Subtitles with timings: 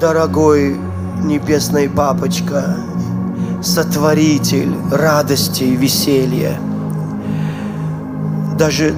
[0.00, 0.78] дорогой
[1.22, 2.76] небесный папочка,
[3.62, 6.58] сотворитель радости и веселья.
[8.58, 8.94] Даже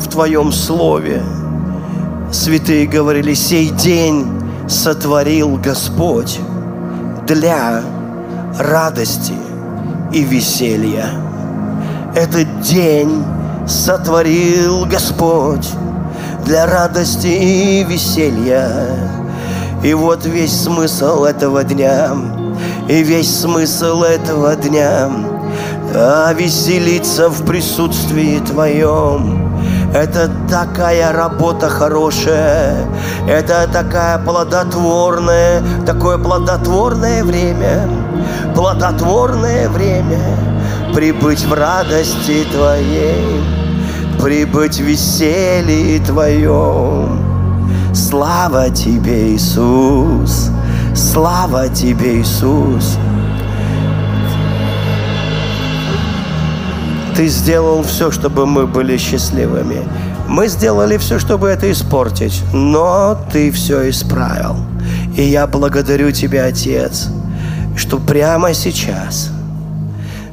[0.00, 1.22] в Твоем Слове
[2.32, 4.26] святые говорили, сей день
[4.68, 6.40] сотворил Господь
[7.26, 7.82] для
[8.58, 9.34] радости
[10.12, 11.10] и веселья.
[12.14, 13.22] Этот день
[13.66, 15.68] сотворил Господь
[16.44, 19.21] для радости и веселья.
[19.82, 22.10] И вот весь смысл этого дня,
[22.88, 25.10] и весь смысл этого дня
[25.94, 29.52] а веселиться в присутствии Твоем.
[29.94, 32.86] Это такая работа хорошая,
[33.28, 37.88] это такая плодотворная, такое плодотворное время,
[38.54, 40.20] плодотворное время
[40.94, 43.42] прибыть в радости Твоей,
[44.18, 47.31] прибыть в веселье Твоем.
[47.94, 50.50] Слава Тебе, Иисус!
[50.94, 52.96] Слава Тебе, Иисус!
[57.14, 59.82] Ты сделал все, чтобы мы были счастливыми.
[60.26, 64.56] Мы сделали все, чтобы это испортить, но Ты все исправил.
[65.14, 67.08] И я благодарю Тебя, Отец,
[67.76, 69.30] что прямо сейчас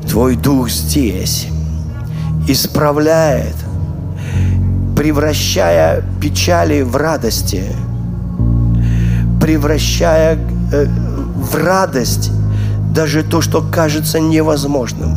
[0.09, 1.47] Твой Дух здесь
[2.47, 3.55] исправляет,
[4.99, 7.63] превращая печали в радости,
[9.39, 10.37] превращая
[10.73, 10.87] э,
[11.37, 12.31] в радость
[12.93, 15.15] даже то, что кажется невозможным.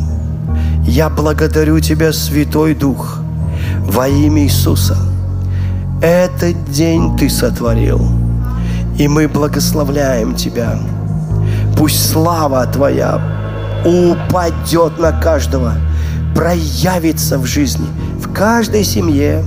[0.87, 3.19] Я благодарю Тебя, Святой Дух,
[3.81, 4.95] во имя Иисуса.
[6.01, 8.07] Этот день Ты сотворил,
[8.97, 10.79] и мы благословляем Тебя.
[11.77, 13.21] Пусть слава Твоя
[13.83, 15.73] упадет на каждого,
[16.33, 19.43] проявится в жизни, в каждой семье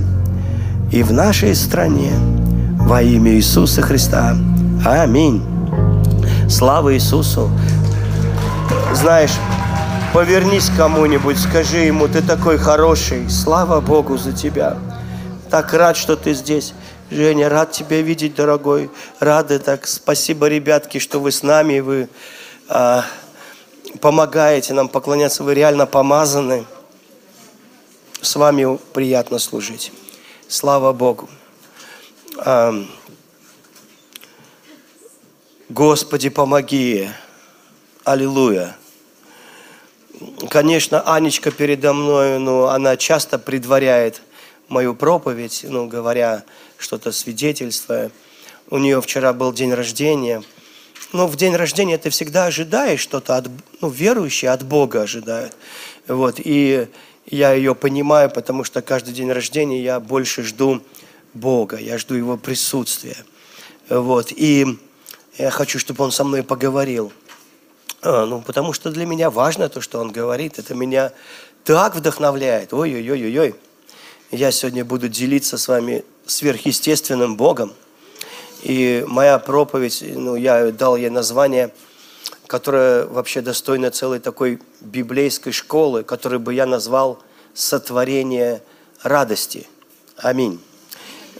[0.93, 2.13] и в нашей стране
[2.79, 4.37] во имя Иисуса Христа.
[4.85, 5.43] Аминь.
[6.49, 7.51] Слава Иисусу.
[8.95, 9.33] Знаешь,
[10.17, 14.79] Повернись к кому-нибудь, скажи ему, ты такой хороший, слава Богу за тебя.
[15.51, 16.73] Так рад, что ты здесь.
[17.11, 18.91] Женя, рад тебя видеть, дорогой.
[19.21, 19.87] Рады так.
[19.87, 22.09] Спасибо, ребятки, что вы с нами, вы
[22.67, 23.05] а,
[24.01, 25.45] помогаете нам поклоняться.
[25.45, 26.65] Вы реально помазаны.
[28.23, 29.93] С вами приятно служить.
[30.49, 31.29] Слава Богу.
[35.69, 37.11] Господи, помоги.
[38.05, 38.77] Аллилуйя.
[40.49, 44.23] Конечно, Анечка передо мной, ну, она часто предваряет
[44.69, 46.45] мою проповедь, ну, говоря
[46.79, 48.13] что-то свидетельствуя.
[48.71, 50.45] У нее вчера был день рождения.
[51.13, 53.49] Но в день рождения ты всегда ожидаешь что-то от,
[53.81, 55.57] ну, верующие от Бога ожидают.
[56.07, 56.89] Вот, и
[57.27, 60.83] я ее понимаю, потому что каждый день рождения я больше жду
[61.35, 63.17] Бога, я жду Его присутствия.
[63.89, 64.79] Вот, и
[65.39, 67.13] я хочу, чтобы Он со мной поговорил.
[68.03, 70.59] А, ну, потому что для меня важно то, что он говорит.
[70.59, 71.13] Это меня
[71.65, 72.73] так вдохновляет.
[72.73, 73.57] Ой-ой-ой-ой.
[74.31, 77.73] Я сегодня буду делиться с вами сверхъестественным Богом.
[78.63, 81.73] И моя проповедь, ну, я дал ей название,
[82.47, 87.19] которое вообще достойно целой такой библейской школы, которую бы я назвал
[87.55, 88.63] «Сотворение
[89.03, 89.67] радости».
[90.17, 90.61] Аминь.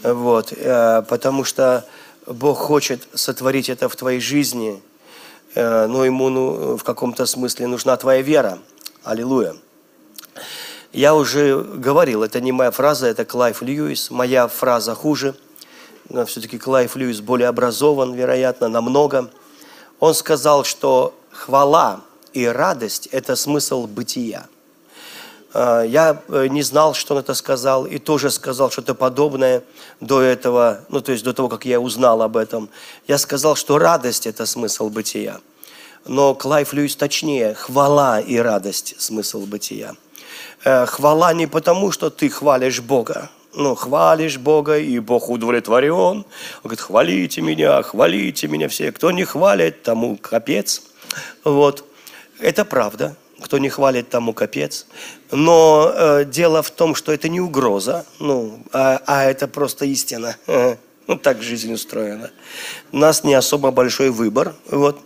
[0.03, 1.85] Вот, э, потому что
[2.25, 4.81] Бог хочет сотворить это в твоей жизни–
[5.57, 8.59] Э, но ему ну, в каком-то смысле нужна твоя вера.
[9.03, 9.55] Аллилуйя.
[10.93, 14.11] Я уже говорил, это не моя фраза, это Клайв Льюис.
[14.11, 15.33] Моя фраза хуже.
[16.09, 19.31] Но все-таки Клайв Льюис более образован, вероятно, намного.
[19.99, 22.01] Он сказал, что хвала
[22.33, 24.45] и радость– это смысл бытия–
[25.53, 29.63] а, я э, не знал, что он это сказал, и тоже сказал что-то подобное
[29.99, 32.69] до этого, ну, то есть до того, как я узнал об этом.
[33.07, 35.39] Я сказал, что радость– это смысл бытия.
[36.05, 39.95] Но Клайв Льюис точнее, хвала и радость– смысл бытия.
[40.63, 45.91] Э, хвала не потому, что ты хвалишь Бога, ну, хвалишь Бога, и Бог удовлетворен.
[45.91, 46.25] Он
[46.63, 48.91] говорит, хвалите меня, хвалите меня все.
[48.91, 50.83] Кто не хвалит, тому капец.
[51.43, 51.83] Вот.
[52.39, 54.87] Это правда кто не хвалит, тому капец.
[55.31, 60.35] Но э, дело в том, что это не угроза, ну, а, а это просто истина.
[61.09, 62.31] Ну, так жизнь устроена.
[62.91, 64.53] У нас не особо большой выбор.
[64.69, 64.99] Вот.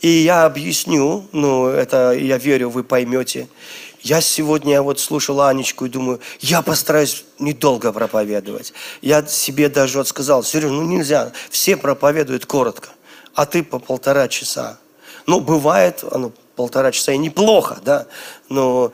[0.00, 3.46] И я объясню, ну, это, я верю, вы поймете.
[4.06, 8.72] Я сегодня вот слушал Анечку и думаю, я постараюсь недолго проповедовать.
[9.02, 12.90] Я себе даже вот сказал, Сереж, ну нельзя, все проповедуют коротко,
[13.34, 14.78] а ты по полтора часа.
[15.26, 18.06] Ну, бывает, оно полтора часа и неплохо, да,
[18.48, 18.92] но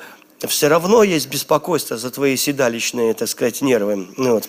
[0.48, 4.08] все равно есть беспокойство за твои седалищные, так сказать, нервы.
[4.16, 4.48] Ну вот.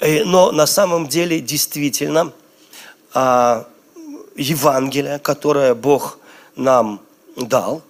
[0.00, 2.32] Э, но на самом деле действительно
[3.14, 3.68] а,
[4.34, 6.18] Евангелие, которое Бог
[6.56, 7.00] нам
[7.36, 7.84] дал,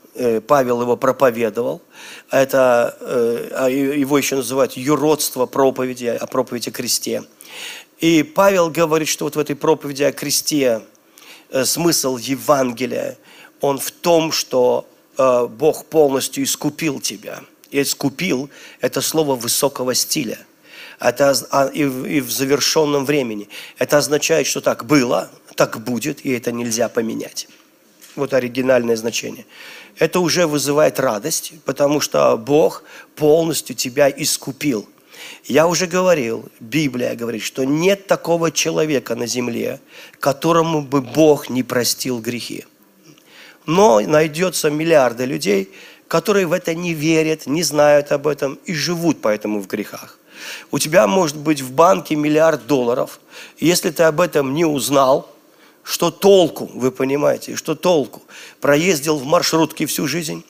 [0.46, 1.82] Павел его проповедовал.
[2.30, 7.24] Это э, а его еще называют юродство проповеди, о проповеди о кресте.
[7.98, 10.82] И Павел говорит, что вот в этой проповеди о кресте
[11.50, 13.16] э, смысл Евангелия,
[13.60, 14.86] он в том, что
[15.16, 17.40] Бог полностью искупил тебя.
[17.70, 18.48] И искупил–
[18.80, 20.38] это слово высокого стиля–
[21.02, 23.48] это, а, и, и в завершенном времени.
[23.78, 27.48] Это означает, что так было, так будет, и это нельзя поменять.
[28.14, 29.46] Вот оригинальное значение.
[29.98, 32.82] Это уже вызывает радость, потому что Бог
[33.14, 34.88] полностью тебя искупил.
[35.44, 39.80] Я уже говорил, Библия говорит, что нет такого человека на земле,
[40.18, 42.64] которому бы Бог не простил грехи.
[43.66, 45.70] Но найдется миллиарды людей,
[46.08, 50.18] которые в это не верят, не знают об этом и живут поэтому в грехах.
[50.70, 53.20] У тебя может быть в банке миллиард долларов.
[53.58, 55.30] Если ты об этом не узнал,
[55.82, 58.22] что толку, вы понимаете, что толку?
[58.60, 60.44] Проездил в маршрутке всю жизнь,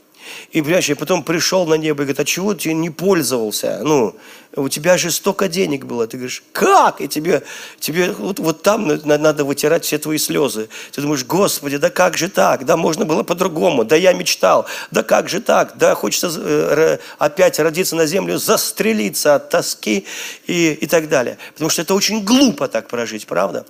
[0.51, 3.81] и, понимаешь, и потом пришел на небо и говорит, а чего ты не пользовался?
[3.83, 4.15] Ну,
[4.55, 6.07] у тебя же столько денег было.
[6.07, 7.01] Ты говоришь, как?
[7.01, 7.43] И тебе,
[7.81, 10.69] тебе вот, вот там надо вытирать все твои слезы.
[10.93, 12.65] Ты думаешь, Господи, да как же так?
[12.65, 13.85] Да можно было по-другому.
[13.85, 14.67] Да я мечтал.
[14.91, 15.77] Да как же так?
[15.79, 20.07] Да хочется э, опять родиться на землю, застрелиться от тоски
[20.47, 21.39] и, и так далее.
[21.55, 23.65] Потому что это очень глупо так прожить, правда?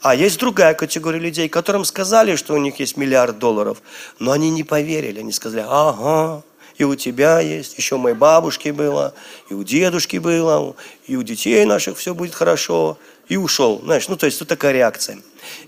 [0.00, 3.82] А есть другая категория людей, которым сказали, что у них есть миллиард долларов,
[4.18, 5.20] но они не поверили.
[5.20, 6.42] Они сказали, ага,
[6.78, 9.14] и у тебя есть, еще у моей бабушки было,
[9.50, 10.74] и у дедушки было,
[11.06, 12.98] и у детей наших все будет хорошо.
[13.28, 15.18] И ушел, знаешь, ну то есть тут такая реакция.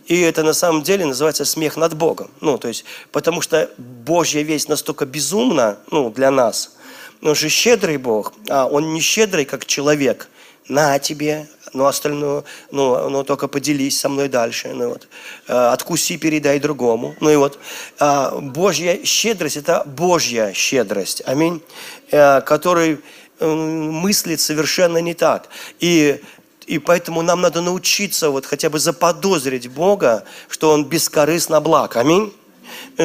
[0.06, 2.30] И это на самом деле называется смех над Богом.
[2.40, 6.76] Ну то есть, потому что Божья весть настолько безумна, ну для нас.
[7.22, 10.28] Он же щедрый Бог, а он не щедрый, как человек.
[10.68, 15.08] На тебе, ну остальное, ну, ну только поделись со мной дальше, ну вот,
[15.46, 17.58] э, откуси, передай другому, ну и вот,
[18.00, 21.60] э, Божья щедрость– это Божья щедрость, аминь,
[22.10, 23.00] э, который
[23.40, 25.48] мыслит совершенно не так,
[25.80, 26.22] и
[26.66, 31.96] и поэтому нам надо научиться вот хотя бы заподозрить Бога, что Он бескорыстно благ.
[31.96, 32.32] Аминь.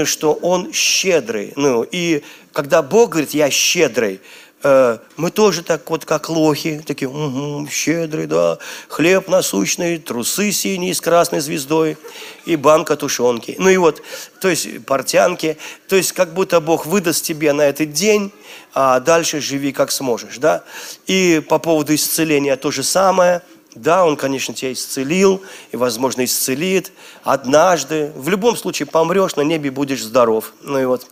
[0.06, 1.54] Что Он щедрый.
[1.56, 2.24] Ну, и
[2.54, 4.22] когда Бог говорит, я щедрый,
[4.62, 8.58] мы тоже так вот, как лохи, такие, угу, щедрый, да,
[8.90, 11.98] хлеб насущный, трусы синие с красной звездой
[12.46, 13.56] и банка тушенки.
[13.58, 14.02] Ну и вот,
[14.42, 15.58] то есть портянки,
[15.88, 18.34] то есть как будто Бог выдаст тебе на этот день,
[18.74, 20.64] а дальше живи как сможешь, да.
[21.08, 23.42] И по поводу исцеления то же самое,
[23.76, 25.42] да, Он, конечно, тебя исцелил
[25.72, 26.92] и, возможно, исцелит
[27.24, 28.12] однажды.
[28.16, 30.54] В любом случае помрешь, на небе будешь здоров.
[30.64, 31.08] Ну и вот.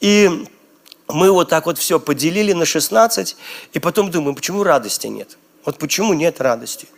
[0.00, 0.44] И
[1.12, 3.36] мы вот так вот все поделили на 16,
[3.72, 5.38] и потом думаем, почему радости нет?
[5.64, 6.88] Вот почему нет радости?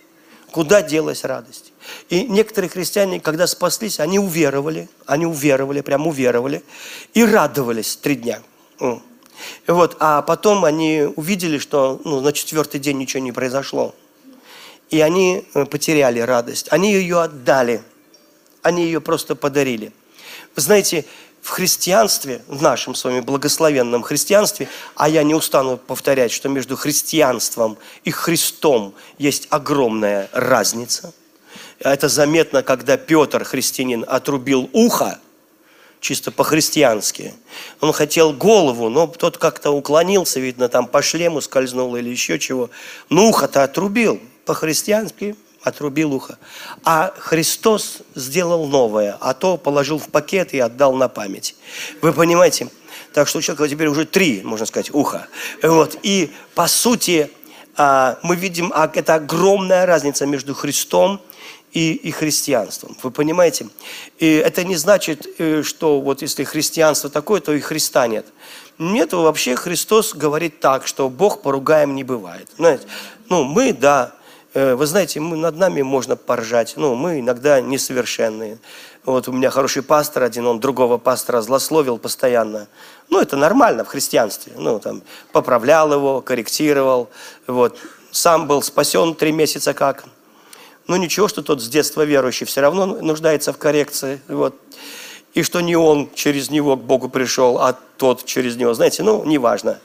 [0.50, 1.72] Куда делась радость?
[2.10, 6.62] И некоторые христиане, когда спаслись, они уверовали, они уверовали, прям уверовали,
[7.14, 8.42] и радовались три дня.
[9.66, 13.94] Вот, а потом они увидели, что ну, на четвертый день ничего не произошло.
[14.90, 16.66] И они э, потеряли радость.
[16.70, 17.82] Они ее отдали.
[18.60, 19.92] Они ее просто подарили.
[20.54, 21.06] Вы знаете,
[21.42, 26.76] в христианстве, в нашем с вами благословенном христианстве, а я не устану повторять, что между
[26.76, 31.12] христианством и Христом есть огромная разница.
[31.80, 35.18] Это заметно, когда Петр, христианин, отрубил ухо,
[35.98, 37.34] чисто по-христиански.
[37.80, 42.70] Он хотел голову, но тот как-то уклонился, видно, там по шлему скользнул или еще чего.
[43.08, 46.38] Но ухо-то отрубил по-христиански, отрубил ухо.
[46.84, 51.54] А Христос сделал новое, а то положил в пакет и отдал на память.
[52.00, 52.68] Вы понимаете?
[53.12, 55.26] Так что у человека теперь уже три, можно сказать, уха.
[55.62, 55.98] Вот.
[56.02, 57.30] И по сути
[57.76, 61.20] а, мы видим, а, это огромная разница между Христом
[61.72, 62.96] и, и христианством.
[63.02, 63.68] Вы понимаете?
[64.18, 68.26] И это не значит, э, что вот если христианство такое, то и Христа нет.
[68.78, 72.48] Нет, вообще Христос говорит так, что Бог поругаем не бывает.
[72.56, 72.86] Знаете,
[73.28, 74.14] ну, мы, да,
[74.54, 76.74] вы знаете, мы, над нами можно поржать.
[76.76, 78.58] Ну, мы иногда несовершенные.
[79.04, 82.68] Вот у меня хороший пастор один, он другого пастора злословил постоянно.
[83.08, 84.52] Ну, это нормально в христианстве.
[84.56, 87.10] Ну, там, поправлял его, корректировал.
[87.46, 87.78] Вот.
[88.10, 90.04] Сам был спасен три месяца как.
[90.86, 94.20] Ну, ничего, что тот с детства верующий все равно нуждается в коррекции.
[94.28, 94.54] Вот.
[95.34, 98.74] И что не он через него к Богу пришел, а тот через него.
[98.74, 99.78] Знаете, ну, неважно.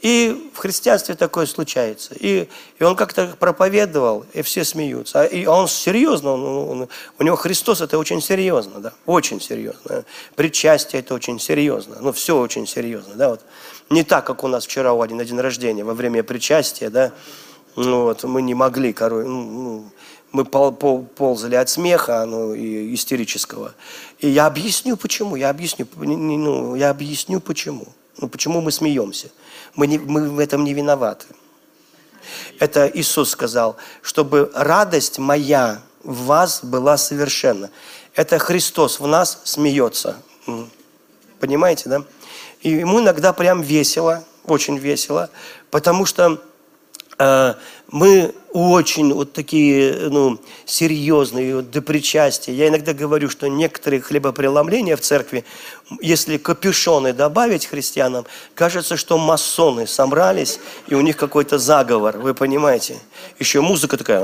[0.00, 2.14] И в христианстве такое случается.
[2.14, 5.22] И, и он как-то проповедовал, и все смеются.
[5.22, 6.88] А, и он серьезно, он, он,
[7.18, 10.04] у него Христос это очень серьезно, да, очень серьезно.
[10.36, 13.40] Причастие это очень серьезно, ну все очень серьезно, да, вот.
[13.90, 17.12] Не так, как у нас вчера у один день рождения, во время причастия, да,
[17.74, 19.90] ну вот, мы не могли, короче, ну, ну
[20.32, 23.74] Мы пол, пол, ползали от смеха ну, и истерического.
[24.18, 25.36] И я объясню, почему.
[25.36, 27.86] Я объясню, ну, я объясню, почему.
[28.18, 29.30] Ну, почему мы смеемся.
[29.74, 31.26] Мы, не, мы в этом не виноваты.
[32.58, 37.70] Это Иисус сказал, чтобы радость моя в вас была совершенна.
[38.14, 40.16] Это Христос в нас смеется.
[41.40, 42.02] Понимаете, да?
[42.60, 45.30] И ему иногда прям весело, очень весело,
[45.70, 46.42] потому что
[47.18, 52.52] мы очень вот такие, ну, серьезные, вот, до причастия.
[52.52, 55.44] Я иногда говорю, что некоторые хлебопреломления в церкви,
[56.00, 62.98] если капюшоны добавить христианам, кажется, что масоны собрались, и у них какой-то заговор, вы понимаете?
[63.38, 64.20] Еще музыка такая.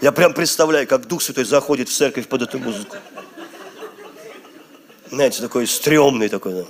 [0.00, 2.96] Я прям представляю, как Дух Святой заходит в церковь под эту музыку.
[5.10, 6.66] Знаете, такой стрёмный такой.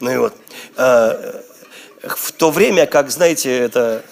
[0.00, 0.34] Ну и вот.
[0.76, 1.42] А,
[2.02, 4.02] в то время, как, знаете, это...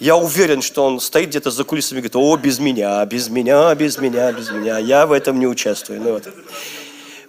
[0.00, 3.72] Я уверен, что он стоит где-то за кулисами и говорит, о, без меня, без меня,
[3.74, 6.00] без меня, без меня, я в этом не участвую.
[6.00, 6.28] Ну, вот.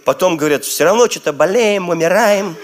[0.04, 2.56] Потом говорят, все равно что-то болеем, умираем,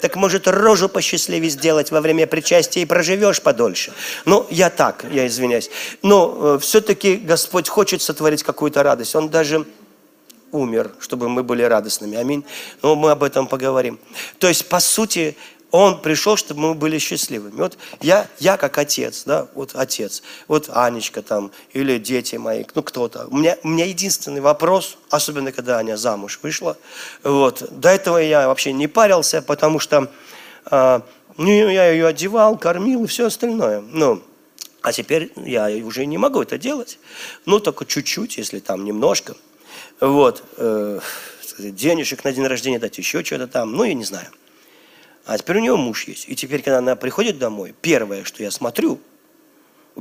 [0.00, 3.92] так может рожу посчастливее сделать во время причастия и проживешь подольше.
[4.24, 5.70] Ну, я так, я извиняюсь.
[6.02, 9.14] Но э, все-таки Господь хочет сотворить какую-то радость.
[9.14, 9.66] Он даже
[10.52, 12.16] умер, чтобы мы были радостными.
[12.16, 12.44] Аминь.
[12.82, 13.98] Но мы об этом поговорим.
[14.38, 15.36] То есть, по сути,
[15.70, 17.56] он пришел, чтобы мы были счастливыми.
[17.56, 22.82] Вот я, я как отец, да, вот отец, вот Анечка там, или дети мои, ну
[22.82, 23.26] кто-то.
[23.30, 26.76] У меня, у меня единственный вопрос, особенно когда Аня замуж вышла,
[27.22, 30.10] вот, до этого я вообще не парился, потому что
[30.70, 31.00] э,
[31.36, 33.80] ну, я ее одевал, кормил и все остальное.
[33.80, 34.22] Ну,
[34.82, 36.98] а теперь я уже не могу это делать.
[37.46, 39.36] Ну, только чуть-чуть, если там немножко.
[40.00, 41.00] Вот, э,
[41.58, 44.28] денежек на день рождения дать, еще что-то там, ну, я не знаю.
[45.26, 46.28] А теперь у него муж есть.
[46.28, 48.98] И теперь, когда она приходит домой, первое, что я смотрю,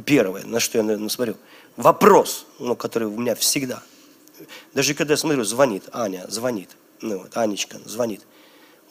[0.06, 1.36] первое, на что я наверное, смотрю,
[1.76, 3.84] вопрос, ну, который у меня всегда.
[4.74, 6.70] Даже когда я смотрю, звонит, Аня звонит,
[7.02, 8.22] ну, вот, Анечка звонит.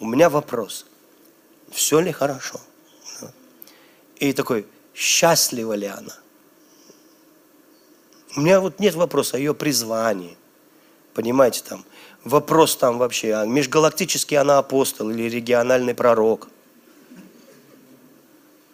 [0.00, 0.84] У меня вопрос,
[1.70, 2.60] все ли хорошо?
[4.16, 6.16] И такой, счастлива ли она?
[8.36, 10.37] У меня вот нет вопроса о ее призвании.
[11.18, 11.84] Понимаете, там,
[12.22, 16.46] вопрос там вообще, а межгалактический она апостол или региональный пророк.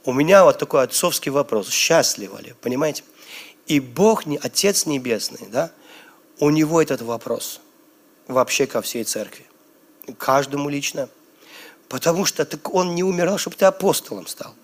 [0.04, 3.02] У меня вот такой отцовский вопрос, счастлива ли, понимаете?
[3.66, 5.72] И Бог, Отец Небесный, да,
[6.38, 7.62] у него этот вопрос
[8.28, 9.46] вообще ко всей церкви,
[10.18, 11.08] каждому лично.
[11.88, 14.54] Потому что так он не умирал, чтобы ты апостолом стал.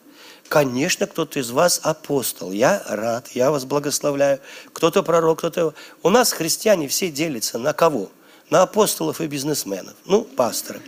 [0.50, 2.52] Конечно, кто-то из вас апостол.
[2.52, 4.40] Я рад, я вас благословляю.
[4.75, 5.73] Кто-то пророк, кто-то...
[6.02, 8.11] У нас христиане все делятся на кого?
[8.50, 10.80] на апостолов и бизнесменов, ну, пасторы.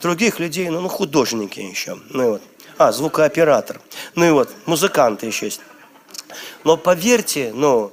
[0.00, 2.42] Других людей, ну, ну художники еще, ну и вот.
[2.76, 3.80] А, звукооператор.
[4.16, 5.60] Ну и вот, музыканты еще есть.
[6.64, 7.92] Но поверьте, ну,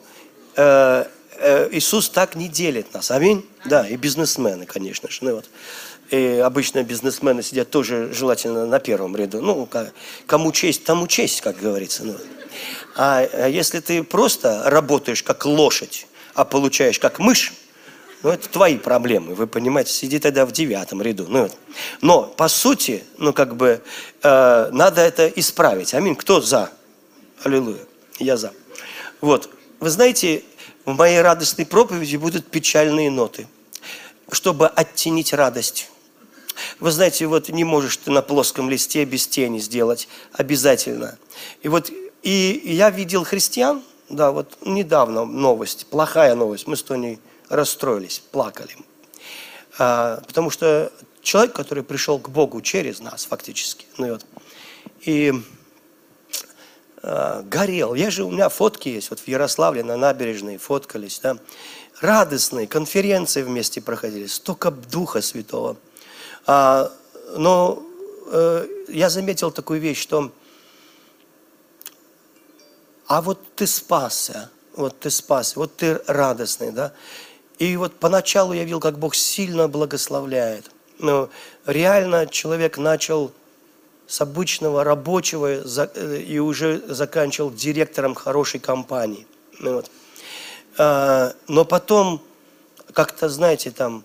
[0.55, 1.05] э,
[1.37, 3.11] э, Иисус так не делит нас.
[3.11, 3.47] Аминь?
[3.65, 5.19] Да, и бизнесмены, конечно же.
[5.21, 5.49] Ну, вот.
[6.11, 9.41] И обычно бизнесмены сидят тоже желательно на первом ряду.
[9.41, 9.67] Ну,
[10.27, 12.03] кому честь, тому честь, как говорится.
[12.03, 12.17] Ну.
[12.97, 17.53] А, а если ты просто работаешь как лошадь, а получаешь как мышь,
[18.23, 21.27] ну, это твои проблемы, вы понимаете, сиди тогда в девятом ряду.
[21.29, 21.49] Ну,
[22.01, 23.81] но, по сути, ну, как бы,
[24.21, 25.93] э, надо это исправить.
[25.93, 26.17] Аминь.
[26.17, 26.71] Кто за?
[27.41, 27.79] Аллилуйя.
[28.19, 28.51] Я за.
[29.21, 29.49] Вот.
[29.79, 30.43] Вы знаете,
[30.83, 33.47] в моей радостной проповеди будут печальные ноты,
[34.29, 35.89] чтобы оттенить радость.
[36.79, 40.07] Вы знаете, вот не можешь ты на плоском листе без тени сделать.
[40.33, 41.17] Обязательно.
[41.61, 41.91] И вот,
[42.23, 48.75] и я видел христиан, да, вот недавно новость, плохая новость, мы с Тоней расстроились, плакали.
[49.77, 50.91] А, потому что
[51.21, 54.25] человек, который пришел к Богу через нас фактически, ну и, вот,
[55.01, 55.33] и
[57.03, 57.93] а, горел.
[57.93, 61.37] Я же, у меня фотки есть, вот в Ярославле на набережной фоткались, да,
[62.01, 65.77] радостные, конференции вместе проходили, столько Духа Святого.
[66.45, 66.91] А,
[67.35, 67.83] но
[68.31, 70.31] э, я заметил такую вещь, что
[73.07, 76.93] а вот ты спасся, вот ты спасся, вот ты радостный, да,
[77.59, 80.71] и вот поначалу я видел, как Бог сильно благословляет.
[80.97, 81.29] Но
[81.65, 83.31] реально человек начал
[84.07, 89.27] с обычного рабочего э, и уже заканчивал директором хорошей компании.
[89.59, 89.91] Ну вот.
[90.77, 92.21] А, но потом,
[92.93, 94.03] как-то, знаете, там,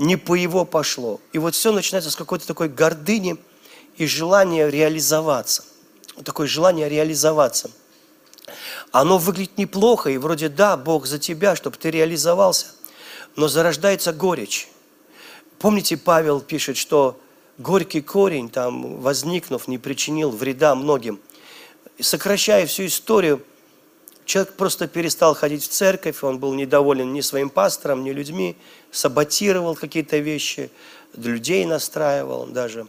[0.00, 1.20] не по его пошло.
[1.32, 3.36] И вот все начинается с какой-то такой гордыни
[3.96, 5.64] и желания реализоваться.
[6.24, 7.70] Такое желание реализоваться–
[8.92, 12.66] оно выглядит неплохо, и вроде да, Бог за тебя, чтобы ты реализовался,
[13.36, 14.68] но зарождается горечь.
[15.58, 17.20] Помните, Павел пишет, что
[17.58, 21.20] горький корень, там, возникнув, не причинил вреда многим.
[22.00, 23.42] Сокращая всю историю,
[24.30, 28.56] человек просто перестал ходить в церковь, он был недоволен ни своим пастором, ни людьми,
[28.92, 30.70] саботировал какие-то вещи,
[31.16, 32.86] людей настраивал даже.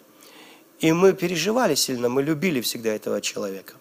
[0.81, 3.73] И мы переживали сильно, мы любили всегда этого человека.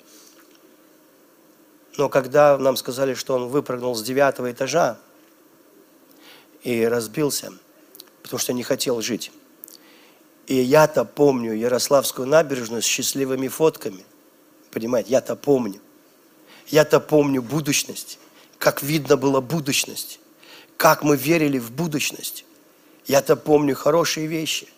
[1.98, 4.98] Но когда нам сказали, что он выпрыгнул с девятого этажа
[6.62, 7.52] и разбился,
[8.22, 9.32] потому что не хотел жить.
[10.46, 14.06] И я-то помню Ярославскую набережную с счастливыми фотками.
[14.70, 15.78] Понимаете, я-то помню.
[16.70, 18.18] Я-то помню будущность,
[18.58, 20.20] как видно было будущность,
[20.76, 22.44] как мы верили в будущность.
[23.06, 24.68] Я-то помню хорошие вещи.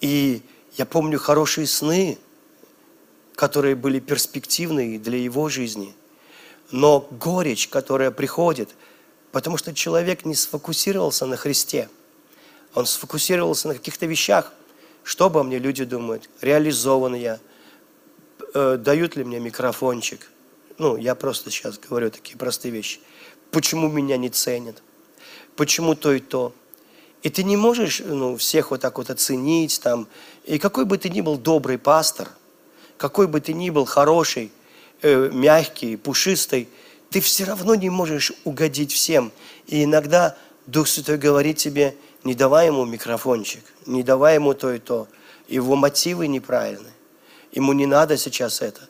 [0.00, 0.42] И
[0.76, 2.18] я помню хорошие сны,
[3.34, 5.94] которые были перспективные для его жизни.
[6.70, 8.70] Но горечь, которая приходит,
[9.32, 11.90] потому что человек не сфокусировался на Христе.
[12.74, 14.52] Он сфокусировался на каких-то вещах.
[15.04, 16.30] Что обо мне люди думают?
[16.40, 17.38] Реализован я?
[18.54, 20.30] Э, дают ли мне микрофончик?
[20.78, 23.00] Ну, я просто сейчас говорю такие простые вещи.
[23.50, 24.82] Почему меня не ценят?
[25.56, 26.54] Почему то и то?
[27.22, 29.80] И ты не можешь ну, всех вот так вот оценить.
[29.80, 30.08] Там.
[30.44, 32.28] И какой бы ты ни был добрый пастор,
[32.96, 34.50] какой бы ты ни был хороший,
[35.02, 36.68] э, мягкий, пушистый,
[37.10, 39.32] ты все равно не можешь угодить всем.
[39.66, 40.36] И иногда
[40.66, 45.08] Дух Святой говорит тебе, не давай ему микрофончик, не давай ему то и то.
[45.48, 46.90] Его мотивы неправильны.
[47.52, 48.88] Ему не надо сейчас это.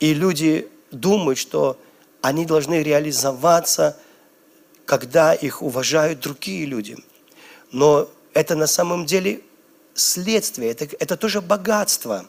[0.00, 1.78] И люди думают, что
[2.20, 3.96] они должны реализоваться,
[4.86, 6.96] когда их уважают другие люди–
[7.74, 9.40] но это на самом деле
[9.94, 12.24] следствие, это, это тоже богатство.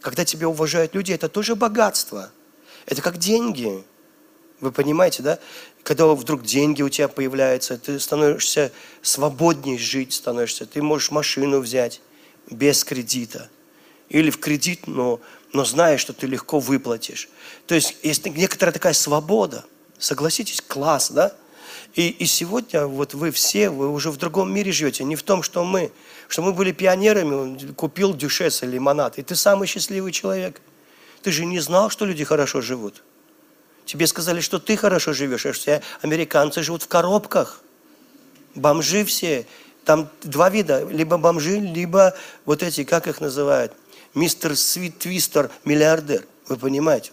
[0.00, 2.30] Когда тебя уважают люди, это тоже богатство.
[2.86, 3.82] Это как деньги.
[4.60, 5.40] Вы понимаете, да?
[5.82, 8.70] Когда вдруг деньги у тебя появляются, ты становишься
[9.02, 10.66] свободнее жить, становишься.
[10.66, 12.00] Ты можешь машину взять
[12.48, 13.50] без кредита.
[14.08, 15.18] Или в кредит, но,
[15.56, 17.28] но знаешь, что ты легко выплатишь.
[17.66, 19.64] То есть есть некоторая такая свобода.
[19.98, 21.32] Согласитесь, класс, да?
[21.94, 25.42] И, и сегодня вот вы все, вы уже в другом мире живете, не в том,
[25.42, 25.90] что мы.
[26.28, 30.60] Что мы были пионерами, он купил дюшес или лимонад, и ты самый счастливый человек.
[31.22, 33.02] Ты же не знал, что люди хорошо живут.
[33.86, 37.62] Тебе сказали, что ты хорошо живешь, а все американцы живут в коробках.
[38.54, 39.46] Бомжи все.
[39.84, 43.72] Там два вида, либо бомжи, либо вот эти, как их называют,
[44.16, 46.26] мистер Свит Твистер, миллиардер.
[46.48, 47.12] Вы понимаете?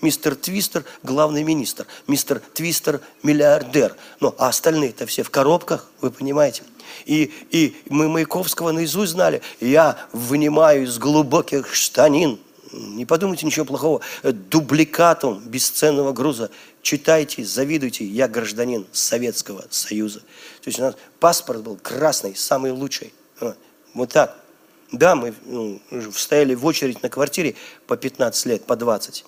[0.00, 1.86] Мистер Твистер– главный министр.
[2.06, 3.96] Мистер Твистер– миллиардер.
[4.20, 6.62] Ну, а остальные-то все в коробках, вы понимаете?
[7.06, 9.42] И, и мы Маяковского наизусть знали.
[9.60, 12.38] Я вынимаю из глубоких штанин,
[12.72, 16.50] не подумайте ничего плохого, дубликатом бесценного груза.
[16.82, 20.20] Читайте, завидуйте, я гражданин Советского Союза.
[20.20, 23.12] То есть у нас паспорт был красный, самый лучший.
[23.94, 24.45] Вот так.
[24.92, 25.80] Да, мы ну,
[26.14, 29.24] стояли в очередь на квартире по 15 лет, по 20.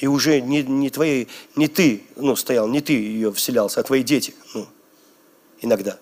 [0.00, 4.02] И уже не, не, твои, не ты ну, стоял, не ты ее вселялся, а твои
[4.02, 4.34] дети.
[4.52, 4.66] Ну,
[5.60, 5.98] иногда.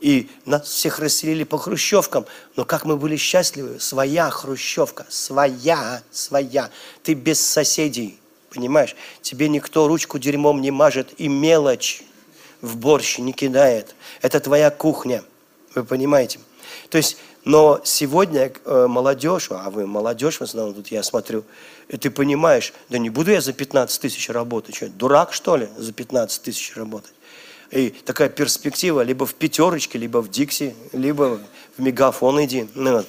[0.00, 2.26] И нас всех расселили по хрущевкам.
[2.56, 3.80] Но как мы были счастливы.
[3.80, 5.06] Своя хрущевка.
[5.08, 6.70] Своя, своя.
[7.02, 8.18] Ты без соседей.
[8.50, 8.96] Понимаешь?
[9.22, 12.02] Тебе никто ручку дерьмом не мажет и мелочь
[12.60, 13.94] в борщ не кидает.
[14.22, 15.22] Это твоя кухня.
[15.74, 16.38] Вы понимаете?
[16.90, 21.44] То есть но сегодня э, молодежь, а вы молодежь в основном, тут я смотрю,
[21.88, 24.76] и ты понимаешь, да не буду я за 15 тысяч работать.
[24.76, 27.14] Что, дурак, что ли, за 15 тысяч работать?
[27.70, 31.40] И такая перспектива, либо в пятерочке, либо в Дикси, либо
[31.78, 32.68] в мегафон иди.
[32.74, 33.02] Ну,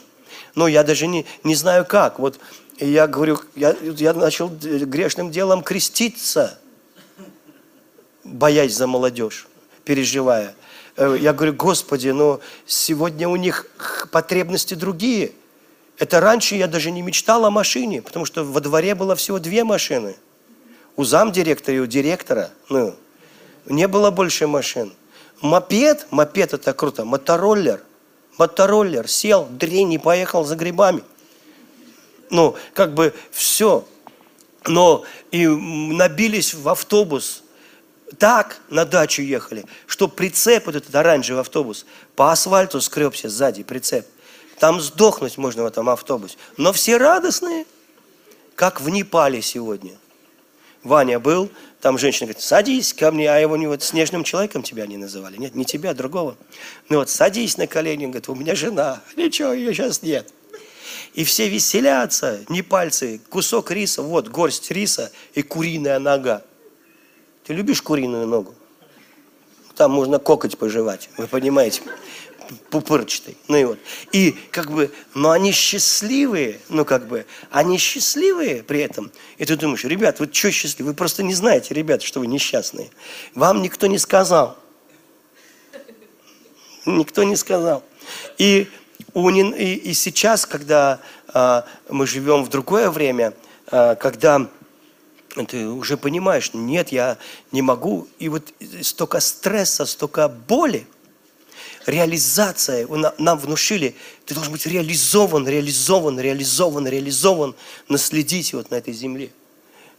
[0.55, 2.17] ну я даже не, не знаю как.
[2.17, 2.39] Вот
[2.79, 6.57] я говорю, я, я начал грешным делом креститься,
[8.23, 9.48] боясь за молодежь,
[9.89, 10.53] переживая.
[10.97, 13.65] Э, я говорю, Господи, но сегодня у них
[14.11, 15.31] потребности другие.
[15.97, 19.63] Это раньше я даже не мечтал о машине, потому что во дворе было всего две
[19.63, 20.15] машины.
[20.95, 22.51] У замдиректора и у директора.
[22.69, 22.95] Ну,
[23.65, 24.93] не было больше машин.
[25.41, 27.81] Мопед, мопед это круто, мотороллер.
[28.37, 31.01] Мотороллер сел, дрень и поехал за грибами.
[32.29, 33.87] Ну, как бы все.
[34.67, 37.41] Но и набились в автобус,
[38.17, 44.05] так на дачу ехали, что прицеп, вот этот оранжевый автобус, по асфальту скребся сзади прицеп.
[44.59, 46.37] Там сдохнуть можно в этом автобусе.
[46.57, 47.65] Но все радостные,
[48.55, 49.97] как в Непале сегодня.
[50.83, 51.49] Ваня был,
[51.81, 55.37] там женщина говорит, садись ко мне, а его не вот снежным человеком тебя не называли.
[55.37, 56.35] Нет, не тебя, а другого.
[56.89, 59.01] Ну вот, садись на колени, он говорит, у меня жена.
[59.15, 60.33] Ничего, ее сейчас нет.
[61.13, 66.43] И все веселятся, не пальцы, кусок риса, вот горсть риса и куриная нога.
[67.49, 68.53] Ты любишь куриную ногу?
[69.75, 71.81] Там можно кокоть пожевать, вы понимаете.
[72.69, 73.37] пупырчатый.
[73.47, 73.79] Ну и вот.
[74.11, 79.11] И как бы, но они счастливые, ну как бы, они счастливые при этом.
[79.39, 80.91] И ты думаешь, ребят, вы что счастливы?
[80.91, 82.91] Вы просто не знаете, ребят, что вы несчастные.
[83.33, 84.55] Вам никто не сказал.
[86.85, 87.83] Никто не сказал.
[88.37, 88.69] И,
[89.15, 93.33] и, и сейчас, когда а, мы живем в другое время,
[93.71, 94.47] а, когда
[95.47, 97.17] ты уже понимаешь, нет, я
[97.51, 98.07] не могу.
[98.17, 100.87] И вот столько стресса, столько боли,
[101.85, 102.87] реализация,
[103.17, 107.55] нам внушили, ты должен быть реализован, реализован, реализован, реализован,
[107.87, 109.31] наследить вот на этой земле,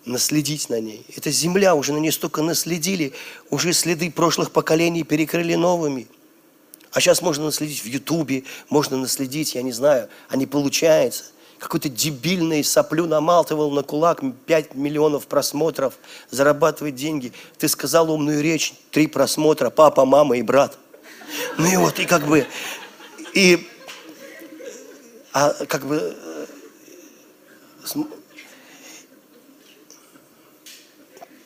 [0.05, 1.05] наследить на ней.
[1.17, 3.13] Эта земля, уже на ней столько наследили,
[3.51, 6.09] уже следы прошлых поколений перекрыли новыми.
[6.93, 11.27] А сейчас можно наследить в Ютубе, можно наследить, я не знаю, а не получается–
[11.61, 15.95] какой-то дебильный соплю намалтывал на кулак 5 миллионов просмотров,
[16.31, 17.33] зарабатывает деньги.
[17.59, 20.79] Ты сказал умную речь, три просмотра, папа, мама и брат.
[21.59, 22.47] Ну и вот, и как бы,
[23.35, 23.69] и,
[25.33, 26.17] а как бы,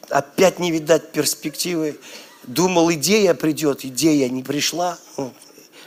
[0.09, 1.99] опять не видать перспективы.
[2.45, 4.97] Думал, идея придет, идея не пришла.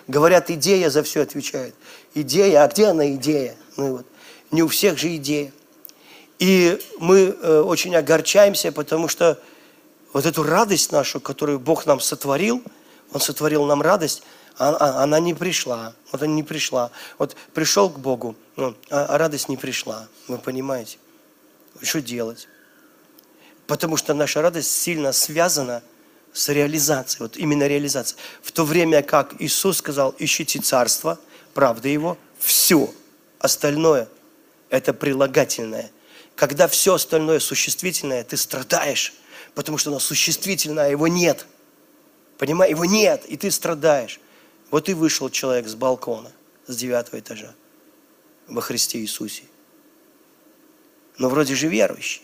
[0.08, 1.76] Говорят, идея за все отвечает.
[2.14, 3.56] Идея, а где она идея?
[3.78, 4.06] Ну и вот
[4.52, 5.52] не у всех же идея.
[6.40, 9.40] И мы э, очень огорчаемся, потому что
[10.14, 12.64] вот эту радость нашу, которую Бог нам сотворил,
[13.12, 14.24] Он сотворил нам радость,
[14.58, 15.94] а, а, она не пришла.
[16.12, 16.92] Вот она не пришла.
[17.18, 20.08] Вот пришел к Богу, ну, а радость не пришла.
[20.28, 20.98] Вы понимаете?
[21.82, 22.48] Что делать?
[23.68, 25.84] Потому что наша радость сильно связана
[26.34, 27.24] с реализацией.
[27.24, 28.18] Вот именно реализация.
[28.42, 31.20] В то время как Иисус сказал, ищите царство,
[31.54, 32.94] правда Его, все
[33.40, 34.08] остальное
[34.70, 35.92] это прилагательное.
[36.36, 39.14] Когда все остальное существительное, ты страдаешь,
[39.56, 41.46] потому что оно существительное, а его нет.
[42.38, 44.20] Понимаешь, его нет, и ты страдаешь.
[44.70, 46.32] Вот и вышел человек с балкона,
[46.68, 47.56] с девятого этажа,
[48.48, 49.44] во Христе Иисусе.
[51.18, 52.22] Но вроде же верующий.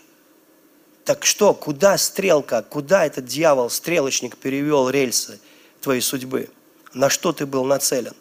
[1.04, 5.40] Так что, куда стрелка, куда этот дьявол, стрелочник перевел рельсы
[5.80, 6.48] твоей судьбы?
[6.94, 8.14] На что ты был нацелен?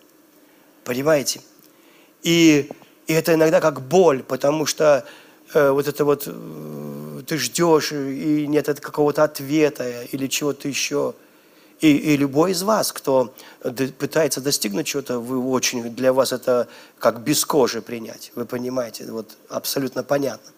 [0.84, 1.42] Понимаете?
[2.24, 2.70] И
[3.08, 5.06] и это иногда как боль, потому что
[5.54, 11.14] э, вот это вот э, ты ждешь, и нет какого-то ответа или чего-то еще.
[11.82, 13.34] И, и любой из вас, кто
[14.00, 18.32] пытается достигнуть чего-то, вы очень, для вас это как без кожи принять.
[18.36, 20.50] Вы понимаете, вот абсолютно понятно.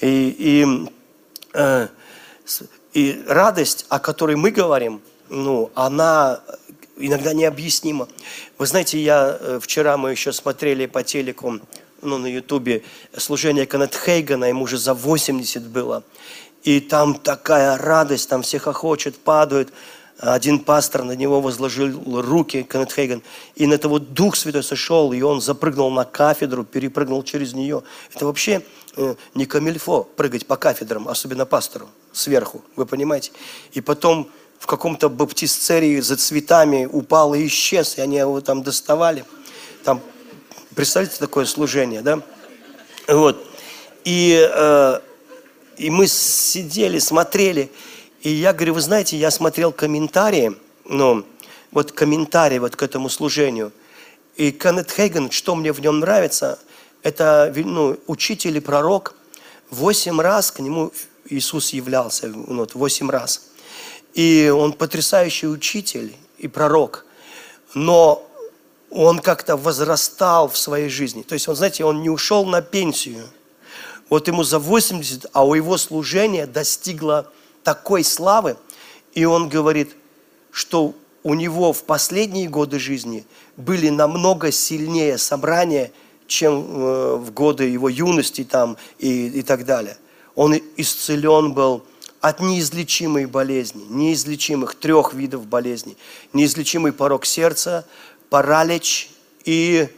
[0.00, 0.88] И, и,
[1.54, 1.88] э,
[2.92, 6.40] и радость, о которой мы говорим, ну, она
[6.98, 8.08] иногда необъяснимо.
[8.58, 11.60] Вы знаете, я э, вчера мы еще смотрели по телеку,
[12.02, 12.82] ну, на ютубе,
[13.16, 16.04] служение Канет Хейгана, ему уже за 80 было.
[16.62, 19.72] И там такая радость, там все хохочут, падают.
[20.18, 23.22] Один пастор на него возложил руки, Канет Хейган,
[23.54, 27.84] и на того Дух Святой сошел, и он запрыгнул на кафедру, перепрыгнул через нее.
[28.12, 28.62] Это вообще
[28.96, 33.30] э, не камильфо прыгать по кафедрам, особенно пастору, сверху, вы понимаете?
[33.72, 34.28] И потом
[34.58, 39.24] в каком-то баптисцерии за цветами упал и исчез, и они его там доставали.
[39.84, 40.00] Там,
[40.74, 42.20] представьте такое служение, да?
[43.06, 43.46] Вот.
[44.04, 45.00] И, э,
[45.76, 47.70] и мы сидели, смотрели,
[48.22, 51.24] и я говорю, вы знаете, я смотрел комментарии, ну,
[51.70, 53.72] вот комментарии вот к этому служению.
[54.36, 56.58] И Кеннет Хейген, что мне в нем нравится,
[57.02, 59.14] это ну, учитель и пророк.
[59.70, 60.92] Восемь раз к нему
[61.28, 63.47] Иисус являлся, вот, восемь раз.
[64.14, 67.04] И он потрясающий учитель и пророк.
[67.74, 68.26] Но
[68.90, 71.22] он как-то возрастал в своей жизни.
[71.22, 73.28] То есть, он, знаете, он не ушел на пенсию.
[74.08, 77.30] Вот ему за 80, а у его служения достигло
[77.62, 78.56] такой славы.
[79.12, 79.94] И он говорит,
[80.50, 85.92] что у него в последние годы жизни были намного сильнее собрания,
[86.26, 89.98] чем э, в годы его юности там и, и так далее.
[90.34, 91.84] Он исцелен был
[92.20, 95.96] от неизлечимой болезни, неизлечимых трех видов болезней.
[96.32, 97.86] Неизлечимый порог сердца,
[98.28, 99.10] паралич
[99.44, 99.88] и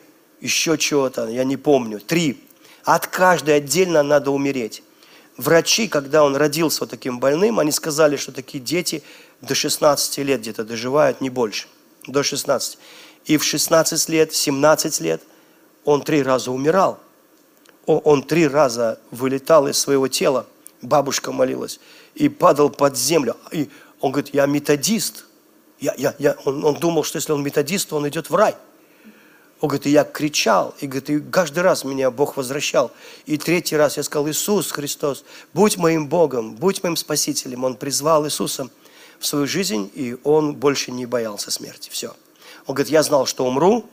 [0.40, 2.42] еще чего-то, я не помню, три.
[2.84, 4.82] От каждой отдельно надо умереть.
[5.36, 9.02] Врачи, когда он родился вот таким больным, они сказали, что такие дети
[9.40, 11.66] до 16 лет где-то доживают, не больше,
[12.06, 12.78] до 16.
[13.24, 15.22] И в 16 лет, 17 лет
[15.84, 16.98] он три раза умирал.
[17.86, 20.46] Он три раза вылетал из своего тела.
[20.82, 21.80] Бабушка молилась
[22.20, 23.34] и падал под землю.
[23.50, 25.24] И он говорит, я методист.
[25.80, 26.36] Я, я, я.
[26.44, 28.54] Он, он думал, что если он методист, то он идет в рай.
[29.60, 32.92] Он говорит, и я кричал, и, говорит, и каждый раз меня Бог возвращал.
[33.24, 37.64] И третий раз я сказал, Иисус Христос, будь моим Богом, будь моим Спасителем.
[37.64, 38.68] Он призвал Иисуса
[39.18, 41.88] в свою жизнь, и он больше не боялся смерти.
[41.90, 42.08] Все.
[42.66, 43.86] Он говорит, я знал, что умру,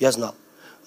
[0.00, 0.34] я знал.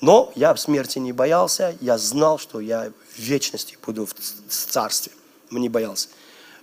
[0.02, 4.14] Но я в смерти не боялся, я знал, что я в вечности буду в
[4.50, 5.14] царстве.
[5.50, 6.10] Не боялся.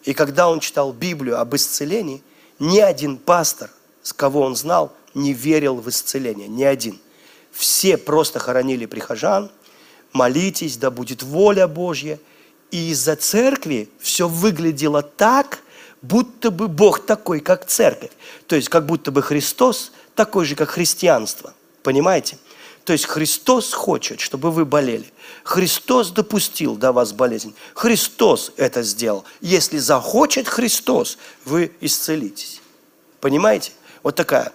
[0.09, 2.23] И когда он читал Библию об исцелении,
[2.59, 3.69] ни один пастор,
[4.03, 6.49] с кого он знал, не верил в исцеление.
[6.49, 6.99] Ни один.
[7.53, 9.51] Все просто хоронили прихожан,
[10.15, 12.19] молитесь, да будет воля Божья.
[12.71, 15.59] И из-за церкви все выглядело так,
[16.01, 18.13] будто бы Бог такой, как церковь.
[18.47, 21.53] То есть, как будто бы Христос такой же, как христианство.
[21.83, 22.39] Понимаете?
[22.89, 25.05] То есть Христос хочет, чтобы вы болели.
[25.45, 27.55] Христос допустил до вас болезнь.
[27.75, 29.27] Христос это сделал.
[29.43, 32.63] Если захочет Христос, вы исцелитесь.
[33.21, 33.73] Понимаете?
[34.03, 34.53] Вот такая.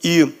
[0.00, 0.32] И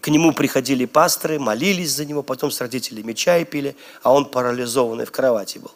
[0.00, 5.06] к нему приходили пасторы, молились за него, потом с родителями чай пили, а он парализованный
[5.06, 5.70] в кровати был.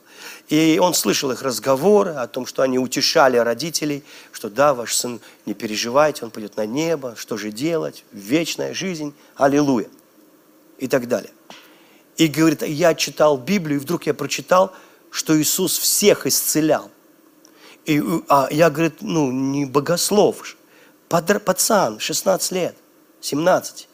[0.48, 5.20] И он слышал их разговоры о том, что они утешали родителей, что да, ваш сын,
[5.46, 9.86] не переживайте, он пойдет на небо, что же делать, вечная жизнь, аллилуйя
[10.82, 11.30] и так далее.
[12.16, 14.72] И говорит, я читал Библию, и вдруг я прочитал,
[15.10, 16.90] что Иисус всех исцелял.
[17.84, 20.56] И, а я, говорит, ну, не богослов,
[21.08, 22.76] пацан, 16 лет,
[23.20, 23.88] 17.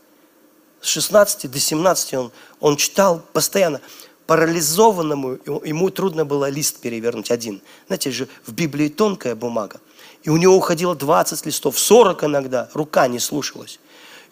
[0.80, 3.80] С 16 до 17 он, он читал постоянно.
[4.26, 7.60] Парализованному ему трудно было лист перевернуть один.
[7.86, 9.80] Знаете же, в Библии тонкая бумага.
[10.22, 13.78] И у него уходило 20 листов, 40 иногда, рука не слушалась.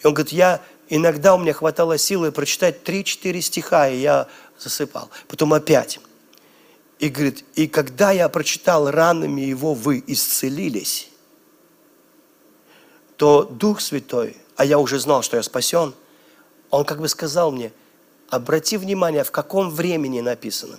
[0.03, 5.11] И он говорит, я Иногда у меня хватало силы прочитать 3-4 стиха, и я засыпал.
[5.27, 5.99] Потом опять.
[6.99, 11.11] И говорит, и когда я прочитал ранами его вы исцелились,
[13.17, 15.95] то Дух Святой, а я уже знал, что я спасен,
[16.71, 17.73] он как бы сказал мне,
[18.31, 20.79] обрати внимание, в каком времени написано.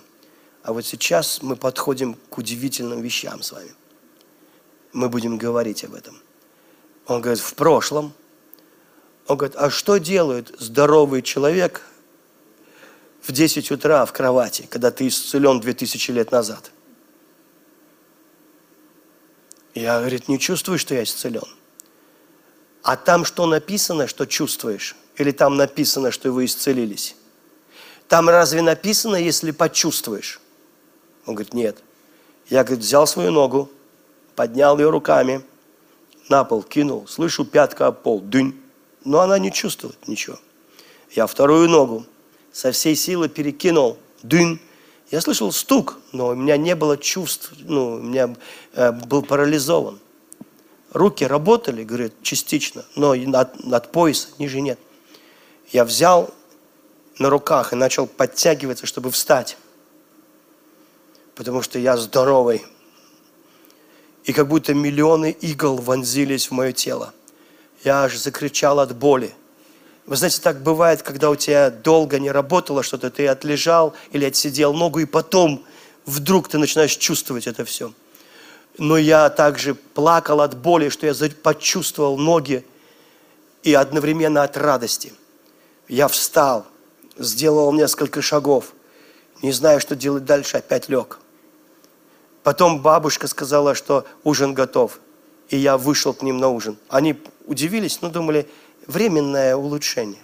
[0.64, 3.74] А вот сейчас мы подходим к удивительным вещам с вами.
[4.94, 6.20] Мы будем говорить об этом.
[7.06, 8.14] Он говорит, в прошлом–
[9.28, 11.82] он говорит, а что делает здоровый человек
[13.22, 16.72] в 10 утра в кровати, когда ты исцелен 2000 лет назад?
[19.76, 21.44] Я, говорит, не чувствую, что я исцелен.
[22.84, 24.96] А там что написано, что чувствуешь?
[25.18, 27.16] Или там написано, что вы исцелились?
[28.08, 30.40] Там разве написано, если почувствуешь?
[31.26, 31.84] Он говорит, нет.
[32.50, 33.70] Я, говорит, взял свою ногу,
[34.38, 35.44] поднял ее руками,
[36.30, 38.58] на пол кинул, слышу, пятка об пол, дынь
[39.08, 40.38] но она не чувствует ничего.
[41.12, 42.06] Я вторую ногу
[42.52, 44.60] со всей силы перекинул, дын.
[45.12, 48.36] Я слышал стук, но у меня не было чувств, ну, у меня
[48.74, 50.00] э, был парализован.
[50.92, 54.78] Руки работали, говорит, частично, но над, над пояса, ниже нет.
[55.72, 56.34] Я взял
[57.18, 59.58] на руках и начал подтягиваться, чтобы встать.
[61.34, 62.66] Потому что я здоровый.
[64.26, 67.14] И как будто миллионы игл вонзились в мое тело.
[67.88, 69.34] Я аж закричал от боли.
[70.08, 74.74] Вы знаете, так бывает, когда у тебя долго не работало что-то, ты отлежал или отсидел
[74.74, 75.64] ногу, и потом
[76.06, 77.94] вдруг ты начинаешь чувствовать это все.
[78.78, 82.66] Но я также плакал от боли, что я почувствовал ноги
[83.64, 85.14] и одновременно от радости.
[85.88, 86.66] Я встал,
[87.18, 88.74] сделал несколько шагов,
[89.42, 91.20] не знаю, что делать дальше, опять лег.
[92.44, 95.00] Потом бабушка сказала, что ужин готов,
[95.50, 96.78] и я вышел к ним на ужин.
[96.90, 98.50] Они удивились, но думали,
[98.86, 100.22] временное улучшение.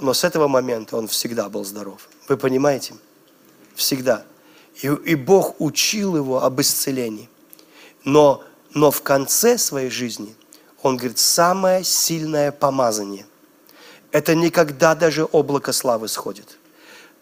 [0.00, 2.08] Но с этого момента он всегда был здоров.
[2.28, 2.94] Вы понимаете?
[3.74, 4.24] Всегда.
[4.82, 7.28] И, и Бог учил его об исцелении.
[8.04, 10.34] Но, но в конце своей жизни
[10.82, 13.26] он говорит, самое сильное помазание.
[14.12, 16.58] Это никогда даже облако славы сходит.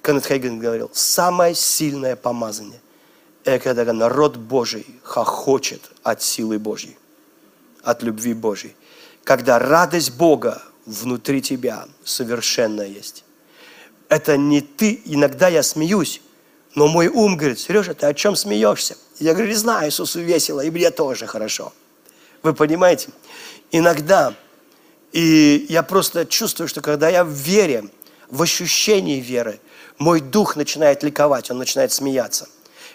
[0.02, 2.80] Кеннет Хейген говорил, самое сильное помазание–
[3.58, 6.96] когда народ Божий хохочет от силы Божьей
[7.86, 8.74] от любви Божьей.
[9.24, 13.24] Когда радость Бога внутри тебя совершенная есть.
[14.08, 16.20] Это не ты, иногда я смеюсь,
[16.74, 18.96] но мой ум говорит, Сережа, ты о чем смеешься?
[19.18, 21.72] Я говорю, не знаю, Иисусу весело, и мне тоже хорошо.
[22.42, 23.10] Вы понимаете?
[23.70, 24.34] Иногда,
[25.12, 27.88] и я просто чувствую, что когда я в вере,
[28.28, 29.60] в ощущении веры,
[29.98, 32.48] мой дух начинает ликовать, он начинает смеяться.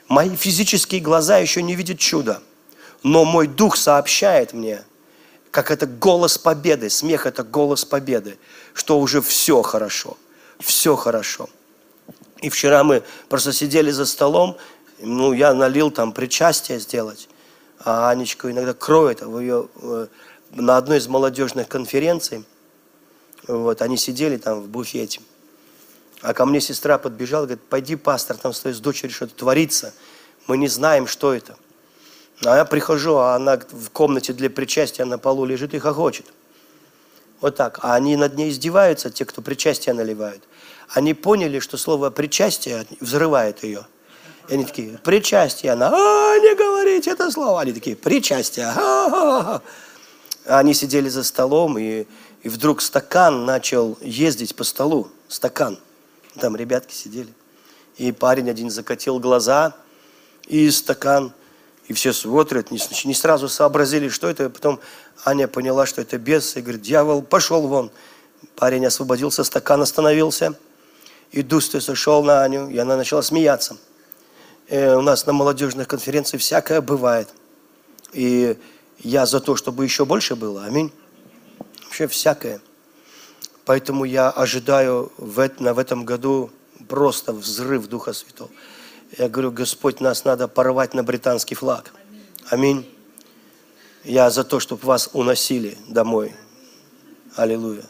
[0.08, 2.42] Мои физические глаза еще не видят чуда–
[3.04, 4.84] но мой дух сообщает мне,
[5.50, 8.38] как это голос победы, смех это голос победы,
[8.74, 10.18] что уже все хорошо,
[10.60, 11.50] все хорошо.
[12.42, 14.58] И вчера мы просто сидели за столом,
[15.00, 17.28] ну, я налил там причастие сделать,
[17.80, 20.08] а Анечка иногда кроет, в ее, э,
[20.52, 22.46] на одной из молодежных конференций,
[23.48, 25.22] вот, они сидели там в буфете,
[26.22, 29.94] а ко мне сестра подбежала, говорит, пойди, пастор, там с дочерью что-то творится,
[30.48, 31.58] мы не знаем, что это–
[32.44, 36.26] а я прихожу, а она в комнате для причастия на полу лежит и хохочет.
[37.40, 37.80] Вот так.
[37.84, 40.44] А они над ней издеваются, те, кто причастие наливают.
[40.90, 43.86] Они поняли, что слово причастие взрывает ее.
[44.50, 45.72] И они такие, причастие.
[45.72, 47.62] Она, а, не говорите это слово.
[47.62, 48.66] Они такие, причастие.
[48.66, 49.62] А-а-а.
[50.46, 52.06] Они сидели за столом, и,
[52.42, 55.10] и вдруг стакан начал ездить по столу.
[55.28, 55.78] Стакан.
[56.40, 57.34] Там ребятки сидели.
[57.98, 59.76] И парень один закатил глаза,
[60.48, 61.34] и стакан,
[61.88, 64.50] и все смотрят, не, не сразу сообразили, что это.
[64.50, 64.80] Потом
[65.26, 67.92] Аня поняла, что это бес, и говорит, дьявол, пошел вон.
[68.56, 70.58] Парень освободился, стакан остановился,
[71.32, 73.78] и дух сошел на Аню, и она начала смеяться.
[74.68, 77.30] Э, у нас на молодежных конференциях всякое бывает.
[78.14, 78.58] И
[79.00, 80.64] я за то, чтобы еще больше было.
[80.64, 80.92] Аминь.
[81.84, 82.62] Вообще всякое.
[83.66, 86.52] Поэтому я ожидаю в, в этом году
[86.88, 88.50] просто взрыв Духа Святого.
[89.18, 91.94] Я говорю, Господь, нас надо порвать на британский флаг.
[92.50, 92.90] Аминь.
[94.04, 96.34] Я за то, чтобы вас уносили домой.
[97.36, 97.86] Аллилуйя.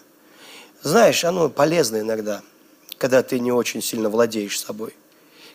[0.81, 2.41] Знаешь, оно полезно иногда,
[2.97, 4.95] когда ты не очень сильно владеешь собой.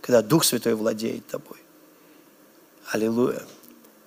[0.01, 1.59] Когда Дух Святой владеет тобой.
[2.93, 3.43] Аллилуйя.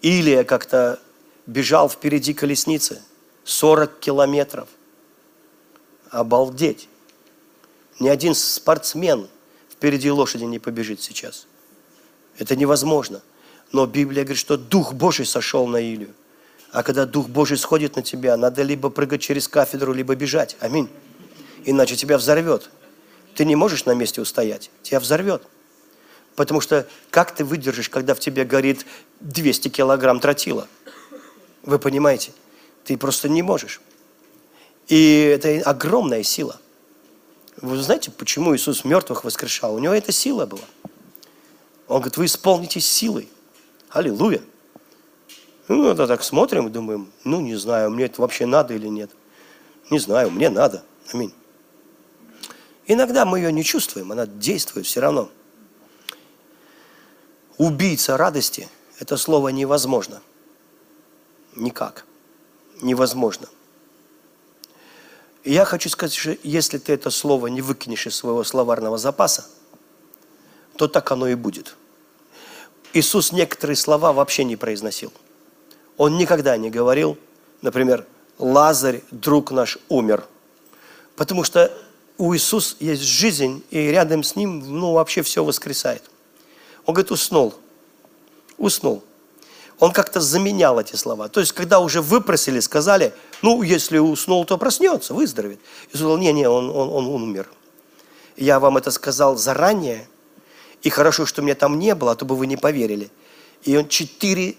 [0.02, 1.00] Или я как-то
[1.46, 3.02] бежал впереди колесницы
[3.44, 4.70] 40 километров.
[6.12, 6.88] Обалдеть.
[8.00, 9.28] Ни один спортсмен
[9.70, 11.48] впереди лошади не побежит сейчас.
[12.38, 13.22] Это невозможно.
[13.72, 16.14] Но Библия говорит, что Дух Божий сошел на Илью.
[16.72, 20.56] А когда Дух Божий сходит на тебя, надо либо прыгать через кафедру, либо бежать.
[20.60, 20.90] Аминь.
[21.66, 22.70] Иначе тебя взорвет.
[23.36, 24.72] Ты не можешь на месте устоять.
[24.84, 25.44] Тебя взорвет.
[26.36, 28.86] Потому что как ты выдержишь, когда в тебе горит
[29.20, 30.68] 200 килограмм тротила?
[31.64, 32.32] Вы понимаете?
[32.86, 33.82] Ты просто не можешь.
[34.90, 36.60] И это огромная сила.
[37.62, 39.76] Вы знаете, почему Иисус мертвых воскрешал?
[39.76, 40.66] У него эта сила была.
[41.88, 43.30] Он говорит, вы исполнитесь силой.
[43.90, 44.42] Аллилуйя.
[45.68, 49.12] Ну, это так смотрим и думаем, ну, не знаю, мне это вообще надо или нет.
[49.92, 50.84] Не знаю, мне надо.
[51.14, 51.34] Аминь.
[52.88, 55.30] Иногда мы ее не чувствуем, она действует все равно.
[57.58, 58.68] Убийца радости–
[59.00, 60.22] это слово невозможно.
[61.56, 62.06] Никак.
[62.82, 63.48] Невозможно.
[65.44, 69.46] Я хочу сказать, что если ты это слово не выкинешь из своего словарного запаса,
[70.76, 71.76] то так оно и будет.
[72.94, 75.14] Иисус некоторые слова вообще не произносил.
[75.98, 77.18] Он никогда не говорил,
[77.62, 78.06] например,
[78.38, 80.26] Лазарь, друг наш, умер.
[81.16, 81.72] Потому что
[82.18, 86.04] у Иисуса есть жизнь, и рядом с ним ну, вообще все воскресает.
[86.86, 87.54] Он говорит, уснул.
[88.58, 89.04] Уснул
[89.80, 91.30] он как-то заменял эти слова.
[91.30, 95.60] То есть, когда уже выпросили, сказали, ну, если уснул, то проснется, выздоровеет.
[95.92, 97.50] И сказал, не-не, он, он, он умер.
[98.36, 100.08] Я вам это сказал заранее,
[100.82, 103.12] и хорошо, что меня там не было, а то бы вы не поверили.
[103.64, 104.56] И он четыре,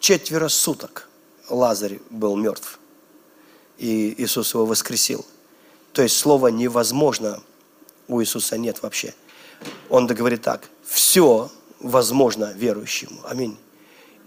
[0.00, 1.08] четверо суток
[1.48, 2.78] Лазарь был мертв.
[3.78, 5.24] И Иисус его воскресил.
[5.92, 7.40] То есть слова «невозможно»
[8.08, 9.14] у Иисуса нет вообще.
[9.88, 13.20] Он говорит так, все возможно верующему.
[13.24, 13.56] Аминь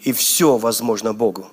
[0.03, 1.49] и все возможно Богу.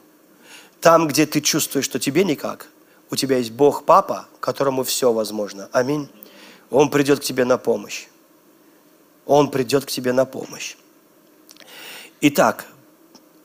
[0.81, 2.69] Там, где ты чувствуешь, что тебе никак,
[3.11, 5.69] у тебя есть Бог Папа, которому все возможно.
[5.73, 6.09] Аминь.
[6.71, 8.07] Он придет к тебе на помощь.
[9.27, 10.77] Он придет к тебе на помощь.
[12.21, 12.67] Итак,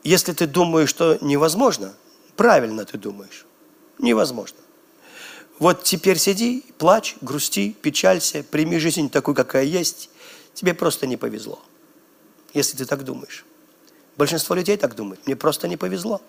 [0.04, 1.94] если ты думаешь, что невозможно,
[2.36, 3.46] правильно ты думаешь.
[3.98, 4.60] Невозможно.
[5.58, 10.10] Вот теперь сиди, плачь, грусти, печалься, прими жизнь такой, какая есть.
[10.54, 11.60] Тебе просто не повезло,
[12.54, 13.46] если ты так думаешь.
[14.18, 15.26] Большинство людей так думают.
[15.26, 16.22] Мне просто не повезло.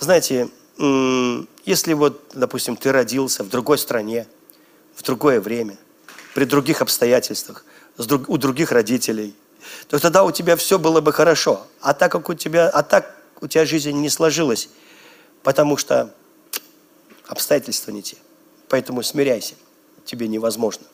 [0.00, 0.48] Знаете,
[1.66, 4.26] если вот, допустим, ты родился в другой стране,
[4.94, 5.76] в другое время,
[6.34, 7.64] при других обстоятельствах,
[7.98, 9.36] у других родителей,
[9.88, 11.66] то тогда у тебя все было бы хорошо.
[11.82, 14.70] А так как у тебя, а так у тебя жизнь не сложилась,
[15.42, 16.14] потому что
[17.26, 18.16] обстоятельства не те.
[18.70, 19.54] Поэтому смиряйся,
[20.06, 20.86] тебе невозможно.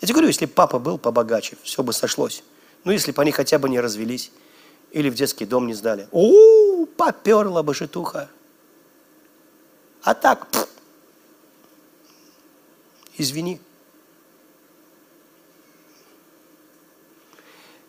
[0.00, 2.42] Я тебе говорю, если папа был побогаче, все бы сошлось.
[2.82, 4.32] Ну, если бы они хотя бы не развелись,
[4.90, 6.08] или в детский дом не сдали.
[6.78, 8.30] У, поперла бы житуха.
[10.02, 10.68] А так, пфф,
[13.16, 13.60] извини.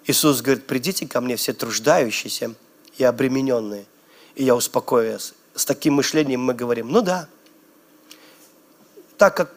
[0.05, 2.55] Иисус говорит, придите ко мне все труждающиеся
[2.97, 3.85] и обремененные,
[4.33, 5.35] и я успокою вас.
[5.53, 7.29] С таким мышлением мы говорим, ну да,
[9.17, 9.53] так как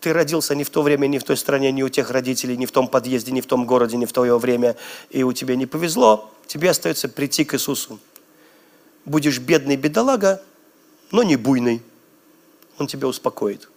[0.00, 2.66] ты родился не в то время, не в той стране, не у тех родителей, не
[2.66, 4.76] в том подъезде, не в том городе, не в твое время,
[5.08, 7.98] и у тебя не повезло, тебе остается прийти к Иисусу.
[9.04, 10.42] Будешь бедный бедолага,
[11.10, 11.82] но не буйный.
[12.78, 13.68] Он тебя успокоит.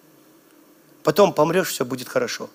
[1.04, 2.50] Потом помрешь, все будет хорошо.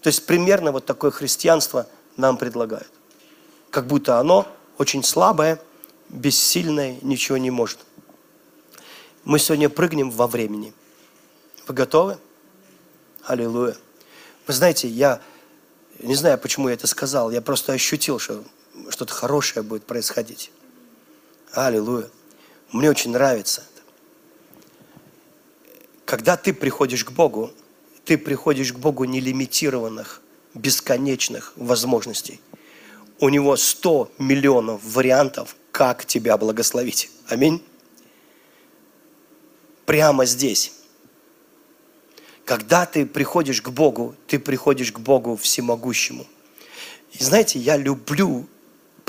[0.00, 1.86] То есть примерно вот такое христианство
[2.16, 2.90] нам предлагают.
[3.70, 5.60] Как будто оно очень слабое,
[6.08, 7.78] бессильное, ничего не может.
[9.24, 10.72] Мы сегодня прыгнем во времени.
[11.66, 12.18] Вы готовы?
[13.24, 13.76] Аллилуйя.
[14.46, 15.20] Вы знаете, я
[15.98, 18.42] не знаю, почему я это сказал, я просто ощутил, что
[18.88, 20.50] что-то хорошее будет происходить.
[21.52, 22.08] Аллилуйя.
[22.72, 23.64] Мне очень нравится.
[26.04, 27.50] Когда ты приходишь к Богу,
[28.04, 30.22] ты приходишь к Богу нелимитированных,
[30.54, 32.40] бесконечных возможностей.
[33.20, 37.10] У Него 100 миллионов вариантов, как тебя благословить.
[37.28, 37.62] Аминь.
[39.86, 40.72] Прямо здесь.
[42.44, 46.26] Когда ты приходишь к Богу, ты приходишь к Богу всемогущему.
[47.12, 48.46] И знаете, я люблю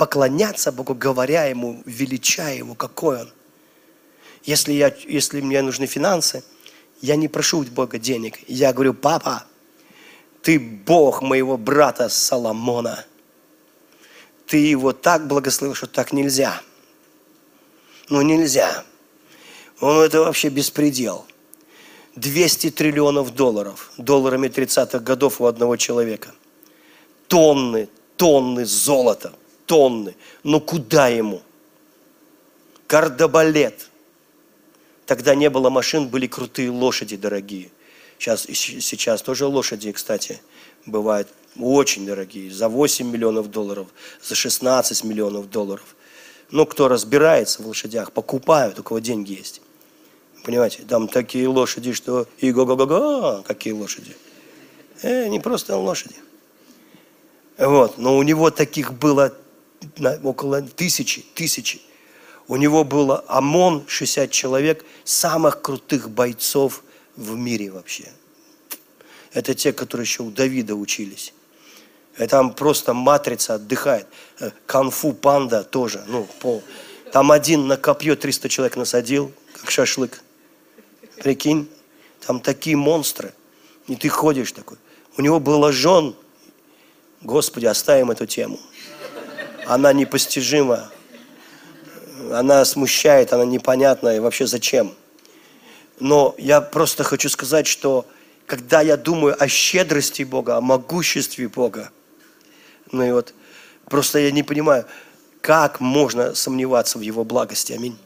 [0.00, 3.32] поклоняться Богу, говоря Ему, величая Ему, какой Он.
[4.44, 6.42] Если, я, если мне нужны финансы,
[7.02, 8.38] я не прошу у Бога денег.
[8.48, 9.44] Я говорю, папа,
[10.40, 13.04] ты Бог моего брата Соломона.
[14.46, 16.62] Ты его так благословил, что так нельзя.
[18.08, 18.84] Ну нельзя.
[19.80, 21.26] Он это вообще беспредел.
[22.16, 26.30] 200 триллионов долларов, долларами 30-х годов у одного человека.
[27.28, 29.34] Тонны, тонны золота,
[29.70, 30.16] тонны.
[30.42, 31.42] Но куда ему?
[32.88, 33.88] Кардобалет.
[35.06, 37.70] Тогда не было машин, были крутые лошади дорогие.
[38.18, 40.40] Сейчас, сейчас тоже лошади, кстати,
[40.86, 42.52] бывают очень дорогие.
[42.52, 43.86] За 8 миллионов долларов,
[44.20, 45.94] за 16 миллионов долларов.
[46.50, 49.62] Ну, кто разбирается в лошадях, покупают, у кого деньги есть.
[50.42, 54.16] Понимаете, там такие лошади, что и го-го-го-го, какие лошади.
[55.02, 56.16] Э, не просто лошади.
[57.56, 59.32] Вот, но у него таких было
[60.22, 61.80] около тысячи, тысячи.
[62.48, 66.82] У него было ОМОН, 60 человек, самых крутых бойцов
[67.16, 68.08] в мире вообще.
[69.32, 71.32] Это те, которые еще у Давида учились.
[72.18, 74.06] И там просто матрица отдыхает.
[74.40, 76.04] Э, Канфу панда тоже.
[76.08, 76.62] Ну, пол.
[77.12, 80.20] Там один на копье 300 человек насадил, как шашлык.
[81.22, 81.68] Прикинь,
[82.26, 83.32] там такие монстры.
[83.86, 84.78] И ты ходишь такой.
[85.16, 86.14] У него было жен.
[87.22, 88.58] Господи, оставим эту тему.
[89.70, 90.90] Она непостижима.
[92.32, 94.16] Она смущает, она непонятна.
[94.16, 94.96] И вообще зачем?
[96.00, 98.04] Но я просто хочу сказать, что
[98.46, 101.92] когда я думаю о щедрости Бога, о могуществе Бога,
[102.90, 103.32] ну и вот
[103.84, 104.86] просто я не понимаю,
[105.40, 107.72] как можно сомневаться в Его благости.
[107.72, 107.96] Аминь.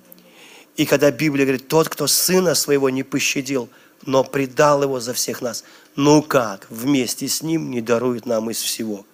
[0.77, 3.71] И когда Библия говорит, тот, кто сына своего не пощадил,
[4.05, 5.65] но предал его за всех нас,
[5.97, 9.07] ну как, вместе с ним не дарует нам из всего.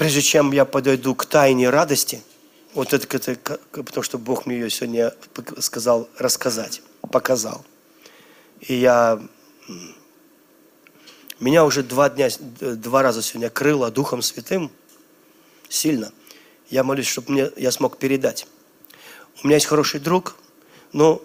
[0.00, 2.22] Прежде чем я подойду к тайне радости,
[2.72, 5.12] вот это, это потому что Бог мне ее сегодня
[5.58, 6.80] сказал рассказать,
[7.10, 7.66] показал.
[8.62, 9.20] И я,
[11.38, 14.70] меня уже два дня, два раза сегодня крыло Духом Святым,
[15.68, 16.12] сильно.
[16.70, 18.46] Я молюсь, чтобы мне, я смог передать.
[19.42, 20.34] У меня есть хороший друг,
[20.94, 21.20] но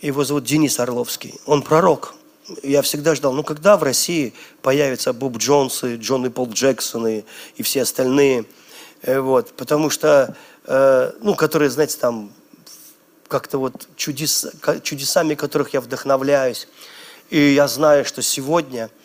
[0.00, 1.34] его зовут Денис Орловский.
[1.46, 2.14] Он пророк.
[2.62, 7.24] Я всегда ждал, ну когда в России появятся Боб Джонсы, Джон и Пол Джексоны
[7.56, 8.44] и все остальные,
[9.02, 10.36] э, вот, потому что,
[10.66, 12.32] э, ну, которые, знаете, там,
[13.28, 14.46] как-то вот чудес,
[14.82, 16.68] чудесами которых я вдохновляюсь.
[17.30, 18.90] И я знаю, что сегодня–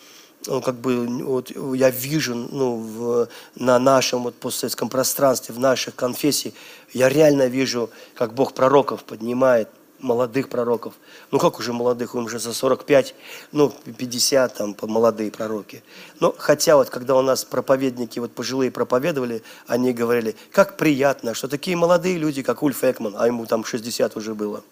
[0.46, 5.94] ну, как бы, вот, я вижу ну, в, на нашем вот, постсоветском пространстве, в наших
[5.94, 6.54] конфессиях,
[6.92, 9.68] я реально вижу, как Бог пророков поднимает,
[10.00, 10.94] молодых пророков.
[11.30, 13.14] Ну, как уже молодых, им уже за 45,
[13.52, 15.82] ну, 50, там, молодые пророки.
[16.20, 21.48] Но хотя вот, когда у нас проповедники, вот пожилые проповедовали, они говорили, как приятно, что
[21.48, 24.62] такие молодые люди, как Ульф Экман, а ему там 60 уже было.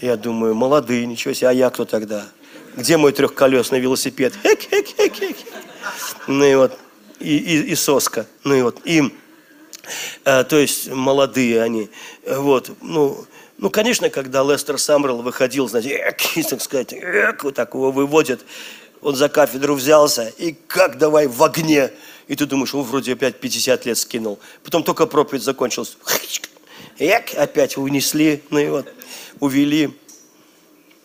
[0.00, 2.26] Я думаю, молодые, ничего себе, а я кто тогда?
[2.76, 4.34] где мой трехколесный велосипед?
[4.42, 5.36] Хек, хек, хек, хек.
[6.26, 6.78] Ну и вот,
[7.18, 8.26] и, и, и соска.
[8.44, 9.12] Ну и вот, им,
[10.24, 11.90] а, то есть молодые они.
[12.26, 13.24] Вот, ну,
[13.60, 16.16] ну, конечно, когда Лестер Самрел выходил, знаете, эк,
[16.48, 18.40] так сказать, эк, вот так его выводят,
[19.02, 21.90] он за кафедру взялся, и как давай в огне.
[22.26, 24.38] И ты думаешь, он вроде опять 50 лет скинул.
[24.64, 25.98] Потом только проповедь закончилась.
[26.98, 28.90] Эк, опять унесли, ну и вот,
[29.40, 29.94] увели.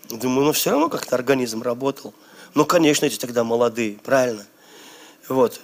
[0.10, 2.14] Думаю, ну все равно как-то организм работал.
[2.54, 4.46] Ну, конечно, эти тогда молодые, правильно?
[5.28, 5.60] Вот.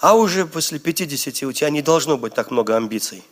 [0.00, 3.22] А уже после 50 у тебя не должно быть так много амбиций.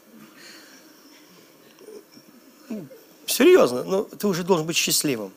[3.27, 5.33] Серьезно, ну, ты уже должен быть счастливым.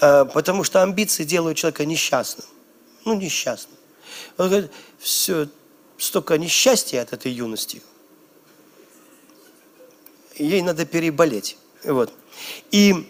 [0.00, 2.46] А, потому что амбиции делают человека несчастным.
[3.04, 3.76] Ну, несчастным.
[4.36, 5.48] Он говорит, все,
[5.96, 7.82] столько несчастья от этой юности.
[10.36, 11.58] Ей надо переболеть.
[11.84, 12.12] Вот.
[12.70, 13.08] И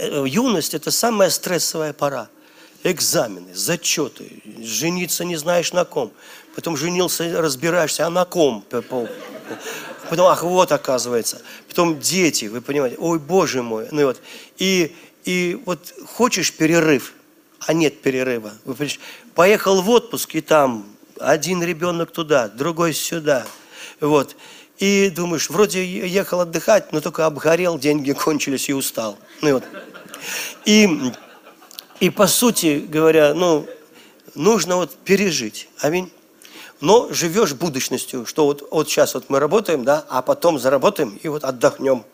[0.00, 2.28] Э, юность– это самая стрессовая пора.
[2.82, 6.10] Экзамены, зачеты, жениться не знаешь на ком.
[6.54, 8.64] Потом женился, разбираешься, а на ком?
[10.10, 11.40] Потом, ах, вот оказывается.
[11.68, 13.86] Потом дети, вы понимаете, ой, боже мой.
[13.92, 14.20] Ну и вот.
[14.58, 14.94] И,
[15.24, 17.14] И вот хочешь перерыв,
[17.60, 18.52] а нет перерыва.
[19.34, 20.84] Поехал в отпуск, и там
[21.20, 23.46] один ребенок туда, другой сюда.
[24.00, 24.34] Вот.
[24.78, 29.16] И думаешь, вроде ехал отдыхать, но только обгорел, деньги кончились и устал.
[29.42, 29.64] Ну, вот.
[30.64, 31.12] и,
[32.00, 33.68] и по сути говоря, ну,
[34.34, 35.68] нужно вот пережить.
[35.78, 36.10] Аминь.
[36.80, 41.28] Но живешь будущностью, что вот, вот сейчас вот мы работаем, да, а потом заработаем и
[41.28, 42.04] вот отдохнем.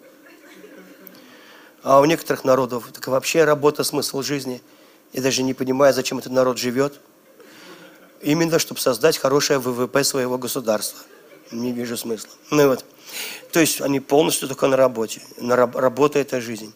[1.82, 4.60] А у некоторых народов так вообще работа смысл жизни.
[5.12, 6.98] И даже не понимая, зачем этот народ живет.
[8.22, 10.98] Именно, чтобы создать хорошее ВВП своего государства.
[11.52, 12.30] Не вижу смысла.
[12.50, 12.84] Ну вот.
[13.52, 15.22] То есть они полностью только на работе.
[15.36, 16.74] На раб- работа– это жизнь.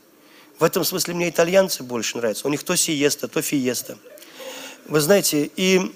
[0.61, 2.47] В этом смысле мне итальянцы больше нравятся.
[2.47, 3.99] У них то сиеста, то фиеста.
[4.87, 5.93] Вы знаете, и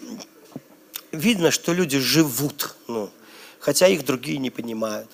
[1.14, 3.10] видно, что люди живут, ну,
[3.58, 5.10] хотя их другие не понимают.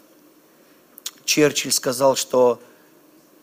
[1.25, 2.61] Черчилль сказал, что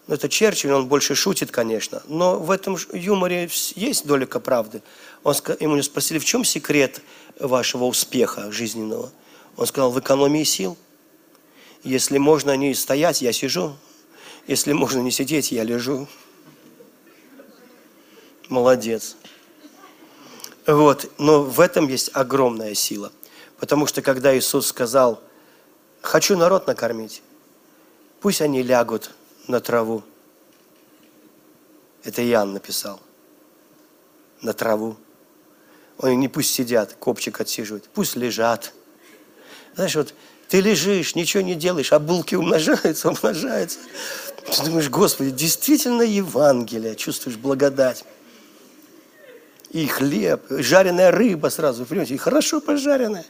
[0.07, 4.81] ну, это Черчилль, он больше шутит, конечно, но в этом юморе есть долика правды.
[5.23, 7.01] Он, ему спросили, в чем секрет
[7.39, 9.11] вашего успеха жизненного?
[9.57, 10.77] Он сказал, в экономии сил.
[11.83, 13.75] Если можно не стоять, я сижу.
[14.47, 16.07] Если можно не сидеть, я лежу.
[18.47, 19.17] Молодец.
[20.67, 23.11] Вот, но в этом есть огромная сила.
[23.57, 25.23] Потому что когда Иисус сказал,
[26.01, 27.23] хочу народ накормить,
[28.19, 29.11] пусть они лягут
[29.47, 30.03] на траву.
[32.03, 32.99] Это Иоанн написал.
[34.41, 34.97] На траву.
[35.99, 38.73] Он не пусть сидят, копчик отсиживают, пусть лежат.
[39.75, 40.13] Знаешь, вот
[40.49, 43.79] ты лежишь, ничего не делаешь, а булки умножаются, умножаются.
[44.45, 48.03] Ты думаешь, Господи, действительно Евангелие, чувствуешь благодать.
[49.71, 53.25] И хлеб, жареная рыба сразу, понимаете, и хорошо пожаренная.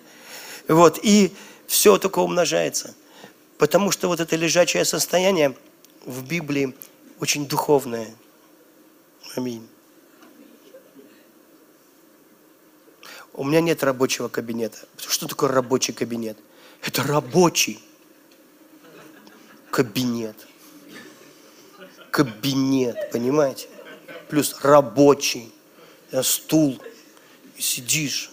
[0.67, 1.33] Вот, и
[1.65, 2.93] все только умножается.
[3.57, 5.55] Потому что вот это лежачее состояние–
[6.07, 6.73] в Библии
[7.19, 8.15] очень духовное.
[9.35, 9.67] Аминь.
[13.33, 14.79] У меня нет рабочего кабинета.
[14.97, 16.38] Что такое рабочий кабинет?
[16.81, 17.79] Это рабочий
[19.69, 20.47] кабинет.
[22.09, 23.67] Кабинет, понимаете?
[24.29, 25.53] Плюс рабочий.
[26.22, 26.80] Стул.
[27.55, 28.32] И сидишь.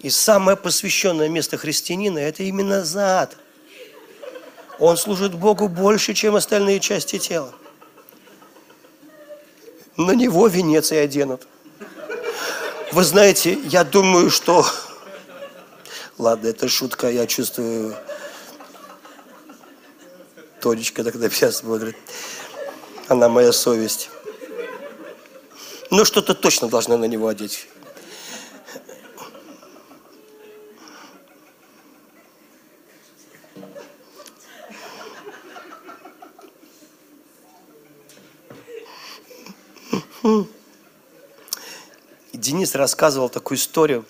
[0.00, 3.36] И самое посвященное место христианина– это именно зад–
[4.78, 7.52] он служит Богу больше, чем остальные части тела.
[9.96, 11.48] На него венец и оденут.
[12.92, 14.64] Вы знаете, я думаю, что...
[16.18, 17.96] Ладно, это шутка, я чувствую...
[20.60, 21.96] Тонечка тогда меня смотрит.
[23.08, 24.10] Она моя совесть.
[25.90, 27.66] Ну, что-то точно должна на него одеть.
[42.32, 44.04] Денис рассказывал такую историю.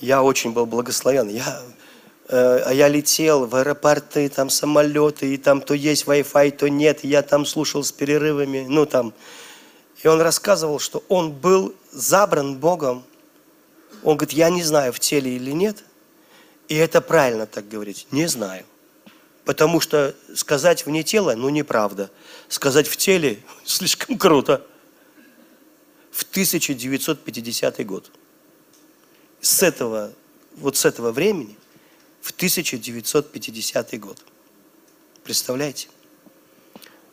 [0.00, 1.28] Я очень был благословен.
[1.28, 1.62] Я,
[2.28, 7.04] э, а я летел в аэропорты, там самолеты, и там то есть Wi-Fi, то нет.
[7.04, 9.12] Я там слушал с перерывами, ну там.
[10.02, 13.04] И он рассказывал, что он был забран Богом.
[14.02, 15.84] Он говорит, я не знаю, в теле или нет.
[16.68, 18.08] И это правильно так говорить.
[18.10, 18.64] Не знаю.
[19.44, 22.10] Потому что сказать вне тела, ну неправда.
[22.48, 24.66] Сказать в теле слишком круто
[26.10, 28.10] в 1950 год.
[29.40, 30.12] С этого,
[30.56, 31.56] вот с этого времени
[32.20, 34.18] в 1950 год.
[35.24, 35.88] Представляете?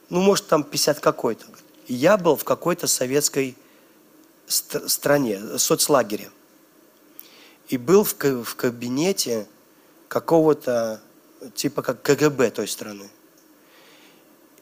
[0.10, 1.46] Ну, может, там 50 какой-то.
[1.90, 3.58] Я был в какой-то советской
[4.48, 6.30] стране, соцлагере.
[7.68, 9.48] И был в, в кабинете
[10.08, 11.02] какого-то,
[11.56, 13.10] типа как КГБ той страны.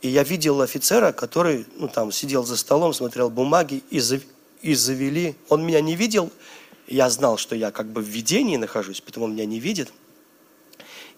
[0.01, 4.21] И я видел офицера, который ну, там, сидел за столом, смотрел бумаги и, зав...
[4.61, 5.35] и завели.
[5.49, 6.31] Он меня не видел,
[6.87, 9.91] я знал, что я как бы в видении нахожусь, поэтому он меня не видит.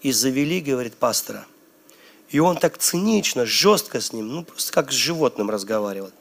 [0.02, 1.46] И завели, говорит, пастора.
[2.30, 6.12] И он так цинично, жестко с ним, ну просто как с животным разговаривал.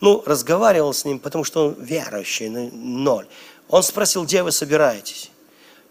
[0.00, 3.26] Ну, разговаривал с ним, потому что он верующий, ну, ноль.
[3.68, 5.30] Он спросил, где вы собираетесь?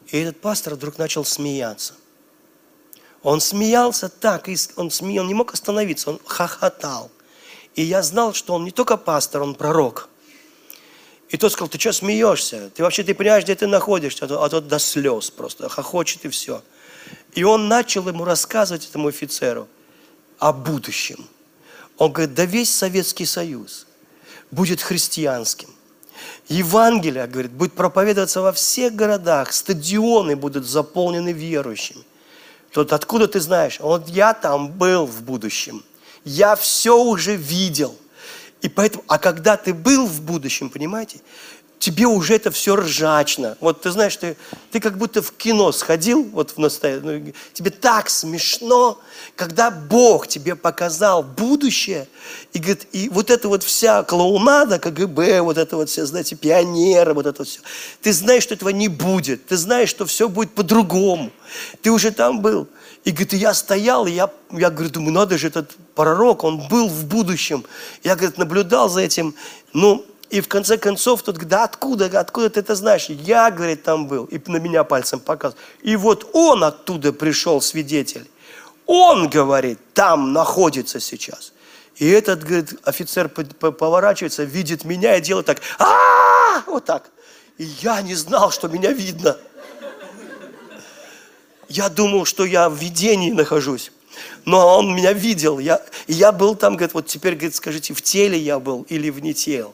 [0.07, 1.93] И этот пастор вдруг начал смеяться–
[3.23, 7.11] он смеялся так, он, смеял, он не мог остановиться, он хохотал.
[7.75, 10.09] И я знал, что он не только пастор, он пророк.
[11.29, 12.71] И тот сказал, ты что смеешься?
[12.73, 14.25] Ты вообще ты понимаешь, где ты находишься?
[14.25, 16.63] А тот, а тот до слез просто, хохочет и все.
[17.33, 19.67] И он начал ему рассказывать этому офицеру
[20.39, 21.27] о будущем.
[21.97, 23.85] Он говорит, да весь Советский Союз
[24.51, 25.69] будет христианским.
[26.47, 32.03] Евангелие, говорит, будет проповедоваться во всех городах, стадионы будут заполнены верующими.
[32.71, 33.79] Тот, откуда ты знаешь?
[33.79, 35.83] Вот я там был в будущем.
[36.23, 37.95] я все уже видел.
[38.61, 41.21] И поэтому, а когда ты был в будущем, понимаете,
[41.79, 43.57] тебе уже это все ржачно.
[43.61, 44.35] Вот ты знаешь, ты,
[44.69, 48.99] ты как будто в кино сходил, вот в настоящее, ну, тебе так смешно,
[49.35, 52.07] когда Бог тебе показал будущее,
[52.51, 57.13] и говорит, и вот эта вот вся клоунада, КГБ, вот это вот все, знаете, пионеры,
[57.13, 57.61] вот это все,
[58.01, 61.31] ты знаешь, что этого не будет, ты знаешь, что все будет по-другому,
[61.81, 62.67] ты уже там был.
[63.05, 66.89] И говорит, я стоял, и я, я говорю, думаю, надо же, этот пророк, он был
[66.89, 67.63] в будущем.
[68.03, 69.35] Я, говорит, наблюдал за этим,
[69.71, 73.07] ну, и в конце концов, говорит, да откуда, откуда ты это знаешь?
[73.09, 74.25] Я, говорит, там был.
[74.25, 75.63] И на меня пальцем показывает.
[75.81, 78.29] И вот он оттуда пришел, свидетель.
[78.85, 81.53] Он, говорит, там находится сейчас.
[81.97, 87.09] И этот, говорит, офицер поворачивается, видит меня и делает так, а вот так.
[87.57, 89.37] И я не знал, что меня видно.
[91.67, 93.91] Я думал, что я в видении нахожусь.
[94.45, 95.59] Но он меня видел.
[95.59, 99.33] Я, я был там, говорит, вот теперь, говорит, скажите, в теле я был или вне
[99.33, 99.73] тела.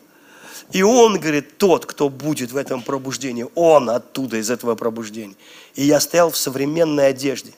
[0.72, 5.36] И он, говорит, тот, кто будет в этом пробуждении, он оттуда, из этого пробуждения.
[5.76, 7.53] И я стоял в современной одежде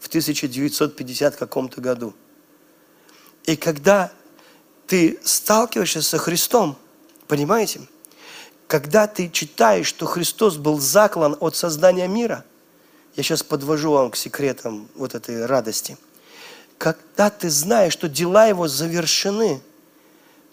[0.00, 2.14] в 1950 каком-то году.
[3.44, 4.12] И когда
[4.86, 6.76] ты сталкиваешься со Христом,
[7.28, 7.80] понимаете,
[8.66, 12.44] когда ты читаешь, что Христос был заклан от создания мира,
[13.14, 15.96] я сейчас подвожу вам к секретам вот этой радости,
[16.76, 19.60] когда ты знаешь, что дела Его завершены–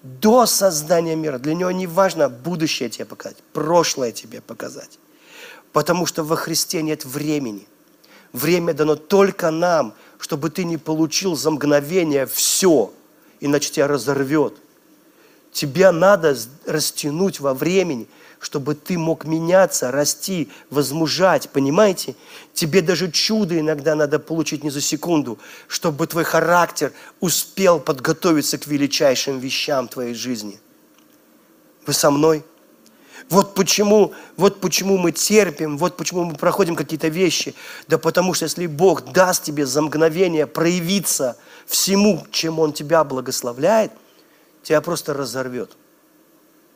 [0.06, 1.40] до создания мира.
[1.40, 5.00] Для него не важно будущее тебе показать, прошлое тебе показать.
[5.74, 7.68] Потому что во Христе нет времени.
[8.32, 12.94] Время дано только нам, чтобы ты не получил за мгновение все,
[13.40, 14.54] иначе тебя разорвет.
[15.52, 18.08] Тебе надо растянуть во времени–
[18.46, 22.16] чтобы ты мог меняться, расти, возмужать, понимаете?
[22.54, 28.68] Тебе даже чудо иногда надо получить не за секунду, чтобы твой характер успел подготовиться к
[28.68, 30.60] величайшим вещам твоей жизни.
[31.88, 32.46] Вы со мной?
[33.32, 37.56] Вот почему, вот почему мы терпим, вот почему мы проходим какие-то вещи.
[37.88, 41.36] Да потому что если Бог даст тебе за мгновение проявиться
[41.66, 43.92] всему, чем Он тебя благословляет,
[44.62, 45.72] тебя просто разорвет.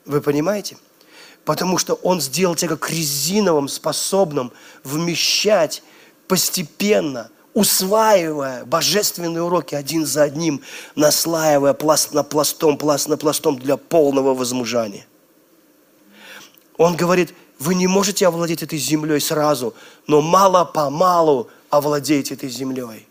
[0.06, 0.78] Вы понимаете?
[1.46, 4.52] Потому что Он сделал тебя как резиновым, способным
[4.84, 5.84] вмещать
[6.28, 10.62] постепенно, усваивая божественные уроки один за одним,
[10.96, 15.08] наслаивая пласт на пластом, пласт на пластом для полного возмужания.
[16.78, 19.74] Он говорит, вы не можете овладеть этой землей сразу,
[20.08, 23.08] но мало-помалу овладеете этой землей.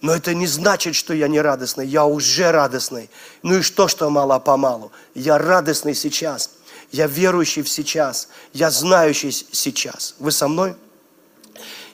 [0.00, 1.86] Но это не значит, что я не радостный.
[1.86, 3.10] Я уже радостный.
[3.42, 4.90] Ну и что, что мало-помалу?
[5.14, 6.50] Я радостный сейчас–
[6.92, 10.14] я верующий в сейчас, я знающий сейчас.
[10.18, 10.76] Вы со мной?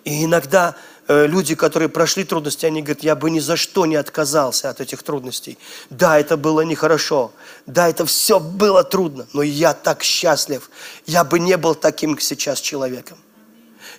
[0.04, 0.74] И иногда
[1.06, 4.80] э, люди, которые прошли трудности, они говорят, я бы ни за что не отказался от
[4.80, 5.56] этих трудностей.
[5.90, 7.32] Да, это было нехорошо.
[7.66, 9.26] Да, это все было трудно.
[9.32, 10.70] Но я так счастлив.
[11.06, 13.18] Я бы не был таким сейчас человеком.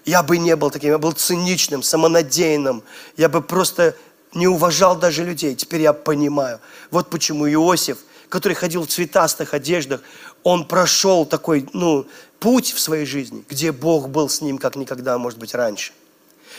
[0.06, 0.92] Я бы не был таким.
[0.92, 2.84] Я был циничным, самонадеянным.
[3.18, 3.96] Я бы просто
[4.34, 5.56] не уважал даже людей.
[5.56, 6.60] Теперь я понимаю.
[6.92, 10.02] Вот почему Иосиф, который ходил в цветастых одеждах,
[10.44, 12.06] он прошел такой, ну,
[12.40, 15.94] путь в своей жизни, где Бог был с ним, как никогда, может быть, раньше.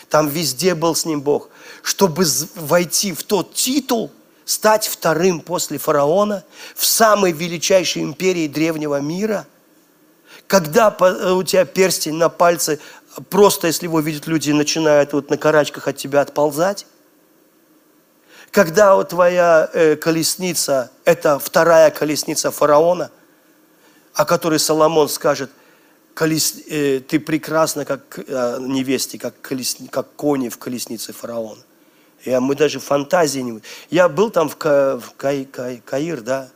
[0.09, 1.49] Там везде был с ним Бог.
[1.83, 2.25] Чтобы
[2.55, 4.11] войти в тот титул,
[4.45, 9.47] стать вторым после фараона в самой величайшей империи древнего мира,
[10.47, 12.81] когда э, у тебя перстень на пальце,
[13.29, 16.87] просто если его видят люди, начинают вот на карачках от тебя отползать,
[18.51, 23.11] когда вот твоя э, колесница, это вторая колесница фараона–
[24.21, 25.51] о которой Соломон скажет,
[26.13, 31.63] колес, э, ты прекрасна, как э, невесте, как, колес, как кони в колеснице фараона.
[32.27, 33.63] И мы даже фантазии не...
[33.89, 36.51] Я был там в, Ка, в Кай, Кай, Каир, да,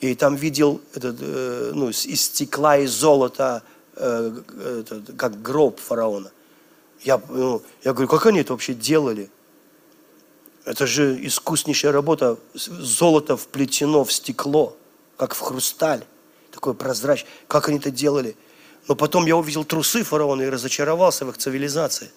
[0.00, 3.62] и там видел этот, э, ну, из стекла и золота,
[3.94, 4.32] э,
[4.80, 6.32] этот, как гроб фараона.
[7.02, 9.30] Я, ну, я говорю, как они это вообще делали?
[10.64, 12.36] Это же искуснейшая работа.
[12.54, 14.76] Золото вплетено в стекло,
[15.16, 16.04] как в хрусталь
[16.64, 17.28] такой прозрачный.
[17.46, 18.36] Как они это делали?
[18.88, 22.10] Но потом я увидел трусы фараона и разочаровался в их цивилизации.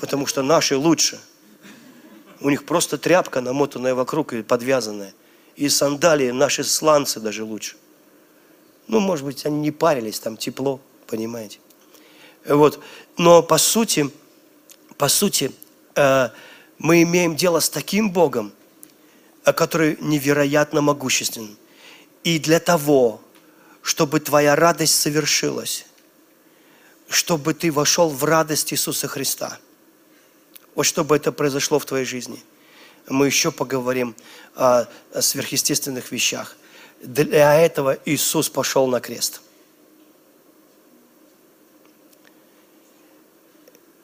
[0.00, 1.18] Потому что наши лучше.
[2.40, 5.12] У них просто тряпка, намотанная вокруг и подвязанная.
[5.56, 7.76] И сандалии, наши сланцы даже лучше.
[8.86, 11.58] Ну, может быть, они не парились, там тепло, понимаете.
[12.46, 12.78] Вот.
[13.16, 14.08] Но по сути,
[14.98, 15.50] по сути,
[15.96, 16.28] э,
[16.78, 18.52] мы имеем дело с таким Богом,
[19.42, 21.56] который невероятно могущественен.
[22.26, 23.20] И для того,
[23.82, 25.86] чтобы твоя радость совершилась,
[27.08, 29.60] чтобы ты вошел в радость Иисуса Христа.
[30.74, 32.42] Вот чтобы это произошло в твоей жизни.
[33.08, 34.16] мы еще поговорим
[34.56, 36.56] о сверхъестественных вещах.
[37.00, 39.40] Для этого Иисус пошел на крест.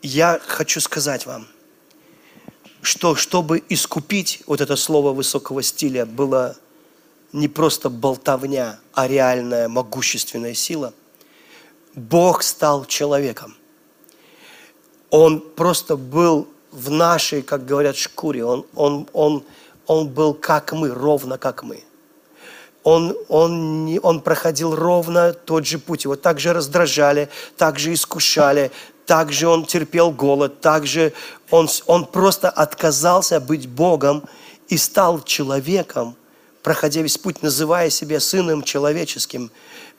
[0.01, 1.49] Я хочу сказать вам,
[2.83, 6.57] что чтобы искупить вот это слово высокого стиля было
[7.33, 10.93] не просто болтовня, а реальная могущественная сила,
[11.95, 13.57] Бог стал человеком.
[15.11, 18.45] Он просто был в нашей, как говорят, шкуре.
[18.45, 19.45] Он, он, он,
[19.87, 21.83] он был как мы, ровно как мы.
[22.83, 26.05] Он, он, не, он проходил ровно тот же путь.
[26.05, 28.73] Его также раздражали, также искушали,
[29.07, 31.13] также он терпел голод, также
[31.51, 34.25] он, он просто отказался быть Богом
[34.69, 36.17] и стал человеком,
[36.63, 39.51] проходя весь путь, называя себя сыном человеческим.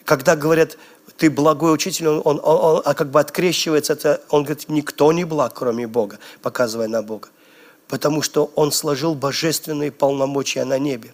[0.05, 0.77] Когда говорят,
[1.17, 5.11] ты благой учитель, он, он, он, он а как бы открещивается, это, он говорит, никто
[5.11, 7.29] не благ, кроме Бога, показывая на Бога.
[7.87, 11.13] Потому что он сложил божественные полномочия на небе.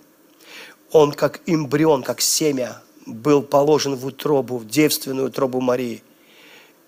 [0.91, 6.03] Он как эмбрион, как семя, был положен в утробу, в девственную утробу Марии.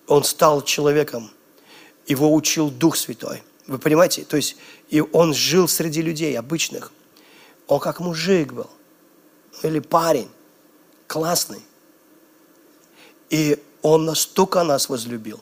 [0.06, 1.30] Он стал человеком.
[2.06, 3.42] Его учил Дух Святой.
[3.66, 4.24] Вы понимаете?
[4.24, 4.56] То есть
[4.88, 6.92] и он жил среди людей обычных.
[7.72, 8.68] Он как мужик был.
[9.62, 10.30] Или парень.
[11.06, 11.62] Классный.
[13.30, 15.40] И Он настолько нас возлюбил.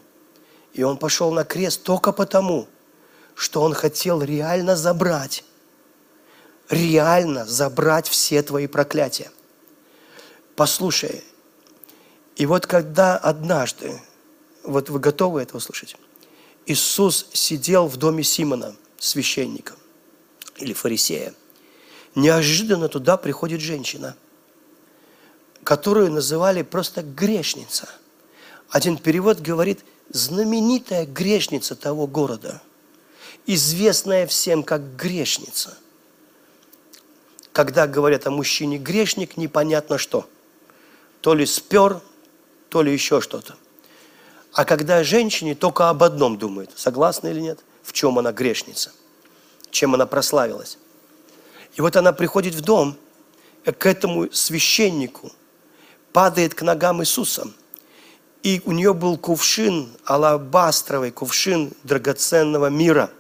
[0.73, 2.69] И Он пошел на крест только потому,
[3.35, 5.45] что Он хотел реально забрать,
[6.69, 9.33] реально забрать все твои проклятия.
[10.55, 11.25] Послушай,
[12.37, 14.01] и вот когда однажды,
[14.63, 15.97] вот вы готовы это услышать,
[16.67, 19.75] Иисус сидел в доме Симона, священника
[20.59, 21.35] или фарисея,
[22.15, 24.17] неожиданно туда приходит женщина–
[25.65, 27.89] которую называли просто грешница.
[28.71, 32.61] Один перевод говорит знаменитая грешница того города,
[33.47, 35.77] известная всем как грешница.
[37.53, 40.29] Когда говорят о мужчине грешник, непонятно что.
[41.21, 42.01] То ли спер,
[42.69, 43.57] то ли еще что-то.
[44.53, 48.93] А когда женщине только об одном думает, согласна или нет, в чем она грешница,
[49.71, 50.79] чем она прославилась.
[51.75, 52.97] И вот она приходит в дом
[53.65, 55.33] к этому священнику,
[56.13, 57.49] падает к ногам Иисуса.
[58.43, 63.11] И у нее был кувшин, алабастровый кувшин драгоценного мира.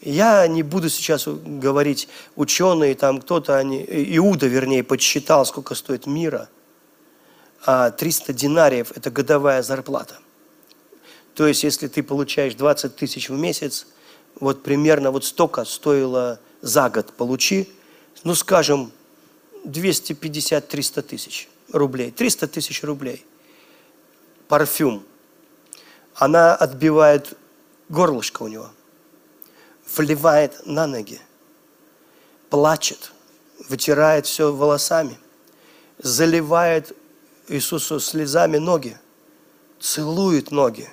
[0.00, 6.48] Я не буду сейчас говорить, ученые, там кто-то, они, Иуда, вернее, подсчитал, сколько стоит мира.
[7.64, 10.18] А 300 динариев– это годовая зарплата.
[11.34, 13.86] То есть, если ты получаешь 20 тысяч в месяц,
[14.38, 17.68] вот примерно вот столько стоило за год получи,
[18.24, 18.92] ну, скажем,
[19.64, 23.24] 250-300 тысяч– рублей, 300 тысяч рублей.
[24.48, 25.04] Парфюм.
[26.14, 27.36] Она отбивает
[27.88, 28.70] горлышко у него,
[29.96, 31.20] вливает на ноги,
[32.50, 33.12] плачет,
[33.68, 35.16] вытирает все волосами,
[35.98, 36.96] заливает
[37.46, 38.98] Иисусу слезами ноги,
[39.78, 40.90] целует ноги,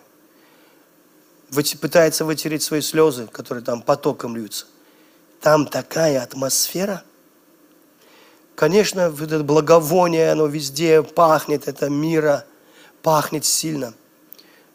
[1.81, 4.67] пытается вытереть свои слезы, которые там потоком льются.
[5.45, 7.03] Там такая атмосфера–
[8.55, 12.45] Конечно, это благовоние, оно везде пахнет, это мира,
[13.03, 13.93] пахнет сильно.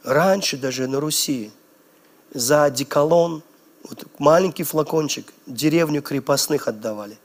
[0.04, 1.50] Раньше даже на Руси
[2.32, 3.42] за деколон,
[3.82, 7.18] вот маленький флакончик, деревню крепостных отдавали.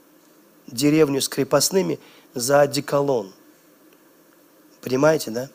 [0.66, 2.00] Деревню с крепостными
[2.34, 3.32] за деколон.
[4.80, 5.48] Понимаете, да?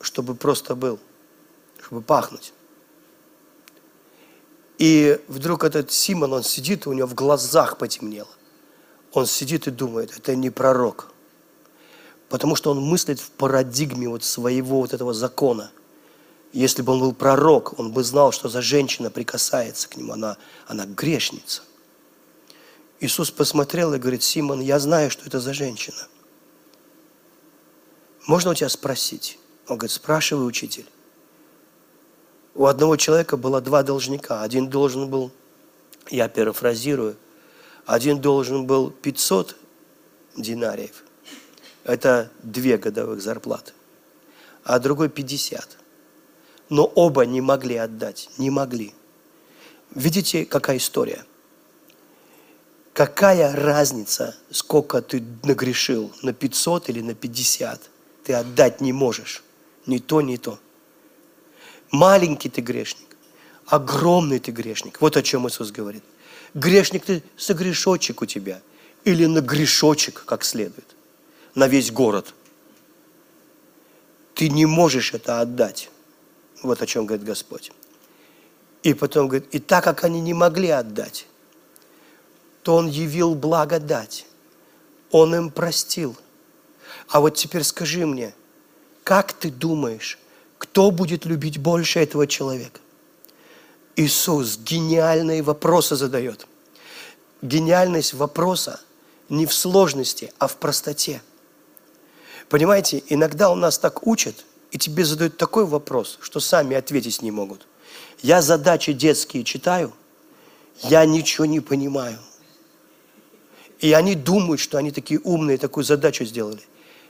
[0.00, 0.98] Чтобы просто был,
[1.80, 2.52] чтобы пахнуть.
[4.84, 8.28] И вдруг этот Симон, он сидит, у него в глазах потемнело
[9.14, 11.12] он сидит и думает, это не пророк.
[12.28, 15.70] Потому что он мыслит в парадигме вот своего вот этого закона.
[16.52, 20.36] Если бы он был пророк, он бы знал, что за женщина прикасается к нему, она,
[20.66, 21.62] она грешница.
[23.00, 26.08] Иисус посмотрел и говорит, Симон, я знаю, что это за женщина.
[28.26, 29.38] Можно у тебя спросить?
[29.68, 30.86] Он говорит, спрашивай, учитель.
[32.54, 34.42] У одного человека было два должника.
[34.42, 35.32] Один должен был,
[36.10, 37.16] я перефразирую,
[37.84, 39.56] один должен был 500
[40.36, 41.02] динариев.
[41.82, 43.72] Это две годовых зарплаты.
[44.62, 45.78] А другой 50.
[46.70, 48.30] Но оба не могли отдать.
[48.38, 48.94] Не могли.
[49.94, 51.24] Видите, какая история?
[52.94, 57.90] Какая разница, сколько ты нагрешил, на 500 или на 50?
[58.24, 59.42] Ты отдать не можешь.
[59.86, 60.58] Ни то, ни то.
[61.90, 63.16] Маленький ты грешник,
[63.66, 65.00] огромный ты грешник.
[65.00, 66.02] Вот о чем Иисус говорит.
[66.54, 68.60] Грешник ты согрешочек у тебя.
[69.04, 70.86] Или на грешочек, как следует.
[71.54, 72.34] На весь город.
[74.34, 75.90] Ты не можешь это отдать.
[76.62, 77.72] Вот о чем говорит Господь.
[78.82, 81.26] И потом говорит, и так как они не могли отдать,
[82.62, 84.26] то Он явил благодать.
[85.10, 86.16] Он им простил.
[87.08, 88.34] А вот теперь скажи мне,
[89.04, 90.18] как ты думаешь,
[90.64, 92.80] кто будет любить больше этого человека?
[93.96, 96.46] Иисус гениальные вопросы задает.
[97.42, 98.80] Гениальность вопроса
[99.28, 101.20] не в сложности, а в простоте.
[102.48, 107.30] Понимаете, иногда у нас так учат, и тебе задают такой вопрос, что сами ответить не
[107.30, 107.66] могут.
[108.22, 109.92] Я задачи детские читаю,
[110.82, 112.18] я ничего не понимаю.
[113.80, 116.62] И они думают, что они такие умные, такую задачу сделали.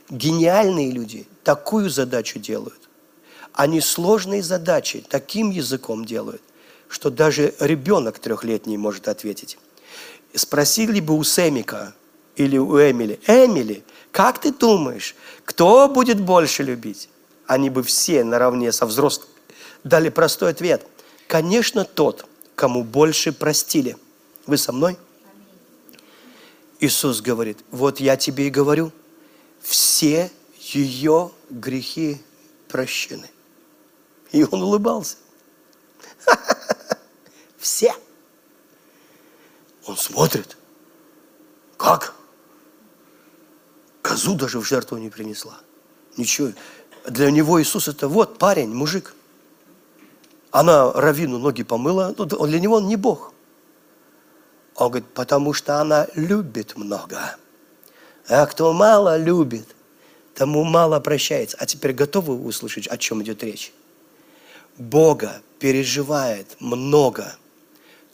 [0.09, 2.84] Гениальные люди такую задачу делают.
[3.55, 6.41] Они сложные задачи таким языком делают,
[6.89, 9.57] что даже ребенок трехлетний может ответить.
[10.33, 11.95] Спросили бы у Сэмика
[12.35, 17.07] или у Эмили, Эмили, как ты думаешь, кто будет больше любить?
[17.47, 19.29] Они бы все наравне со взрослыми
[19.85, 20.85] дали простой ответ.
[21.27, 22.25] Конечно, тот,
[22.55, 23.95] кому больше простили.
[24.47, 24.97] Вы со мной?
[26.81, 28.91] Иисус говорит, вот я тебе и говорю,
[29.61, 30.29] все
[30.59, 32.21] ее грехи
[32.67, 33.29] прощены.
[34.31, 35.17] И он улыбался.
[37.57, 37.93] Все.
[39.85, 40.57] Он смотрит.
[41.77, 42.15] Как?
[44.01, 45.57] Козу даже в жертву не принесла.
[46.17, 46.51] Ничего.
[47.05, 49.13] Для него Иисус это вот парень, мужик.
[50.51, 53.33] Она равину ноги помыла, ну, для него он не Бог.
[54.75, 57.37] Он говорит, потому что она любит много.
[58.27, 59.67] А кто мало любит,
[60.33, 61.57] тому мало прощается.
[61.59, 63.73] А теперь готовы услышать, о чем идет речь?
[64.77, 67.37] Бога переживает много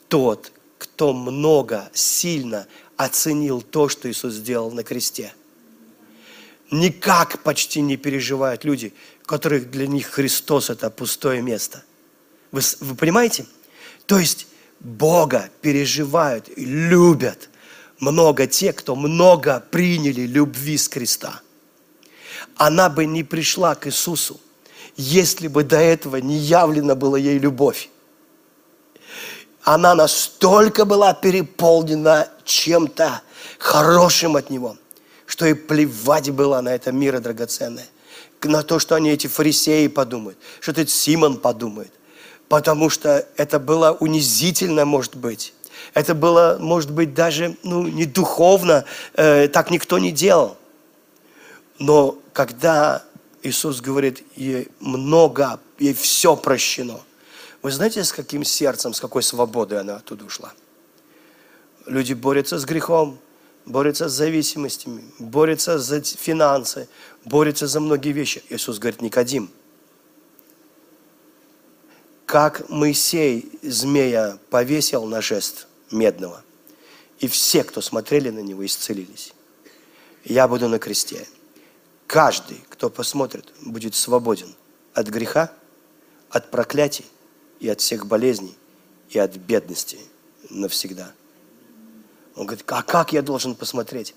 [0.08, 5.32] тот, кто много, сильно оценил то, что Иисус сделал на кресте.
[6.70, 8.94] Никак почти не переживают люди,
[9.26, 11.84] которых для них Христос– это пустое место.
[12.50, 13.46] Вы, вы понимаете?
[14.06, 14.46] То есть
[14.80, 17.48] Бога переживают и любят
[17.98, 21.40] много те, кто много приняли любви с креста.
[22.56, 24.40] Она бы не пришла к Иисусу,
[24.96, 27.88] если бы до этого не явлена была ей любовь.
[29.62, 33.22] Она настолько была переполнена чем-то
[33.58, 34.76] хорошим от Него,
[35.26, 37.86] что и плевать было на это мира драгоценное.
[38.42, 41.92] На то, что они, эти фарисеи, подумают, что этот Симон подумает.
[42.48, 45.54] Потому что это было унизительно, может быть.
[45.94, 48.84] Это было, может быть, даже ну, не духовно,
[49.14, 50.56] э, так никто не делал.
[51.78, 53.04] Но когда
[53.42, 57.00] Иисус говорит, ей много, ей все прощено.
[57.60, 60.52] Вы знаете, с каким сердцем, с какой свободой она оттуда ушла?
[61.86, 63.18] Люди борются с грехом,
[63.66, 66.88] борются с зависимостями, борются за финансы,
[67.24, 68.42] борются за многие вещи.
[68.48, 69.50] Иисус говорит, Никодим,
[72.26, 76.44] как Моисей змея повесил на жест медного,
[77.18, 79.32] и все, кто смотрели на него, исцелились.
[80.24, 81.26] Я буду на кресте.
[82.12, 84.54] Каждый, кто посмотрит, будет свободен
[84.92, 85.50] от греха,
[86.28, 87.06] от проклятий
[87.58, 88.54] и от всех болезней
[89.08, 89.98] и от бедности
[90.50, 91.10] навсегда.
[92.36, 94.14] Он говорит, а как я должен посмотреть?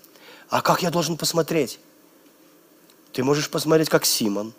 [0.50, 1.80] А как я должен посмотреть?
[3.14, 4.54] Ты можешь посмотреть, как Симон.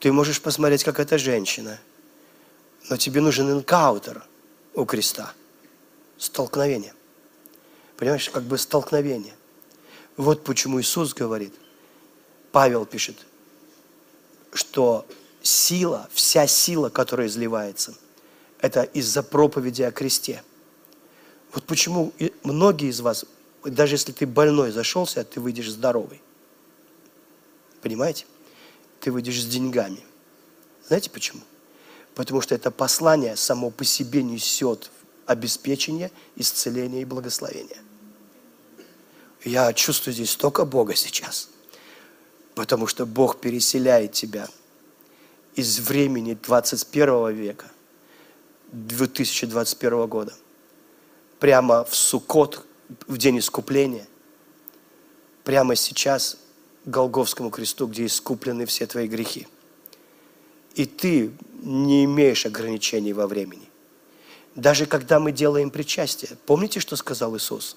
[0.00, 1.78] Ты можешь посмотреть, как эта женщина.
[2.90, 4.26] Но тебе нужен энкаутер
[4.74, 5.34] у креста.
[6.16, 6.94] Столкновение.
[7.96, 9.36] Понимаешь, как бы столкновение.
[10.16, 11.54] Вот почему Иисус говорит–
[12.58, 13.24] Павел пишет,
[14.52, 15.06] что
[15.42, 17.94] сила, вся сила, которая изливается,
[18.58, 20.42] это из-за проповеди о кресте.
[21.52, 23.26] Вот почему многие из вас,
[23.62, 26.20] даже если ты больной зашелся, ты выйдешь здоровый.
[27.80, 28.26] Понимаете?
[28.98, 30.04] Ты выйдешь с деньгами.
[30.84, 31.42] Знаете почему?
[32.16, 34.90] Потому что это послание само по себе несет
[35.26, 37.78] обеспечение, исцеление и благословение.
[39.44, 41.50] Я чувствую здесь столько Бога сейчас–
[42.58, 44.48] Потому что Бог переселяет тебя
[45.54, 47.70] из времени 21 века,
[48.72, 50.34] 2021 года,
[51.38, 52.66] прямо в Сукот,
[53.06, 54.08] в день искупления,
[55.44, 56.36] прямо сейчас
[56.84, 59.46] к Голговскому кресту, где искуплены все твои грехи.
[60.74, 61.30] И ты
[61.62, 63.70] не имеешь ограничений во времени.
[64.56, 67.76] Даже когда мы делаем причастие, помните, что сказал Иисус?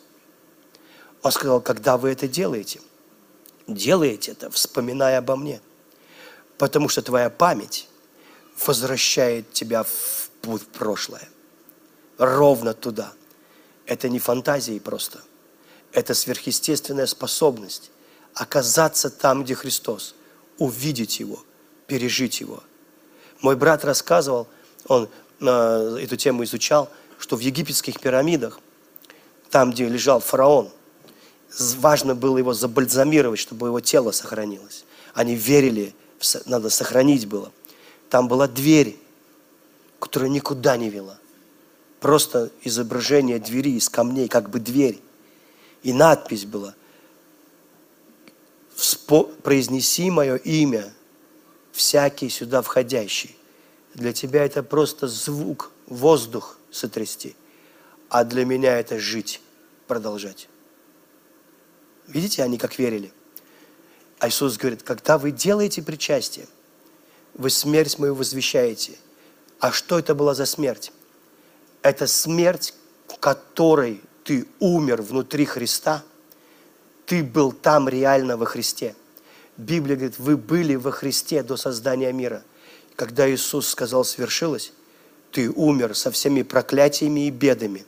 [1.21, 2.81] Он сказал, когда вы это делаете–
[3.67, 5.61] делаете это, вспоминая обо мне.
[6.57, 7.87] Потому что твоя память
[8.65, 11.27] возвращает тебя в путь прошлое.
[12.17, 13.13] Ровно туда.
[13.85, 15.21] Это не фантазии просто.
[15.91, 17.91] Это сверхъестественная способность
[18.33, 20.15] оказаться там, где Христос,
[20.57, 21.43] увидеть Его,
[21.87, 22.63] пережить Его.
[23.41, 24.47] Мой брат рассказывал,
[24.85, 25.09] он
[25.41, 26.89] э, эту тему изучал,
[27.19, 28.59] что в египетских пирамидах,
[29.49, 30.71] там, где лежал фараон,
[31.57, 34.85] важно было его забальзамировать, чтобы его тело сохранилось.
[35.13, 35.93] Они верили,
[36.45, 37.51] надо сохранить было.
[38.09, 38.97] Там была дверь,
[39.99, 41.17] которая никуда не вела.
[41.99, 44.99] Просто изображение двери из камней, как бы дверь.
[45.83, 46.75] И надпись была
[49.43, 50.93] «Произнеси мое имя,
[51.71, 53.35] всякий сюда входящий».
[53.93, 57.35] Для тебя это просто звук, воздух сотрясти.
[58.09, 59.41] А для меня это жить,
[59.87, 60.47] продолжать.
[62.13, 63.11] Видите, они как верили.
[64.19, 66.47] А Иисус говорит, когда вы делаете причастие,
[67.33, 68.93] вы смерть мою возвещаете.
[69.59, 70.91] А что это была за смерть?
[71.81, 72.73] Это смерть,
[73.19, 76.03] которой ты умер внутри Христа,
[77.05, 78.95] ты был там реально во Христе.
[79.57, 82.43] Библия говорит, вы были во Христе до создания мира.
[82.95, 84.73] Когда Иисус сказал «свершилось»,
[85.31, 87.85] ты умер со всеми проклятиями и бедами,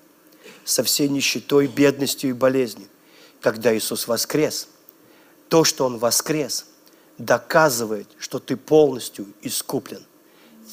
[0.64, 2.88] со всей нищетой, бедностью и болезнью.
[3.44, 4.70] Когда Иисус воскрес,
[5.50, 6.66] то, что Он воскрес,
[7.18, 10.04] доказывает, что ты полностью искуплен.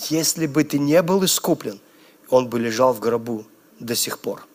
[0.09, 1.81] Если бы ты не был искуплен,
[2.29, 3.45] он бы лежал в гробу
[3.81, 4.47] до сих пор.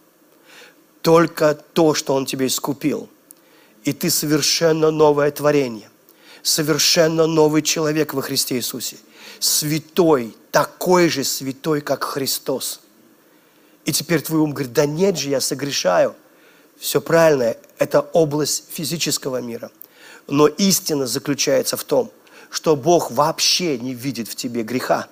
[1.01, 3.09] Только то, что Он тебе искупил,
[3.83, 5.89] и ты совершенно новое творение,
[6.41, 8.97] совершенно новый человек во Христе Иисусе–
[9.39, 12.79] святой, такой же святой, как Христос.
[13.83, 16.15] И теперь твой ум говорит, да нет же, я согрешаю.
[16.77, 19.71] Все правильно, это область физического мира.
[20.27, 22.11] Но истина заключается в том,
[22.49, 25.07] что Бог вообще не видит в тебе греха.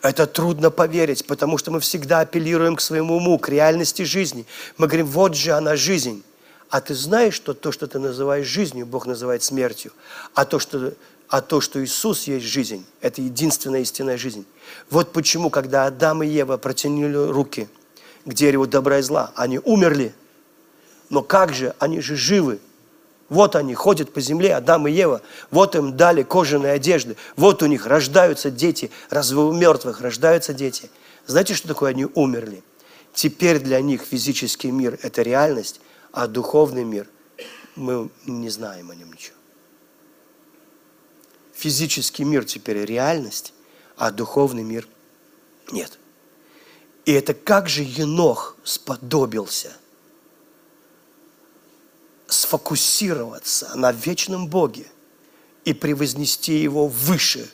[0.00, 4.46] Это трудно поверить, потому что мы всегда апеллируем к своему уму, к реальности жизни.
[4.76, 6.22] Мы говорим, вот же она жизнь.
[6.70, 9.92] А ты знаешь, что то, что ты называешь жизнью, Бог называет смертью.
[10.34, 10.92] А то, что
[11.28, 14.46] а то, что Иисус есть жизнь, это единственная истинная жизнь.
[14.88, 17.68] Вот почему, когда Адам и Ева протянули руки
[18.28, 20.14] к дереву добра и зла, они умерли.
[21.10, 22.60] Но как же, они же живы.
[23.28, 25.22] Вот они ходят по земле, Адам и Ева.
[25.50, 27.16] Вот им дали кожаные одежды.
[27.36, 28.90] Вот у них рождаются дети.
[29.10, 30.90] Разве у мертвых рождаются дети?
[31.26, 32.62] Знаете, что такое они умерли?
[33.12, 35.80] Теперь для них физический мир– это реальность,
[36.12, 37.06] а духовный мир–
[37.76, 39.38] мы не знаем о нем ничего
[41.58, 43.52] физический мир теперь реальность,
[43.96, 44.86] а духовный мир
[45.72, 45.97] нет.
[47.08, 49.72] И это как же Енох сподобился
[52.26, 54.86] сфокусироваться на вечном Боге
[55.64, 57.50] и превознести Его выше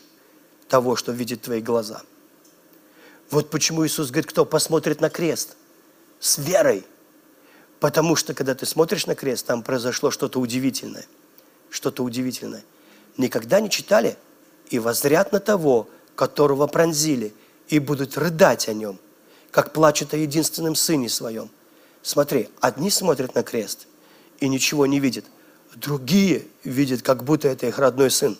[0.66, 2.02] того, что видят твои глаза.
[3.30, 5.55] Вот почему Иисус говорит, кто посмотрит на крест
[6.18, 6.84] с верой.
[7.78, 11.07] Потому что, когда ты смотришь на крест, там произошло что-то удивительное.
[11.70, 12.64] Что-то удивительное
[13.16, 14.16] никогда не читали?
[14.70, 17.32] «И возрят на того, которого пронзили,
[17.68, 18.98] и будут рыдать о нем,
[19.55, 21.48] как плачут о единственном сыне своем».
[22.02, 23.86] Смотри, одни смотрят на крест
[24.40, 25.24] и ничего не видят,
[25.74, 28.36] другие видят, как будто это их родной сын.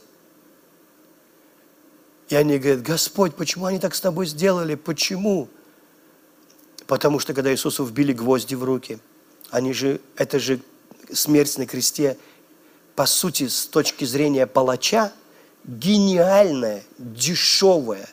[2.29, 4.75] И они говорят, Господь, почему они так с тобой сделали?
[4.75, 5.49] Почему?
[6.87, 8.99] Потому что когда Иисусу вбили гвозди в руки,
[9.51, 10.61] они же, это же
[11.13, 12.19] смерть на кресте–
[12.95, 15.13] по сути, с точки зрения палача,
[15.65, 18.09] гениальная, дешевая,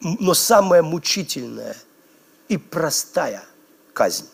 [0.00, 1.76] но самая мучительная
[2.52, 3.44] и простая
[3.94, 4.26] казнь.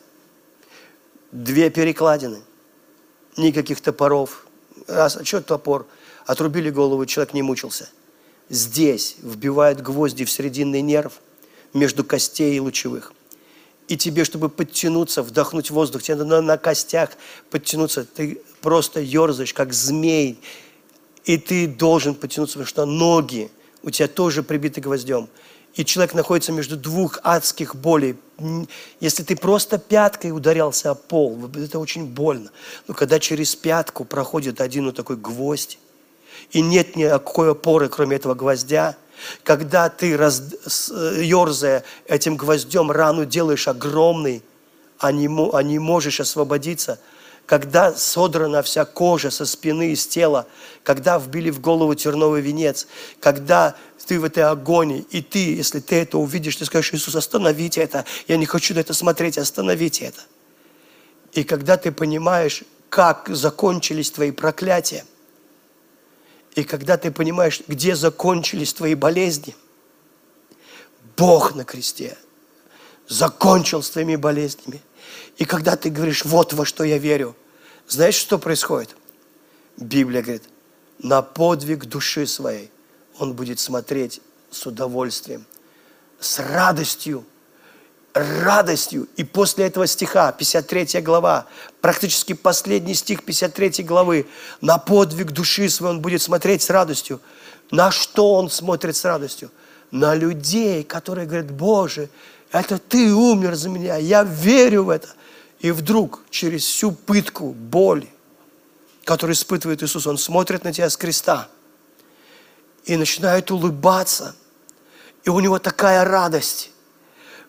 [1.31, 2.43] Две перекладины,
[3.37, 4.47] никаких топоров.
[4.89, 5.87] Раз, а что топор?
[6.27, 7.89] Отрубили голову, человек не мучился.
[8.49, 11.21] Здесь вбивают гвозди в срединный нерв
[11.73, 13.13] между костей и лучевых
[13.87, 17.11] и тебе, чтобы подтянуться, вдохнуть воздух, тебе надо на костях
[17.51, 18.05] подтянуться.
[18.05, 20.39] Ты просто ерзаешь, как змей,
[21.25, 23.51] и ты должен подтянуться, потому что ноги
[23.83, 25.29] у тебя тоже прибиты гвоздем.
[25.75, 28.17] И человек находится между двух адских болей.
[29.01, 32.51] Если ты просто пяткой ударялся о пол, это очень больно.
[32.87, 35.79] Но когда через пятку проходит один вот такой гвоздь,
[36.51, 38.97] и нет никакой опоры, кроме этого гвоздя–
[39.43, 40.43] когда ты, раз,
[40.91, 44.43] ерзая этим гвоздем, рану делаешь огромный,
[44.99, 46.99] а не, а не можешь освободиться,
[47.47, 50.47] когда содрана вся кожа со спины, из тела,
[50.83, 52.87] когда вбили в голову терновый венец,
[53.21, 53.75] когда
[54.09, 58.05] ты в этой агонии, и ты, если ты это увидишь, ты скажешь, Иисус, остановите это,
[58.27, 60.21] я не хочу на это смотреть, остановите это.
[61.33, 65.05] И когда ты понимаешь, как закончились твои проклятия–
[66.59, 69.55] и когда ты понимаешь, где закончились твои болезни,
[71.17, 72.19] Бог на кресте
[73.07, 74.83] закончил с твоими болезнями.
[75.37, 77.37] И когда ты говоришь, вот во что я верю,
[77.87, 78.97] знаешь, что происходит?
[79.77, 80.43] Библия говорит,
[80.99, 82.73] на подвиг души своей
[83.19, 85.45] он будет смотреть с удовольствием.
[86.21, 87.25] с радостью,
[88.13, 89.07] радостью.
[89.17, 91.47] И после этого стиха, 53 глава,
[91.81, 94.27] практически последний стих 53 главы,
[94.61, 97.21] на подвиг души свой он будет смотреть с радостью.
[97.71, 99.53] На что он смотрит с радостью?
[99.93, 102.09] На людей, которые говорят, Боже,
[102.51, 105.09] это Ты умер за меня, я верю в это.
[105.61, 108.09] И вдруг через всю пытку, боль,
[109.05, 111.49] которую испытывает Иисус, Он смотрит на тебя с креста
[112.85, 114.35] и начинает улыбаться.
[115.25, 116.71] И у него такая радость,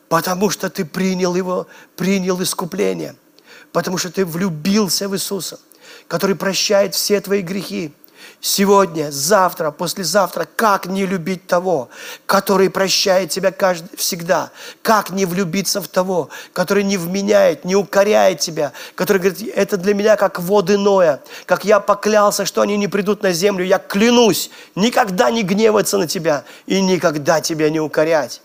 [0.10, 3.16] потому что ты принял его, принял искупление,
[3.72, 5.60] потому что ты влюбился в Иисуса,
[6.08, 7.94] который прощает все твои грехи,
[8.42, 11.90] сегодня, завтра, послезавтра, как не любить того,
[12.26, 14.52] который прощает тебя каждый, всегда?
[14.82, 19.94] Как не влюбиться в того, который не вменяет, не укоряет тебя, который говорит, это для
[19.94, 24.50] меня как воды Ноя, как я поклялся, что они не придут на землю, я клянусь
[24.76, 28.42] никогда не гневаться на тебя и никогда тебя не укорять.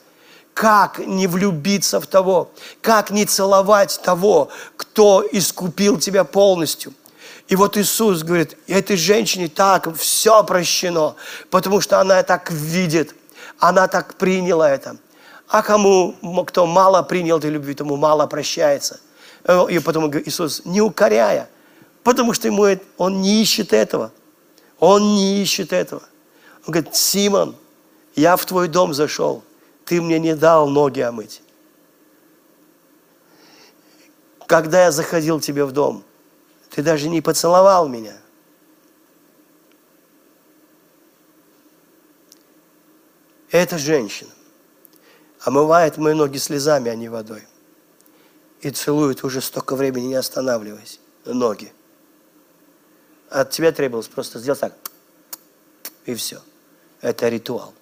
[0.55, 6.93] Как не влюбиться в того, как не целовать того, кто искупил тебя полностью–
[7.49, 11.15] и вот Иисус говорит, этой женщине так все прощено,
[11.51, 13.15] потому что она так видит,
[13.59, 14.97] она так приняла это.
[15.49, 16.15] А кому,
[16.47, 19.01] кто мало принял этой любви, тому мало прощается.
[19.45, 21.51] Э, и потом Иисус, не укоряя,
[22.03, 22.67] потому что ему,
[22.97, 24.11] он не ищет этого.
[24.81, 26.03] Он не ищет этого.
[26.67, 27.57] Он говорит, Симон,
[28.17, 29.45] я в твой дом зашел,
[29.85, 31.43] ты мне не дал ноги омыть.
[34.47, 36.05] Когда я заходил к тебе в дом,
[36.75, 38.17] ты даже не поцеловал меня.
[43.49, 44.33] Эта женщина
[45.39, 47.47] омывает мои ноги слезами, а не водой.
[48.61, 51.73] И целует уже столько времени, не останавливаясь, ноги.
[53.31, 54.75] От тебя требовалось просто сделать так,
[56.07, 56.43] и все.
[57.01, 57.73] Это ритуал.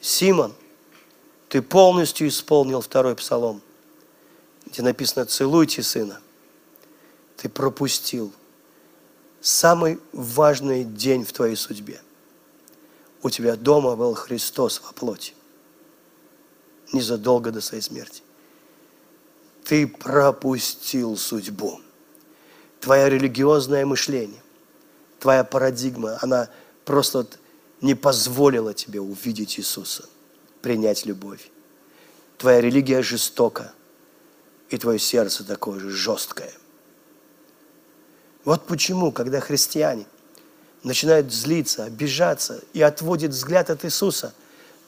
[0.00, 0.54] Симон,
[1.50, 3.60] ты полностью исполнил второй псалом,
[4.64, 6.18] где написано «Целуйте сына»
[7.42, 8.32] ты пропустил
[9.40, 12.00] самый важный день в твоей судьбе.
[13.20, 15.34] У тебя дома был Христос во плоти.
[16.92, 18.22] Незадолго до своей смерти.
[19.64, 21.80] Ты пропустил судьбу.
[22.78, 24.42] Твое религиозное мышление,
[25.18, 26.48] твоя парадигма, она
[26.84, 27.26] просто
[27.80, 30.08] не позволила тебе увидеть Иисуса,
[30.60, 31.50] принять любовь.
[32.38, 33.72] Твоя религия жестока,
[34.68, 36.52] и твое сердце такое же жесткое.
[38.44, 40.06] Вот почему, когда христиане
[40.82, 44.34] начинают злиться, обижаться и отводят взгляд от Иисуса,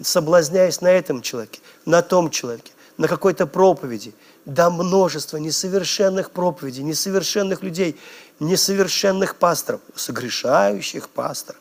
[0.02, 4.12] соблазняясь на этом человеке, на том человеке, на какой-то проповеди,
[4.44, 7.98] да множество несовершенных проповедей, несовершенных людей,
[8.40, 11.60] несовершенных пасторов, согрешающих пасторов.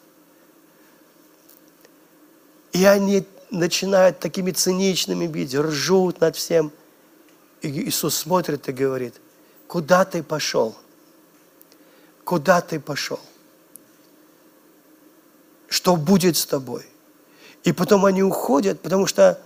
[2.71, 6.71] И они начинают такими циничными быть, ржут над всем.
[7.61, 9.13] И Иисус смотрит и говорит,
[9.67, 10.75] куда ты пошел?
[12.23, 13.19] Куда ты пошел,
[15.67, 16.85] что будет с тобой.
[17.63, 19.41] И потом они уходят, потому что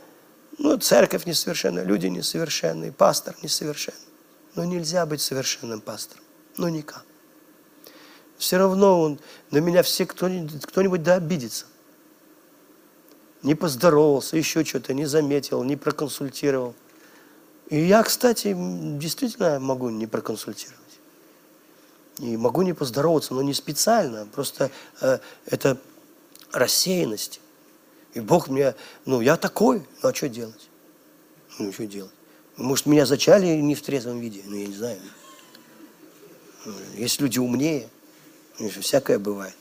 [0.58, 4.00] ну, церковь несовершенная, люди несовершенные, пастор несовершенный.
[4.56, 6.24] Но нельзя быть совершенным пастором.
[6.58, 7.06] Ну, никак.
[8.38, 9.20] Все равно он,
[9.52, 11.66] на меня все кто-нибудь, кто-нибудь да обидится.
[13.44, 16.76] Не поздоровался, еще что-то, не заметил, не проконсультировал.
[17.70, 18.56] И я, кстати,
[18.98, 20.87] действительно могу не проконсультировать.
[22.20, 24.72] И могу не поздороваться, но не специально, просто
[25.02, 25.78] э, это
[26.52, 27.40] рассеянность.
[28.14, 28.76] И Бог мне,
[29.06, 30.70] ну, я такой, ну, а что делать?
[31.60, 32.12] Ну, что делать?
[32.56, 34.42] Может, меня зачали не в трезвом виде?
[34.46, 35.00] Ну, я не знаю.
[36.96, 37.88] Есть люди умнее,
[38.82, 39.56] всякое бывает.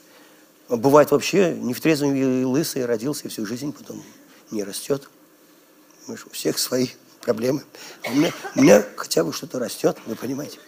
[0.69, 4.03] А бывает вообще не в трезвом виде лысый, родился и всю жизнь потом
[4.51, 5.09] не растет.
[6.09, 6.89] У всех свои
[7.21, 7.63] проблемы.
[8.05, 10.59] А у меня, у меня хотя бы что-то растет, вы понимаете.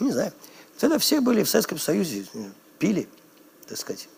[0.00, 0.32] Не знаю.
[0.78, 2.26] Тогда все были в Советском Союзе,
[2.78, 3.08] пили,
[3.66, 4.08] так сказать.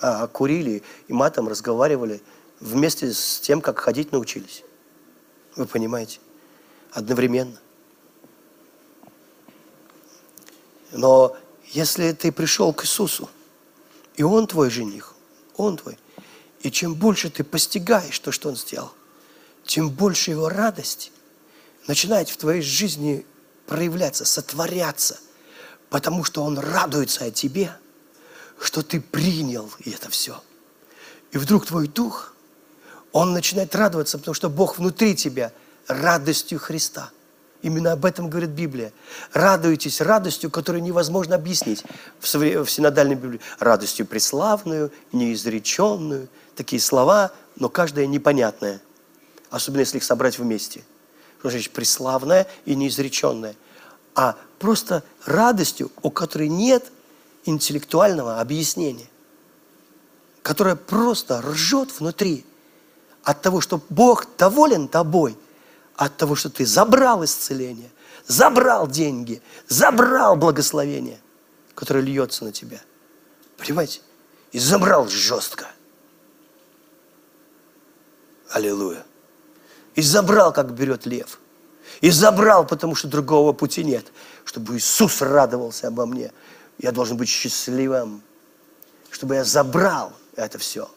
[0.00, 2.22] А, курили и матом разговаривали
[2.60, 4.64] вместе с тем, как ходить научились.
[5.56, 6.20] Вы понимаете?
[6.92, 7.58] Одновременно.
[10.92, 11.36] Но
[11.66, 13.28] если ты пришел к Иисусу,
[14.16, 15.14] и Он твой жених,
[15.56, 15.98] Он твой,
[16.60, 18.92] и чем больше ты постигаешь то, что Он сделал,
[19.64, 21.10] тем больше Его радости
[21.86, 23.26] начинает в твоей жизни
[23.68, 25.18] проявляться, сотворяться,
[25.90, 27.72] потому что Он радуется о тебе,
[28.60, 30.42] что ты принял это все.
[31.30, 32.34] И вдруг твой дух,
[33.12, 35.52] он начинает радоваться, потому что Бог внутри тебя
[35.86, 37.10] радостью Христа.
[37.62, 38.92] Именно об этом говорит Библия.
[39.32, 41.82] Радуйтесь радостью, которую невозможно объяснить
[42.20, 43.40] в, синодальной Библии.
[43.58, 46.28] Радостью преславную, неизреченную.
[46.54, 48.80] Такие слова, но каждая непонятная.
[49.50, 50.84] Особенно, если их собрать вместе.
[51.38, 53.54] Что значит преславная и неизреченная?
[54.14, 56.90] А просто радостью, у которой нет
[57.44, 59.06] интеллектуального объяснения.
[60.42, 62.44] Которая просто ржет внутри
[63.22, 65.36] от того, что Бог доволен тобой–
[65.98, 67.90] от того, что ты забрал исцеление,
[68.24, 71.20] забрал деньги, забрал благословение,
[71.74, 72.80] которое льется на тебя.
[73.58, 74.00] Понимаете?
[74.52, 75.66] И забрал жестко.
[78.50, 79.04] Аллилуйя.
[79.98, 81.40] И забрал, как берет лев.
[82.00, 84.12] И забрал, потому что другого пути нет.
[84.44, 86.30] Чтобы Иисус радовался обо мне.
[86.78, 88.22] Я должен быть счастливым.
[89.10, 90.88] Чтобы я забрал это все.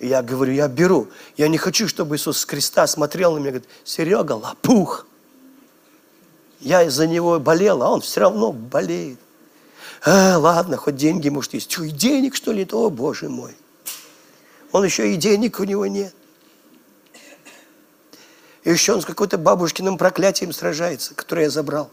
[0.00, 1.08] И я говорю, я беру.
[1.38, 5.06] Я не хочу, чтобы Иисус с креста смотрел на меня и говорит, Серега, лопух.
[6.60, 9.18] Я из-за него болел, а он все равно болеет.
[10.04, 11.72] А, ладно, хоть деньги, может, есть.
[11.72, 12.68] Что, и денег, что ли?
[12.70, 13.56] О, Боже мой.
[14.72, 16.14] Он еще и денег у него нет.
[18.66, 21.88] И еще он с какой-то бабушкиным проклятием сражается, которое я забрал.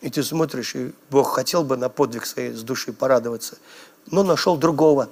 [0.00, 3.58] И ты смотришь, и Бог хотел бы на подвиг своей с души порадоваться,
[4.06, 5.08] но нашел другого,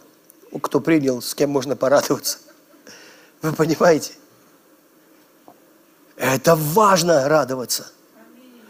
[0.62, 2.38] кто принял, с кем можно порадоваться.
[3.42, 4.12] Вы понимаете?
[6.14, 7.90] Это важно радоваться.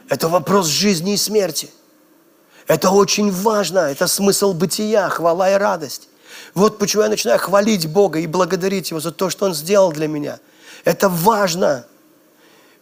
[0.08, 1.68] Это вопрос жизни и смерти.
[2.66, 3.80] Это очень важно.
[3.80, 6.08] Это смысл бытия, хвала и радость.
[6.54, 10.08] Вот почему я начинаю хвалить Бога и благодарить Его за то, что Он сделал для
[10.08, 10.38] меня.
[10.84, 11.86] Это важно.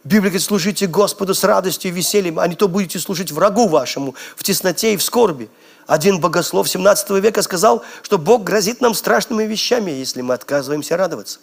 [0.04, 4.14] Библия говорит, служите Господу с радостью и весельем, а не то будете служить врагу вашему
[4.36, 5.50] в тесноте и в скорби.
[5.86, 11.40] Один богослов 17 века сказал, что Бог грозит нам страшными вещами, если мы отказываемся радоваться.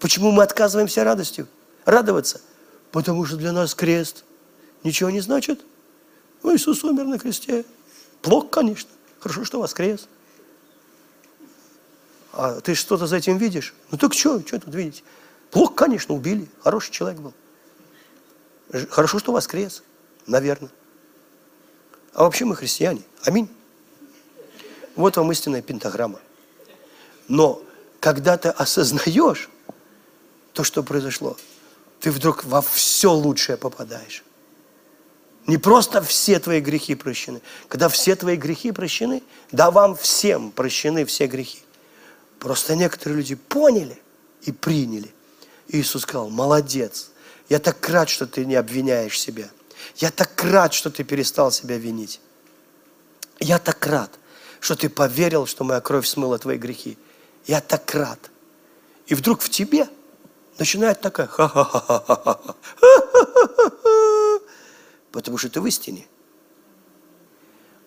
[0.00, 1.46] Почему мы отказываемся радостью?
[1.84, 2.40] Радоваться?
[2.90, 4.24] Потому что для нас крест
[4.82, 5.60] ничего не значит.
[6.42, 7.64] Ну, Иисус умер на кресте.
[8.20, 8.90] Плохо, конечно.
[9.20, 10.08] Хорошо, что крест.
[12.32, 13.74] А ты что-то за этим видишь?
[13.90, 15.02] Ну так что, что тут видите?
[15.50, 16.48] Плохо, конечно, убили.
[16.62, 17.34] Хороший человек был.
[18.90, 19.82] Хорошо, что воскрес,
[20.26, 20.70] наверное.
[22.14, 23.02] А вообще мы христиане.
[23.24, 23.48] Аминь.
[24.96, 26.20] Вот вам истинная пентаграмма.
[27.28, 27.62] Но
[28.00, 29.50] когда ты осознаешь
[30.54, 31.36] то, что произошло,
[32.00, 34.24] ты вдруг во все лучшее попадаешь.
[35.46, 37.42] Не просто все твои грехи прощены.
[37.68, 41.58] Когда все твои грехи прощены, да вам всем прощены все грехи.
[42.42, 44.02] Просто некоторые люди поняли
[44.40, 45.14] и приняли.
[45.68, 47.12] И Иисус сказал, молодец,
[47.48, 49.48] я так рад, что ты не обвиняешь себя.
[49.94, 52.20] Я так рад, что ты перестал себя винить.
[53.38, 54.10] Я так рад,
[54.58, 56.98] что ты поверил, что моя кровь смыла твои грехи.
[57.46, 58.18] Я так рад.
[59.06, 59.88] И вдруг в тебе
[60.58, 62.40] начинает такая ха-ха-ха-ха-ха.
[65.12, 66.08] Потому что ты в истине.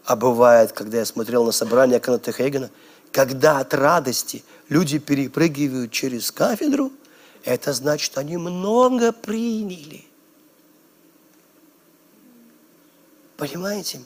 [0.06, 2.70] А бывает, когда я смотрел на собрание Каната Хейгена,
[3.16, 6.92] когда от радости люди перепрыгивают через кафедру–
[7.46, 10.04] это значит, они много приняли.
[13.38, 14.02] Понимаете?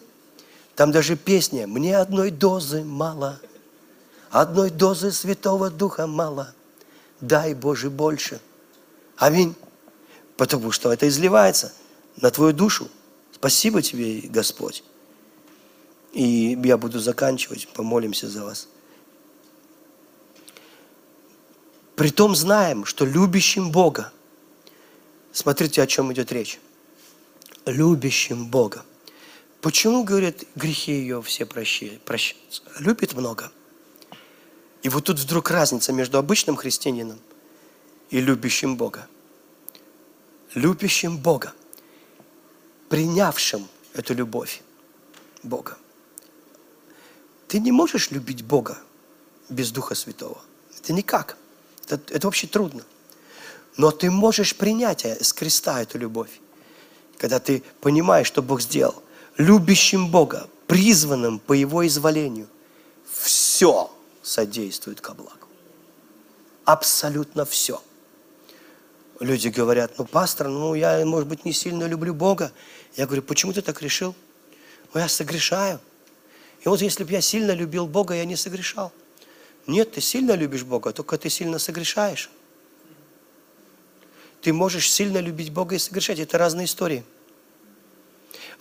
[0.75, 3.41] Там даже песня «Мне одной дозы мало,
[4.29, 6.53] одной дозы Святого Духа мало,
[7.19, 8.39] дай Боже больше».
[9.17, 9.55] Аминь.
[10.37, 11.73] Потому что это изливается
[12.17, 12.87] на твою душу.
[13.33, 14.83] Спасибо тебе, Господь.
[16.13, 18.67] И я буду заканчивать, помолимся за вас.
[21.99, 24.13] Притом знаем, что любящим Бога,
[25.33, 26.57] смотрите, о чем идет речь,
[27.65, 28.85] любящим Бога.
[29.59, 32.61] Почему, говорят, грехи ее все прощаются?
[32.79, 33.51] Любит много.
[34.81, 37.19] И вот тут вдруг разница между обычным христианином
[38.11, 39.05] и любящим Бога.
[40.53, 41.51] Любящим Бога,
[42.87, 44.61] принявшим эту любовь
[45.43, 45.77] Бога.
[47.49, 48.77] Ты не можешь любить Бога
[49.49, 50.39] без Духа Святого.
[50.77, 51.35] Это никак.
[51.89, 52.83] Это, это вообще трудно.
[53.77, 56.39] Но ты можешь принять с креста эту любовь,
[57.17, 59.01] когда ты понимаешь, что Бог сделал.
[59.37, 62.47] Любящим Бога, призванным по Его изволению,
[63.11, 63.89] все
[64.21, 65.47] содействует ко благу.
[66.65, 67.81] Абсолютно все.
[69.19, 72.51] Люди говорят, ну, пастор, ну, я, может быть, не сильно люблю Бога.
[72.95, 74.15] Я говорю, почему ты так решил?
[74.93, 75.79] Ну, я согрешаю.
[76.61, 78.91] И вот если бы я сильно любил Бога, я не согрешал.
[79.69, 82.31] Нет, ты сильно любишь Бога, только ты сильно согрешаешь.
[84.41, 86.17] Ты можешь сильно любить Бога и согрешать.
[86.17, 87.03] Это разные истории.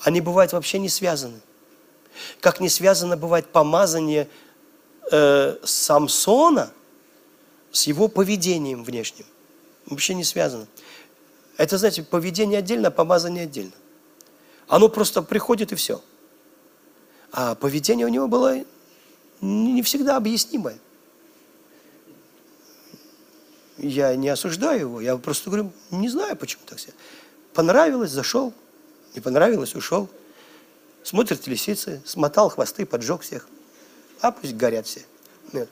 [0.01, 1.40] Они бывают вообще не связаны.
[2.40, 4.28] Как не связано бывает помазание
[5.10, 6.72] э, Самсона
[7.72, 9.24] с его поведением внешним.
[9.86, 10.66] Вообще не связано.
[11.56, 13.72] Это, знаете, поведение отдельно, помазание отдельно.
[14.66, 16.02] Оно просто приходит и все.
[17.32, 18.62] А поведение у него было
[19.40, 20.78] не всегда объяснимое.
[23.78, 26.92] Я не осуждаю его, я просто говорю, не знаю, почему так все.
[27.55, 28.52] Понравилось, зашел,
[29.14, 30.09] не понравилось, ушел.
[31.05, 33.48] Смотрит лисицы, смотал хвосты, поджег всех.
[34.20, 35.05] А пусть горят все.
[35.52, 35.68] Нет.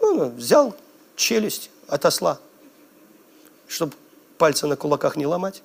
[0.00, 0.76] Ну, взял
[1.16, 2.40] челюсть от осла,
[3.66, 3.94] чтобы
[4.38, 5.62] пальцы на кулаках не ломать,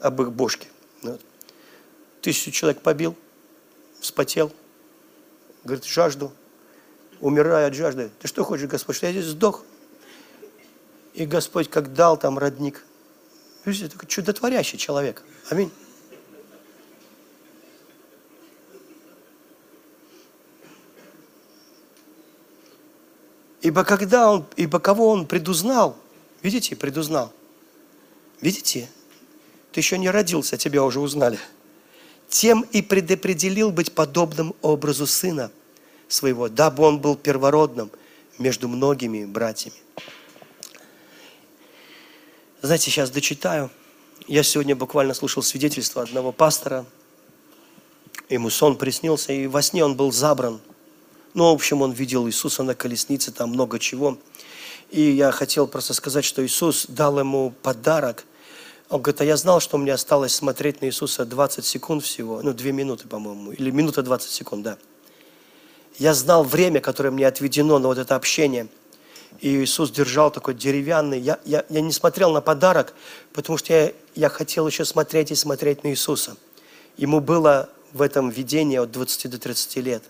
[0.00, 0.66] об их бошке.
[1.02, 1.20] Вот.
[2.20, 3.14] Тысячу человек побил,
[4.00, 4.52] вспотел,
[5.62, 6.32] говорит, жажду,
[7.20, 8.10] умираю от жажды.
[8.18, 9.62] Ты что хочешь, Господь, что я здесь сдох?
[11.14, 12.84] И Господь как дал там родник.
[13.64, 15.22] Видите, такой чудотворящий человек.
[15.48, 15.70] Аминь.
[23.62, 25.96] Ибо когда он, ибо кого он предузнал,
[26.42, 27.32] видите, предузнал.
[28.42, 28.90] Видите?
[29.72, 31.38] Ты еще не родился, тебя уже узнали.
[32.28, 35.50] Тем и предопределил быть подобным образу сына
[36.08, 37.90] своего, дабы он был первородным
[38.38, 39.76] между многими братьями.
[42.64, 43.70] Знаете, сейчас дочитаю.
[44.26, 46.84] Я сегодня буквально слушал свидетельство одного пастора.
[48.28, 50.60] Ему сон приснился, и во сне он был забран–
[51.34, 54.18] ну, в общем, он видел Иисуса на колеснице, там много чего.
[54.90, 58.24] И я хотел просто сказать, что Иисус дал ему подарок.
[58.88, 62.52] Он говорит, а я знал, что мне осталось смотреть на Иисуса 20 секунд всего, ну,
[62.52, 64.78] 2 минуты, по-моему, или минута 20 секунд, да.
[65.98, 68.68] Я знал время, которое мне отведено на вот это общение.
[69.40, 71.20] И Иисус держал такой деревянный.
[71.20, 72.94] Я, я, я не смотрел на подарок,
[73.32, 76.36] потому что я, я хотел еще смотреть и смотреть на Иисуса.
[76.96, 80.02] Ему было в этом видении от 20 до 30 лет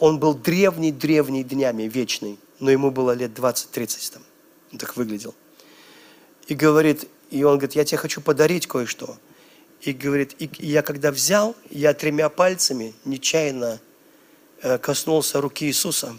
[0.00, 4.22] он был древний-древний днями, вечный, но ему было лет 20-30 там.
[4.72, 5.34] Он так выглядел.
[6.46, 9.16] И говорит, и он говорит, я тебе хочу подарить кое-что.
[9.80, 13.80] И говорит, и я когда взял, я тремя пальцами нечаянно
[14.62, 16.16] э, коснулся руки Иисуса.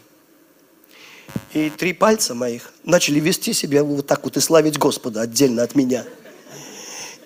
[1.54, 5.76] И три пальца моих начали вести себя вот так вот и славить Господа отдельно от
[5.76, 6.04] меня.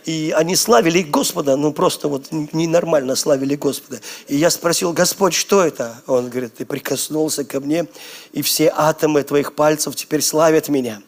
[0.05, 4.01] И они славили Господа, ну просто вот ненормально славили Господа.
[4.27, 6.01] И я спросил, Господь, что это?
[6.07, 7.85] Он говорит, ты прикоснулся ко мне,
[8.31, 11.01] и все атомы твоих пальцев теперь славят меня,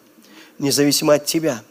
[0.60, 1.64] независимо от тебя.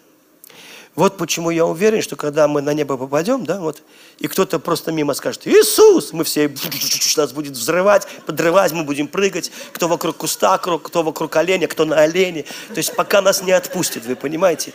[0.97, 3.83] Вот почему я уверен, что когда мы на небо попадем, да, вот,
[4.21, 6.55] и кто-то просто мимо скажет, Иисус, мы все,
[7.17, 11.97] нас будет взрывать, подрывать, мы будем прыгать, кто вокруг куста, кто вокруг оленя, кто на
[11.97, 12.45] олене.
[12.69, 14.75] То есть пока нас не отпустит, вы понимаете?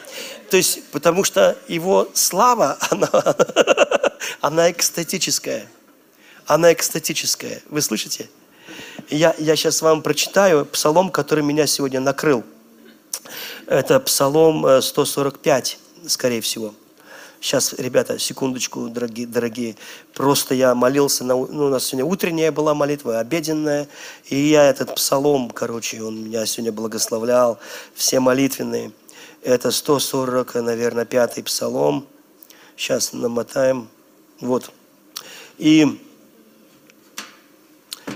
[0.50, 3.36] То есть, потому что его слава, она,
[4.42, 5.68] она экстатическая.
[6.48, 7.62] Она экстатическая.
[7.70, 8.28] Вы слышите?
[9.12, 12.44] Я, я сейчас вам прочитаю псалом, который меня сегодня накрыл.
[13.68, 15.78] Это псалом 145
[16.08, 16.74] скорее всего.
[17.46, 19.76] Сейчас, ребята, секундочку, дорогие, дорогие.
[20.16, 23.88] Просто я молился, на, ну, у нас сегодня утренняя была молитва, обеденная.
[24.30, 27.60] И я этот псалом, короче, он меня сегодня благословлял.
[27.94, 28.94] Все молитвенные.
[29.44, 32.08] Это 140, наверное, пятый псалом.
[32.76, 33.90] Сейчас намотаем.
[34.40, 34.72] Вот.
[35.60, 36.02] И,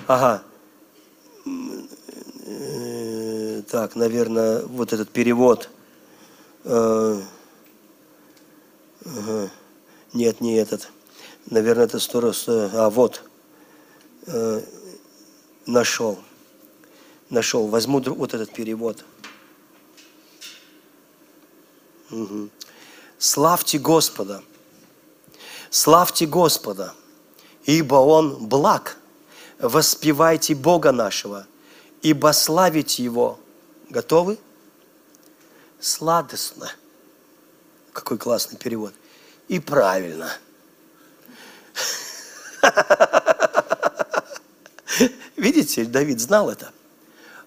[0.07, 0.41] ага,
[2.47, 5.69] э, так, наверное, вот этот перевод.
[6.64, 7.22] Э,
[9.18, 9.49] Ага.
[10.14, 10.90] Нет, не этот.
[11.49, 12.22] Наверное, это сто.
[12.22, 13.23] Э, а, вот.
[14.27, 14.61] Э,
[15.65, 16.19] нашел.
[17.30, 17.68] Нашел.
[17.68, 19.03] Возьму вот этот перевод.
[22.11, 22.49] Угу.
[23.18, 24.44] Славьте Господа.
[25.69, 26.94] Славьте Господа,
[27.65, 28.98] ибо Он благ.
[29.60, 31.45] Воспевайте Бога нашего,
[32.02, 33.38] ибо славить Его.
[33.90, 34.40] Готовы?
[35.80, 36.72] Сладостно.
[38.00, 38.94] Какой классный перевод.
[39.50, 40.32] И правильно.
[45.36, 46.72] Видите, Давид знал это.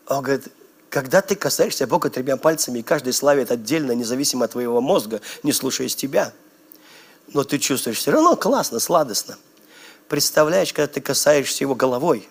[0.07, 0.49] Он говорит,
[0.91, 5.55] когда ты касаешься Бога тремя пальцами, и каждый славит отдельно, независимо от твоего мозга, не
[5.55, 6.35] слушаясь тебя,
[7.29, 9.39] но ты чувствуешь все равно классно, сладостно.
[10.07, 12.29] Представляешь, когда ты касаешься Его головой,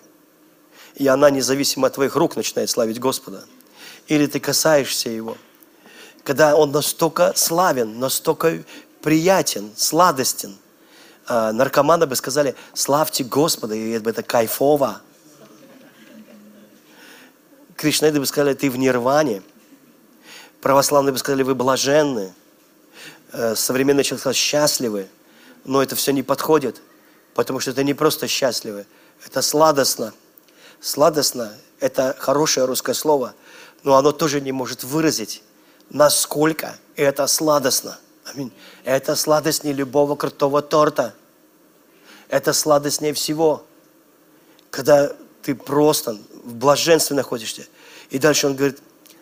[0.94, 3.44] и она, независимо от твоих рук, начинает славить Господа.
[4.06, 5.36] Или ты касаешься Его–
[6.24, 8.62] когда он настолько славен, настолько
[9.00, 10.56] приятен, сладостен.
[11.26, 15.00] А, наркоманы бы сказали, славьте Господа, и это кайфово.
[17.76, 19.42] Кришнаиды бы сказали, ты в нирване.
[20.60, 22.32] Православные бы сказали, вы блаженны.
[23.32, 25.08] Э, современный человек сказал, счастливы.
[25.64, 26.80] Но это все не подходит,
[27.34, 28.86] потому что это не просто счастливы,
[29.24, 30.12] это сладостно.
[30.80, 33.34] Сладостно– это хорошее русское слово–
[33.82, 35.42] но оно тоже не может выразить,
[35.92, 37.98] насколько это сладостно.
[38.24, 38.50] Аминь.
[38.84, 41.14] Это сладостнее любого крутого торта.
[42.28, 43.64] Это сладостнее всего.
[44.70, 45.12] Когда
[45.42, 47.66] ты просто в блаженстве находишься.
[48.10, 48.78] И дальше он говорит,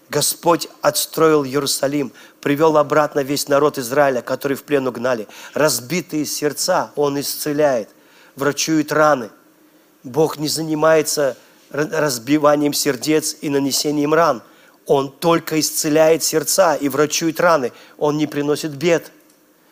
[0.08, 5.28] Господь отстроил Иерусалим, привел обратно весь народ Израиля, который в плен угнали.
[5.54, 7.88] Разбитые сердца Он исцеляет,
[8.36, 9.30] врачует раны.
[10.02, 11.36] Бог не занимается
[11.70, 14.42] разбиванием сердец и нанесением ран.
[14.86, 17.72] Он только исцеляет сердца и врачует раны.
[17.98, 19.12] Он не приносит бед.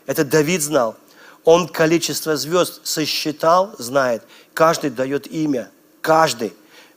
[0.06, 0.96] Это Давид знал.
[1.44, 4.22] Он количество звезд сосчитал, знает.
[4.54, 5.70] Каждый дает имя.
[6.00, 6.52] Каждый.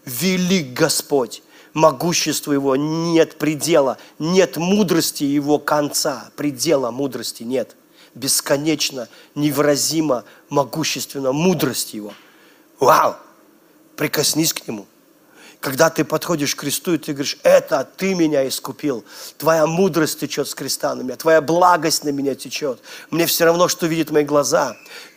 [0.06, 1.42] Велик Господь
[1.74, 7.76] могуществу Его нет предела, нет мудрости Его конца, предела мудрости нет.
[8.14, 12.14] Бесконечно, невыразимо, могущественно мудрость Его.
[12.80, 13.16] Вау!
[13.96, 14.86] Прикоснись к Нему.
[15.62, 19.06] Когда ты подходишь к кресту, и ты говоришь, это ты меня искупил.
[19.38, 22.80] Твоя мудрость течет с креста на меня, твоя благость на меня течет.
[23.12, 24.76] Мне все равно, что видят мои глаза.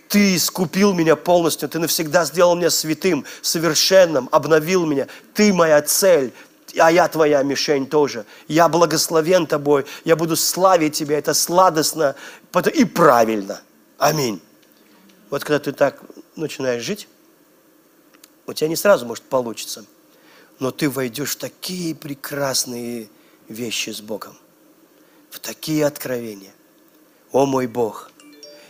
[0.08, 5.08] Ты искупил меня полностью, Ты навсегда сделал меня святым, совершенным, обновил меня.
[5.32, 6.30] Ты моя цель,
[6.78, 8.26] а я твоя мишень тоже.
[8.46, 12.16] Я благословен тобой, я буду славить тебя, это сладостно
[12.74, 13.62] и правильно.
[13.96, 14.42] Аминь.
[15.30, 16.02] Вот когда ты так
[16.36, 17.08] начинаешь жить,
[18.46, 19.86] у тебя не сразу может получиться,
[20.58, 23.08] но ты войдешь в такие прекрасные
[23.48, 24.36] вещи с Богом,
[25.30, 26.54] в такие откровения.
[27.32, 28.10] О мой Бог!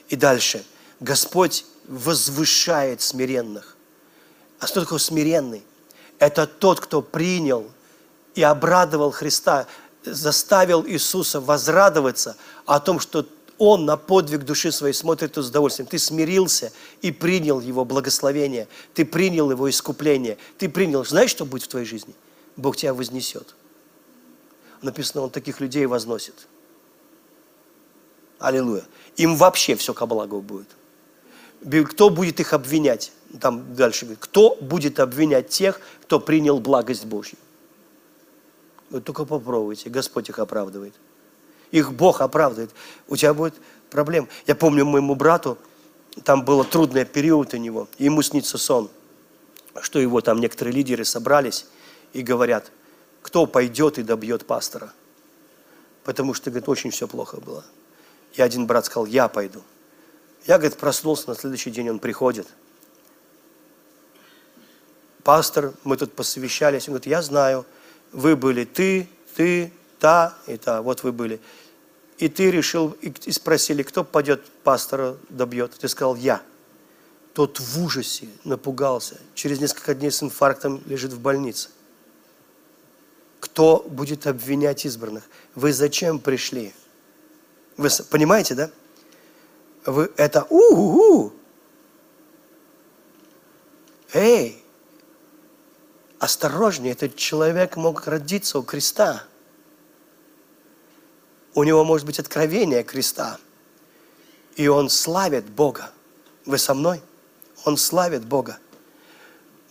[0.09, 0.65] И дальше–
[1.01, 3.77] Господь возвышает смиренных.
[4.59, 5.63] А что такое смиренный?
[6.19, 7.71] Это тот, кто принял
[8.35, 9.67] и обрадовал Христа,
[10.05, 13.27] заставил Иисуса возрадоваться о том, что
[13.59, 15.87] Он на подвиг души своей смотрит с удовольствием.
[15.87, 16.73] Ты смирился
[17.03, 18.69] и принял Его благословение.
[18.95, 20.39] Ты принял Его искупление.
[20.59, 21.05] Ты принял.
[21.05, 22.15] Знаешь, что будет в твоей жизни?
[22.57, 23.55] Бог тебя вознесет.
[24.83, 26.47] Написано, Он таких людей возносит.
[28.39, 28.85] Аллилуйя.
[29.17, 30.69] Им вообще все ко благу будет
[31.87, 33.13] кто будет их обвинять?
[33.41, 37.39] Там дальше говорит, кто будет обвинять тех, кто принял благость Божью?
[38.91, 40.95] Вы только попробуйте, Господь их оправдывает.
[41.75, 42.71] Их Бог оправдывает.
[43.09, 43.55] У тебя будет
[43.91, 44.29] проблем.
[44.47, 45.59] Я помню моему брату,
[46.23, 48.89] там был трудный период у него, и ему снится сон,
[49.81, 51.67] что его там некоторые лидеры собрались
[52.13, 52.71] и говорят,
[53.23, 54.93] кто пойдет и добьет пастора.
[56.05, 57.65] Потому что, говорит, очень все плохо было.
[58.35, 59.61] И один брат сказал, я пойду.
[60.47, 62.47] Я, говорит, проснулся, на следующий день он приходит.
[65.25, 67.67] Пастор, мы тут посовещались, он говорит, я знаю,
[68.13, 71.41] вы были ты, ты, та и та, вот вы были.
[72.19, 75.73] И ты решил, и спросили, кто пойдет пастора добьет.
[75.73, 76.43] Ты сказал, я.
[77.33, 79.19] Тот в ужасе напугался.
[79.35, 81.71] Через несколько дней с инфарктом лежит в больнице.
[83.41, 85.25] Кто будет обвинять избранных?
[85.55, 86.73] Вы зачем пришли?
[87.77, 88.71] Вы понимаете, да?
[89.85, 91.33] Вы это у-у-у.
[94.13, 94.65] Эй,
[96.21, 99.25] осторожнее, этот человек мог родиться у креста.
[101.55, 103.39] У него может быть откровение креста.
[104.57, 105.91] И он славит Бога.
[106.47, 107.01] Вы со мной?
[107.65, 108.59] Он славит Бога.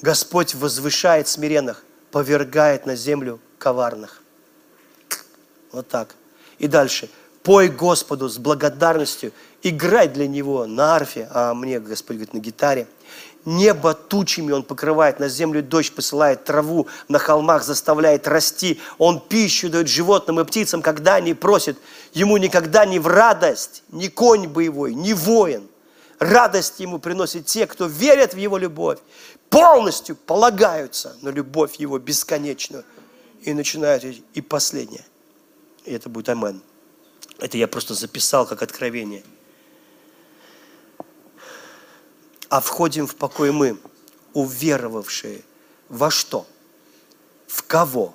[0.01, 4.22] Господь возвышает смиренных, повергает на землю коварных.
[5.72, 6.15] Вот так.
[6.60, 7.10] И дальше.
[7.43, 12.88] Пой Господу с благодарностью играть для Него на арфе, а мне Господь говорит на гитаре.
[13.45, 18.80] Небо тучами Он покрывает, на землю дождь посылает, траву на холмах заставляет расти.
[18.98, 21.78] Он пищу дает животным и птицам, когда они просят.
[22.14, 25.68] Ему никогда не в радость, ни конь боевой, ни воин.
[26.20, 28.99] Радость ему приносят те, кто верят в его любовь,
[29.49, 32.86] полностью полагаются на любовь его бесконечную.
[33.41, 35.03] И начинают, и последнее.
[35.84, 36.61] И это будет амен.
[37.40, 39.24] Это я просто записал как откровение–
[42.53, 43.80] а входим в покой мы,
[44.34, 45.41] уверовавшие
[45.89, 46.45] во что?
[47.47, 48.13] В кого?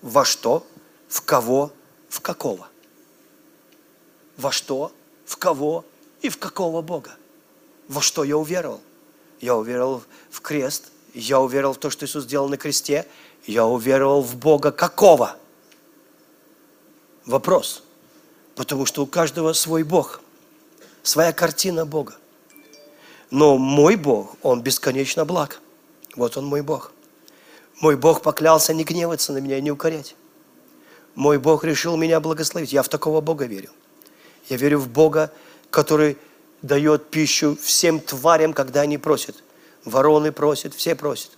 [0.00, 0.66] Во что?
[1.06, 1.70] В кого?
[2.08, 2.66] В какого?
[4.38, 4.90] Во что?
[5.26, 5.84] В кого?
[6.22, 7.14] И в какого Бога?
[7.88, 8.80] Во что я уверовал?
[9.42, 13.06] Я уверовал в крест, я уверовал в то, что Иисус сделал на кресте,
[13.44, 15.36] я уверовал в Бога какого?
[17.26, 17.82] Вопрос.
[18.54, 20.22] Потому что у каждого свой Бог,
[21.02, 22.16] своя картина Бога.
[23.32, 25.62] Но мой Бог, Он бесконечно благ.
[26.16, 26.92] Вот Он мой Бог.
[27.80, 30.14] Мой Бог поклялся не гневаться на меня и не укорять.
[31.14, 32.74] Мой Бог решил меня благословить.
[32.74, 33.70] Я в такого Бога верю.
[34.50, 35.32] Я верю в Бога,
[35.70, 36.18] который
[36.60, 39.42] дает пищу всем тварям, когда они просят.
[39.86, 41.30] Вороны просят, все просят.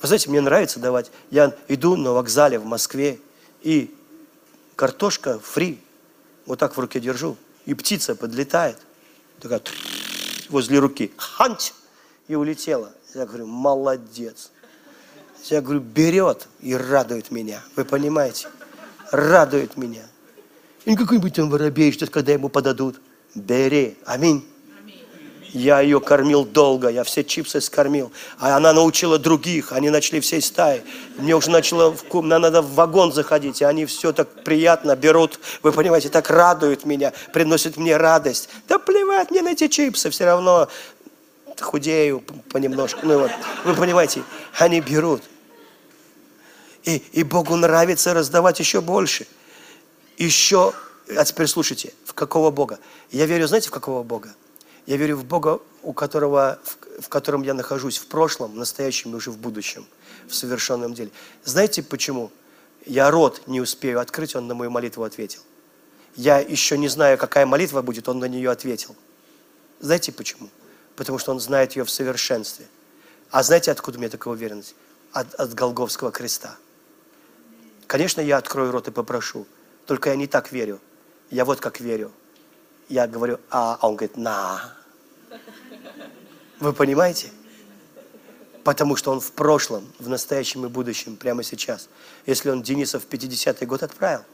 [0.00, 1.12] Вы знаете, мне нравится давать.
[1.30, 3.20] Я иду на вокзале в Москве,
[3.60, 3.94] и
[4.74, 5.80] картошка фри,
[6.44, 7.36] вот так в руке держу,
[7.66, 8.78] и птица подлетает,
[9.38, 9.60] такая
[10.52, 11.72] возле руки, ханч,
[12.28, 12.92] и улетела.
[13.14, 14.50] Я говорю, молодец.
[15.44, 17.62] Я говорю, берет и радует меня.
[17.74, 18.48] Вы понимаете?
[19.10, 20.04] Радует меня.
[20.84, 23.00] И какой-нибудь там воробей, что когда ему подадут.
[23.34, 23.98] Бери.
[24.04, 24.46] Аминь.
[25.52, 28.10] Я ее кормил долго, я все чипсы скормил.
[28.38, 30.82] А она научила других, они начали всей стаи.
[31.18, 35.72] Мне уже начало, в, надо в вагон заходить, и они все так приятно берут, вы
[35.72, 38.48] понимаете, так радуют меня, приносят мне радость.
[38.66, 40.68] Да плевать мне на эти чипсы, все равно
[41.60, 43.00] худею понемножку.
[43.02, 43.30] Ну вот,
[43.64, 44.22] вы понимаете,
[44.58, 45.22] они берут.
[46.84, 49.26] И, и Богу нравится раздавать еще больше.
[50.16, 50.72] Еще,
[51.14, 52.78] а теперь слушайте, в какого Бога?
[53.10, 54.34] Я верю, знаете, в какого Бога?
[54.86, 59.12] Я верю в Бога, у которого, в, в котором я нахожусь в прошлом, в настоящем
[59.12, 59.86] и уже в будущем,
[60.26, 61.10] в совершенном деле.
[61.44, 62.30] Знаете почему?
[62.84, 65.40] Я рот не успею открыть, он на мою молитву ответил.
[66.16, 68.96] Я еще не знаю, какая молитва будет, он на нее ответил.
[69.78, 70.48] Знаете почему?
[70.96, 72.66] Потому что он знает ее в совершенстве.
[73.30, 74.74] А знаете, откуда меня такая уверенность?
[75.12, 76.56] От, от Голговского креста.
[77.86, 79.46] Конечно, я открою рот и попрошу,
[79.86, 80.80] только я не так верю.
[81.30, 82.10] Я вот как верю–
[82.92, 84.74] я говорю, а, а он говорит, на.
[86.60, 87.30] Вы понимаете?
[88.64, 91.88] Потому что он в прошлом, в настоящем и будущем, прямо сейчас.
[92.26, 94.24] Если он Дениса в 50-й год отправил,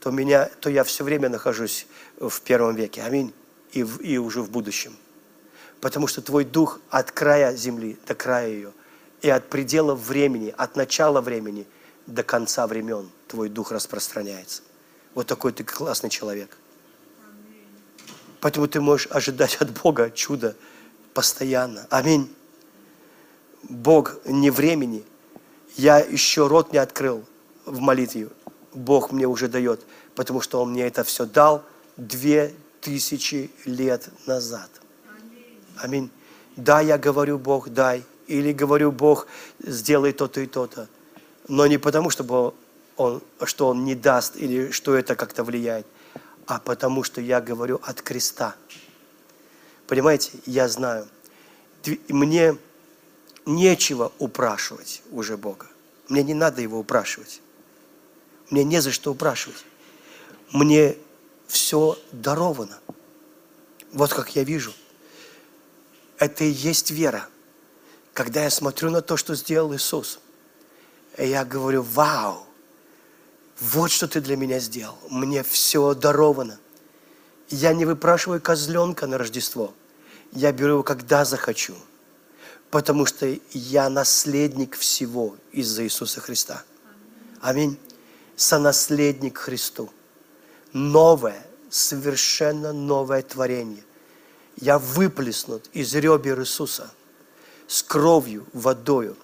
[0.00, 1.86] то, меня, то я все время нахожусь
[2.18, 3.02] в первом веке.
[3.02, 3.32] Аминь.
[3.72, 4.96] И, в, и уже в будущем.
[5.80, 8.72] Потому что твой дух от края земли до края ее,
[9.20, 11.66] и от предела времени, от начала времени
[12.06, 14.62] до конца времен твой дух распространяется.
[15.14, 16.56] Вот такой ты классный человек.
[18.42, 20.56] Поэтому ты можешь ожидать от Бога чуда
[21.14, 21.86] постоянно.
[21.90, 22.28] Аминь.
[23.62, 25.04] Бог не времени.
[25.76, 27.24] Я еще рот не открыл
[27.64, 28.28] в молитве.
[28.74, 29.86] Бог мне уже дает,
[30.16, 31.62] потому что Он мне это все дал
[31.96, 34.68] две тысячи лет назад.
[35.76, 36.10] Аминь.
[36.56, 38.02] Да, я говорю, Бог, дай.
[38.26, 39.28] Или говорю, Бог,
[39.60, 40.88] сделай то-то и то-то.
[41.46, 42.54] Но не потому, чтобы
[42.96, 45.86] он, что Он не даст, или что это как-то влияет
[46.46, 48.54] а потому что я говорю от креста.
[49.86, 51.08] Понимаете, я знаю,
[52.08, 52.56] мне
[53.46, 55.66] нечего упрашивать уже Бога.
[56.08, 57.40] Мне не надо Его упрашивать.
[58.50, 59.64] Мне не за что упрашивать.
[60.50, 60.96] Мне
[61.46, 62.78] все даровано.
[63.92, 64.72] Вот как я вижу.
[66.18, 67.28] Это и есть вера.
[68.12, 70.20] Когда я смотрю на то, что сделал Иисус,
[71.18, 72.46] я говорю, вау,
[73.62, 74.98] вот что ты для меня сделал.
[75.08, 76.58] Мне все даровано.
[77.48, 79.72] Я не выпрашиваю козленка на Рождество.
[80.32, 81.74] Я беру его, когда захочу.
[82.72, 86.64] Потому что я наследник всего из-за Иисуса Христа.
[87.40, 87.78] Аминь.
[88.34, 89.90] Сонаследник Христу.
[90.72, 93.84] Новое, совершенно новое творение.
[94.56, 96.90] Я выплеснут из ребер Иисуса
[97.68, 99.16] с кровью, водою.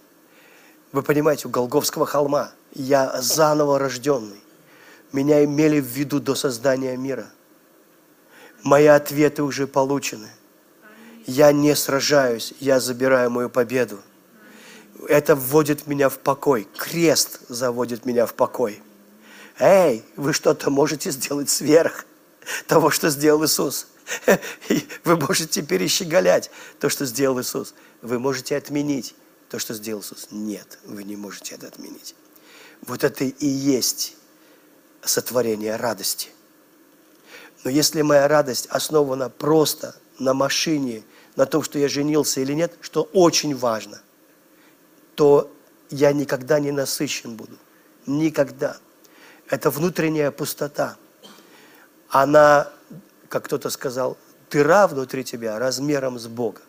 [0.92, 4.40] Вы понимаете, у Голговского холма– я заново рожденный.
[5.12, 7.30] Меня имели в виду до создания мира.
[8.62, 10.28] Мои ответы уже получены.
[11.26, 14.00] Я не сражаюсь, я забираю мою победу.
[15.08, 16.66] Это вводит меня в покой.
[16.76, 18.82] Крест заводит меня в покой.
[19.58, 22.06] Эй, вы что-то можете сделать сверх
[22.66, 23.88] того, что сделал Иисус.
[25.04, 26.50] Вы можете перещеголять
[26.80, 27.74] то, что сделал Иисус.
[28.00, 29.14] Вы можете отменить
[29.50, 30.28] то, что сделал Иисус.
[30.30, 32.14] Нет, вы не можете это отменить.
[32.82, 34.16] Вот это и есть
[35.02, 36.28] сотворение радости.
[37.64, 41.02] Но если моя радость основана просто на машине,
[41.36, 44.00] на том, что я женился или нет, что очень важно,
[45.14, 45.52] то
[45.90, 47.56] я никогда не насыщен буду.
[48.06, 48.76] Никогда.
[49.48, 50.96] Это внутренняя пустота.
[52.08, 52.70] Она,
[53.28, 54.16] как кто-то сказал,
[54.50, 56.60] дыра внутри тебя размером с Бога.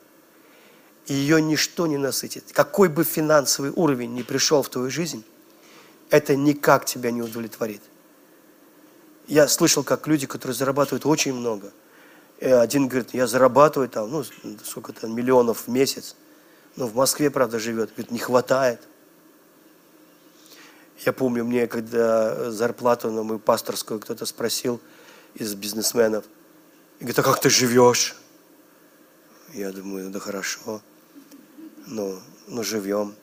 [1.07, 2.51] Ее ничто не насытит.
[2.53, 5.23] Какой бы финансовый уровень ни пришел в твою жизнь,
[6.09, 7.81] это никак тебя не удовлетворит.
[9.27, 11.71] Я слышал, как люди, которые зарабатывают очень много,
[12.41, 14.23] один говорит, я зарабатываю там, ну,
[14.63, 16.15] сколько-то миллионов в месяц,
[16.75, 18.81] но в Москве, правда, живет, говорит, не хватает.
[21.05, 24.81] Я помню, мне, когда зарплату на мою пасторскую кто-то спросил
[25.35, 26.25] из бизнесменов,
[26.99, 28.15] и говорит, а как ты живешь?
[29.53, 30.81] Я думаю, да хорошо,
[31.87, 33.15] ну, ну живем.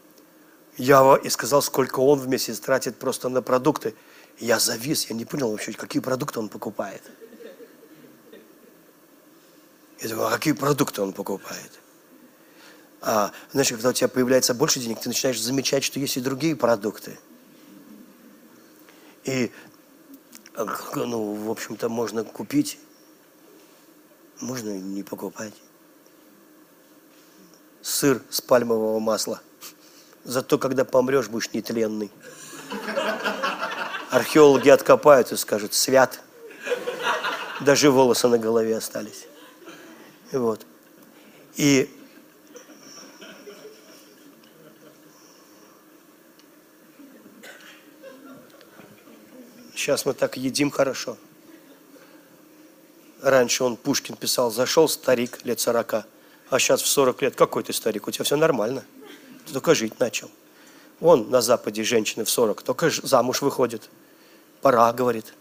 [0.77, 3.95] Я и сказал, сколько он в месяц тратит просто на продукты.
[4.39, 7.03] Я завис, я не понял вообще, какие продукты он покупает.
[10.01, 11.81] Я думаю, а какие продукты он покупает?
[13.01, 16.55] А, знаешь, когда у тебя появляется больше денег, ты начинаешь замечать, что есть и другие
[16.55, 17.19] продукты.
[19.25, 19.51] И,
[20.95, 22.79] ну, в общем-то, можно купить,
[24.41, 25.55] можно не покупать.
[27.81, 29.41] Сыр с пальмового масла.
[30.27, 32.11] Зато, когда помрешь, будешь нетленный.
[34.11, 36.21] Археологи откопают и скажут, свят.
[37.61, 39.29] Даже волосы на голове остались.
[40.33, 40.67] Вот.
[41.55, 41.89] И
[49.77, 51.17] сейчас мы так едим хорошо.
[53.23, 56.05] Раньше он, Пушкин писал, зашел старик лет сорока,
[56.51, 58.85] а сейчас в сорок лет, какой ты старик, у тебя все нормально.
[59.53, 60.31] Только жить начал.
[61.01, 63.89] Вон на Западе женщины в сорок только замуж выходят.
[64.63, 65.35] Пора, говорит.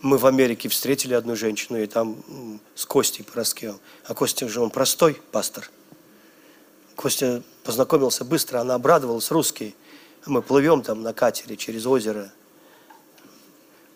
[0.00, 3.78] Мы в Америке встретили одну женщину, и там с Костей Пороскевым.
[4.04, 5.70] А Костя же он простой пастор.
[6.96, 9.74] Костя познакомился быстро, она обрадовалась, русский.
[10.26, 12.32] Мы плывем там на катере через озеро.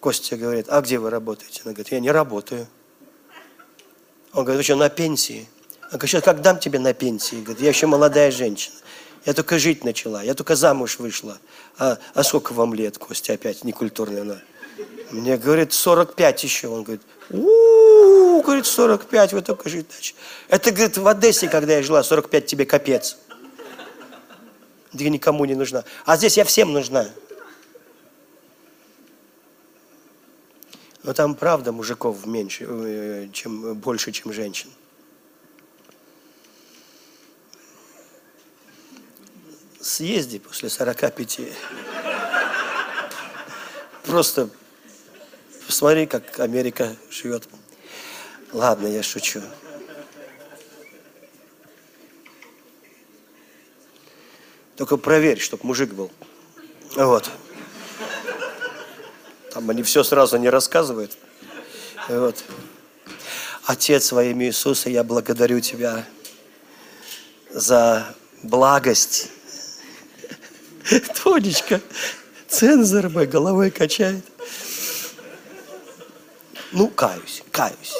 [0.01, 1.63] Костя говорит, а где вы работаете?
[1.65, 2.67] Она говорит, я не работаю.
[4.33, 5.49] Он говорит, вы что, на пенсии?
[5.91, 7.37] Она говорит, как дам тебе на пенсии?
[7.37, 8.77] Говорит, я еще молодая женщина.
[9.25, 11.39] Я только жить начала, я только замуж вышла.
[11.79, 14.41] А, а сколько вам лет, Костя, опять некультурная она?
[15.11, 16.69] Мне говорит, 45 еще.
[16.69, 20.17] Он говорит, у говорит, 45, вы только жить начали.
[20.49, 23.19] Это, говорит, в Одессе, когда я жила, 45 тебе капец.
[24.97, 25.85] Ты никому не нужна.
[26.05, 27.09] А здесь я всем нужна.
[31.03, 34.71] Но там правда мужиков меньше, э, чем, больше, чем женщин.
[39.97, 41.41] Съезди после 45.
[44.05, 44.51] Просто
[45.67, 47.49] Посмотри, как Америка живет.
[48.53, 49.41] Ладно, я шучу.
[54.77, 56.11] Только проверь, чтобы мужик был.
[56.95, 57.31] Вот.
[59.55, 61.17] Там они все сразу не рассказывают.
[62.09, 62.45] Вот.
[63.65, 66.07] Отец во имя Иисуса, я благодарю Тебя
[67.49, 69.31] за благость.
[71.23, 71.81] Тонечка,
[72.49, 74.25] цензор мой головой качает.
[76.73, 77.95] Ну, каюсь, каюсь.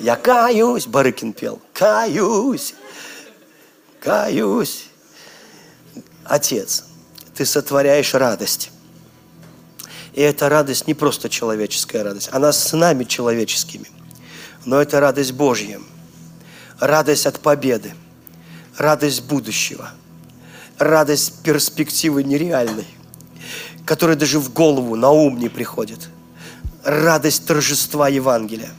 [0.00, 1.60] Я каюсь, Барыкин пел.
[1.72, 2.74] Каюсь,
[4.00, 4.86] каюсь.
[6.24, 6.84] Отец,
[7.34, 8.70] ты сотворяешь радость.
[10.12, 13.86] И эта радость не просто человеческая радость, она с нами человеческими.
[14.64, 15.80] Но это радость Божья,
[16.80, 17.94] радость от победы,
[18.76, 19.90] радость будущего,
[20.78, 22.86] радость перспективы нереальной,
[23.84, 26.08] которая даже в голову, на ум не приходит–
[26.88, 28.70] радость торжества Евангелия.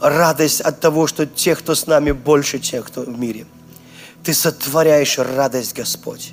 [0.00, 3.46] Радость от того, что тех, кто с нами, больше тех, кто в мире.
[4.24, 6.32] Ты сотворяешь радость, Господь.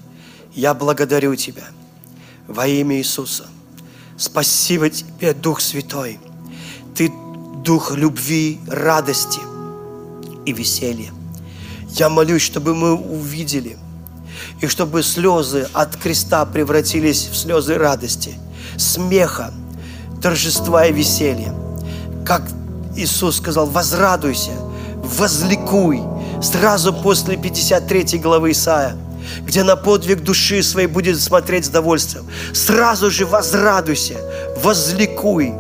[0.54, 1.66] Я благодарю Тебя
[2.48, 3.46] во имя Иисуса.
[4.18, 6.20] Спасибо Тебе, Дух Святой.
[6.96, 7.12] Ты
[7.64, 9.40] Дух любви, радости
[10.46, 11.12] и веселья.
[11.90, 13.78] Я молюсь, чтобы мы увидели,
[14.62, 18.34] и чтобы слезы от креста превратились в слезы радости,
[18.78, 19.54] смеха,
[20.22, 21.54] торжества и веселья.
[22.26, 22.44] Как
[22.96, 24.52] Иисус сказал, возрадуйся,
[25.04, 26.02] возликуй.
[26.42, 28.96] Сразу после 53 главы Исаия,
[29.42, 32.26] где на подвиг души своей будет смотреть с довольствием.
[32.54, 34.16] Сразу же возрадуйся,
[34.62, 35.54] возликуй.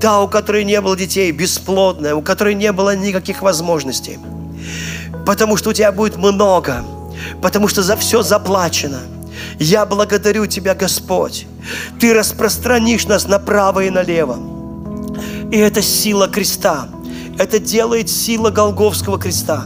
[0.00, 4.18] Та, у которой не было детей, бесплодная, у которой не было никаких возможностей.
[5.24, 6.84] Потому что у тебя будет много,
[7.42, 9.00] потому что за все заплачено–
[9.58, 11.46] я благодарю Тебя, Господь.
[12.00, 14.38] Ты распространишь нас направо и налево.
[15.50, 16.88] И это сила креста.
[17.38, 19.64] Это делает сила Голговского креста,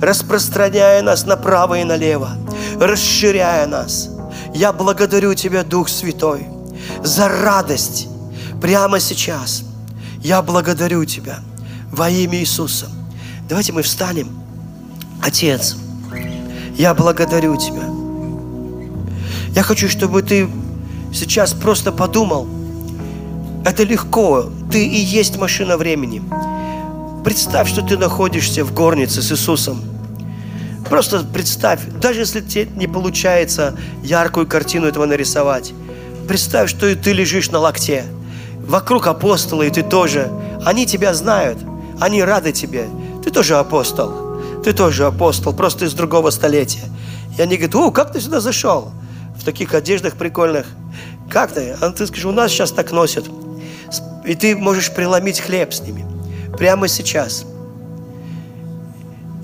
[0.00, 2.30] распространяя нас направо и налево,
[2.78, 4.08] расширяя нас.
[4.54, 6.46] Я благодарю Тебя, Дух Святой,
[7.02, 8.06] за радость
[8.60, 9.64] прямо сейчас.
[10.20, 11.40] Я благодарю Тебя
[11.90, 12.86] во имя Иисуса.
[13.48, 14.28] Давайте мы встанем.
[15.20, 15.76] Отец,
[16.76, 17.84] я благодарю Тебя.
[19.54, 20.48] Я хочу, чтобы ты
[21.12, 22.48] сейчас просто подумал,
[23.64, 26.22] это легко, ты и есть машина времени.
[27.24, 29.80] Представь, что ты находишься в горнице с Иисусом.
[30.88, 35.72] Просто представь, даже если тебе не получается яркую картину этого нарисовать,
[36.26, 38.04] представь, что и ты лежишь на локте.
[38.66, 40.30] Вокруг апостолы, и ты тоже.
[40.64, 41.58] Они тебя знают,
[42.00, 42.86] они рады тебе.
[43.24, 44.31] Ты тоже апостол.
[44.64, 46.88] Ты тоже апостол, просто из другого столетия.
[47.36, 48.92] И они говорят, о, как ты сюда зашел?
[49.42, 50.66] в таких одеждах прикольных.
[51.28, 51.76] Как ты?
[51.80, 53.28] А ты скажешь, у нас сейчас так носят.
[54.24, 56.06] И ты можешь преломить хлеб с ними.
[56.56, 57.44] Прямо сейчас.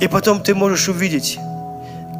[0.00, 1.36] И потом ты можешь увидеть,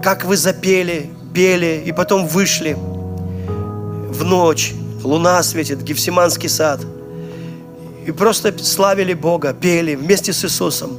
[0.02, 6.80] как вы запели, пели, и потом вышли в ночь, луна светит, Гефсиманский сад,
[8.04, 10.98] и просто славили Бога, пели вместе с Иисусом.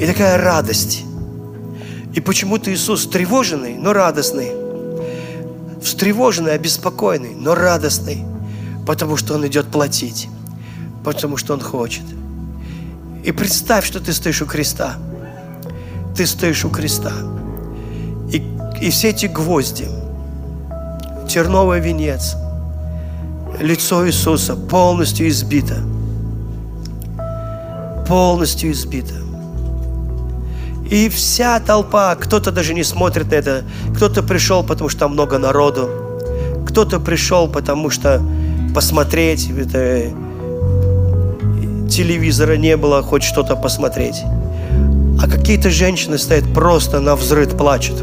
[0.00, 1.04] И такая радость.
[2.14, 4.52] И почему-то Иисус тревоженный, но радостный.
[5.82, 8.24] Встревоженный, обеспокоенный, но радостный.
[8.86, 10.28] Потому что Он идет платить.
[11.04, 12.04] Потому что Он хочет.
[13.24, 14.96] И представь, что ты стоишь у креста.
[16.16, 17.12] Ты стоишь у креста.
[18.32, 18.42] И,
[18.80, 19.88] и все эти гвозди,
[21.28, 22.36] терновый венец,
[23.60, 25.76] лицо Иисуса полностью избито.
[28.06, 29.27] Полностью избито.
[30.90, 35.38] И вся толпа, кто-то даже не смотрит на это, кто-то пришел, потому что там много
[35.38, 35.90] народу,
[36.66, 38.22] кто-то пришел, потому что
[38.74, 40.10] посмотреть, это,
[41.90, 44.22] телевизора не было, хоть что-то посмотреть.
[45.20, 47.98] А какие-то женщины стоят просто на взрыв, плачут,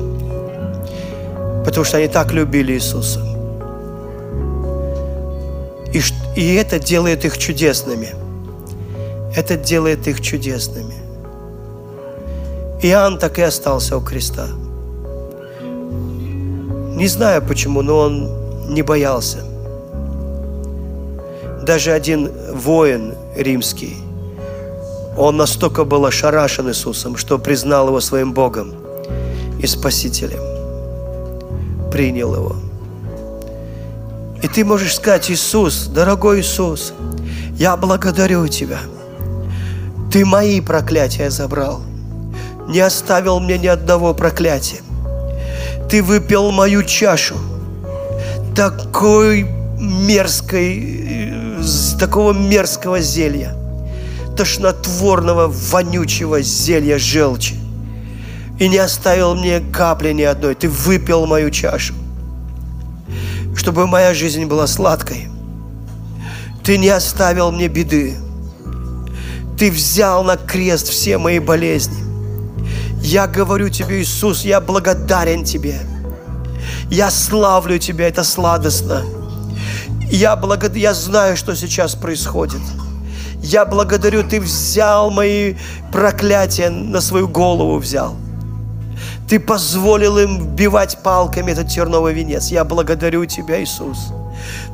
[1.66, 3.22] потому что они так любили Иисуса.
[5.92, 6.02] И,
[6.36, 8.10] и это делает их чудесными.
[9.36, 11.05] Это делает их чудесными.
[12.88, 14.48] Иоанн так и остался у креста.
[16.96, 18.30] Не знаю почему, но он
[18.72, 19.40] не боялся.
[21.64, 23.98] Даже один воин римский,
[25.18, 28.76] он настолько был ошарашен Иисусом, что признал его своим Богом
[29.60, 30.42] и Спасителем.
[31.90, 32.56] Принял его.
[34.44, 36.94] И ты можешь сказать, Иисус, дорогой Иисус,
[37.58, 38.80] я благодарю Тебя.
[40.12, 41.82] Ты мои проклятия забрал–
[42.68, 44.82] не оставил мне ни одного проклятия.
[45.90, 47.36] Ты выпил мою чашу
[48.56, 49.48] такой
[49.80, 51.34] мерзкой,
[52.00, 53.56] такого мерзкого зелья,
[54.38, 57.56] тошнотворного, вонючего зелья желчи.
[58.58, 60.56] И не оставил мне капли ни одной.
[60.56, 61.94] Ты выпил мою чашу,
[63.56, 65.28] чтобы моя жизнь была сладкой.
[66.64, 68.16] Ты не оставил мне беды.
[69.60, 72.05] Ты взял на крест все мои болезни.
[73.06, 75.80] Я говорю тебе, Иисус, я благодарен тебе.
[76.90, 79.04] Я славлю тебя, это сладостно.
[80.10, 80.76] Я, благод...
[80.76, 82.62] я знаю, что сейчас происходит.
[83.44, 85.54] Я благодарю, ты взял мои
[85.92, 88.16] проклятия на свою голову взял.
[89.30, 92.48] Ты позволил им вбивать палками этот терновый венец.
[92.48, 94.00] Я благодарю Тебя, Иисус.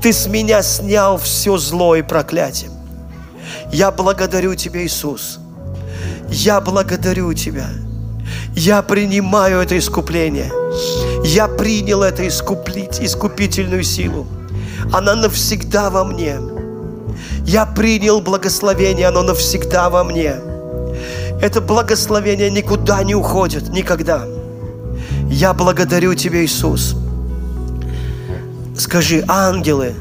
[0.02, 2.72] Ты с меня снял все зло и проклятие.
[3.74, 5.40] Я благодарю Тебя, Иисус.
[6.30, 7.68] Я благодарю Тебя.
[8.56, 10.52] Я принимаю это искупление.
[11.23, 14.28] Я принял это искуплить, искупительную силу.
[14.91, 16.38] Она навсегда во мне.
[17.45, 20.36] Я принял благословение, оно навсегда во мне.
[21.41, 24.26] Это благословение никуда не уходит, никогда.
[25.30, 26.95] Я благодарю Тебя, Иисус.
[28.78, 29.94] Скажи, ангелы,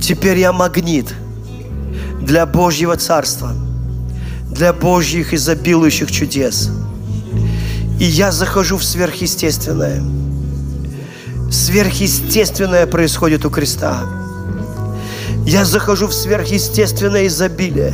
[0.00, 1.14] теперь я магнит
[2.20, 3.52] для Божьего Царства,
[4.50, 6.70] для Божьих изобилующих чудес–
[7.98, 10.02] и я захожу в сверхъестественное.
[11.50, 14.02] Сверхъестественное происходит у креста.
[15.46, 17.92] Я захожу в сверхъестественное изобилие,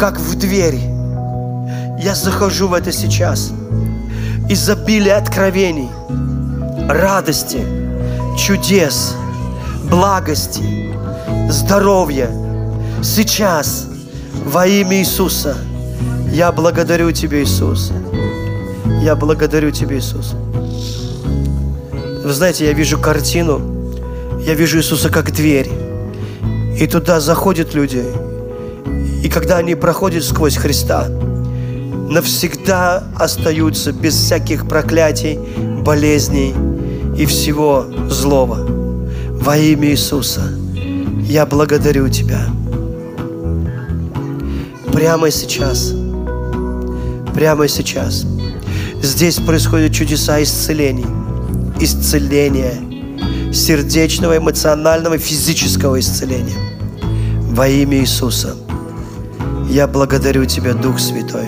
[0.00, 0.80] как в дверь.
[1.98, 3.52] Я захожу в это сейчас.
[4.48, 5.88] Изобилие откровений,
[6.88, 7.60] радости,
[8.36, 9.14] чудес,
[9.90, 10.94] благости,
[11.50, 12.30] здоровья.
[13.02, 13.86] Сейчас
[14.44, 15.56] во имя Иисуса
[16.32, 17.92] я благодарю Тебя, Иисус.
[19.06, 20.34] Я благодарю Тебя, Иисус.
[22.24, 23.60] Вы знаете, я вижу картину,
[24.44, 25.70] я вижу Иисуса как дверь.
[26.76, 28.02] И туда заходят люди.
[29.22, 35.38] И когда они проходят сквозь Христа, навсегда остаются без всяких проклятий,
[35.84, 36.52] болезней
[37.16, 38.66] и всего злого.
[39.40, 40.50] Во имя Иисуса
[41.28, 42.40] я благодарю Тебя.
[44.92, 45.94] Прямо сейчас.
[47.32, 48.26] Прямо сейчас.
[49.06, 51.06] Здесь происходят чудеса исцелений,
[51.78, 52.74] исцеления,
[53.52, 56.58] сердечного, эмоционального, физического исцеления.
[57.52, 58.56] Во имя Иисуса.
[59.70, 61.46] Я благодарю Тебя, Дух Святой.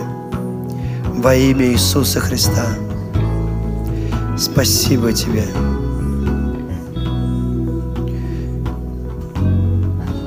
[1.16, 2.64] Во имя Иисуса Христа.
[4.39, 5.44] Спасибо Тебе.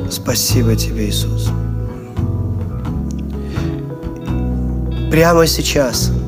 [0.09, 1.49] Спасибо Тебе, Иисус.
[5.09, 6.11] Прямо сейчас–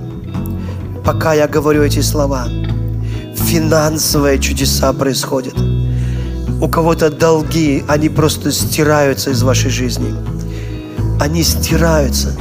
[1.03, 2.47] пока я говорю эти слова,
[3.35, 5.55] финансовые чудеса происходят.
[6.61, 10.13] У кого-то долги, они просто стираются из вашей жизни.
[11.19, 12.33] Они стираются.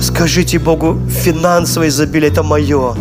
[0.00, 2.94] Скажите Богу, финансовое изобилие– это мое.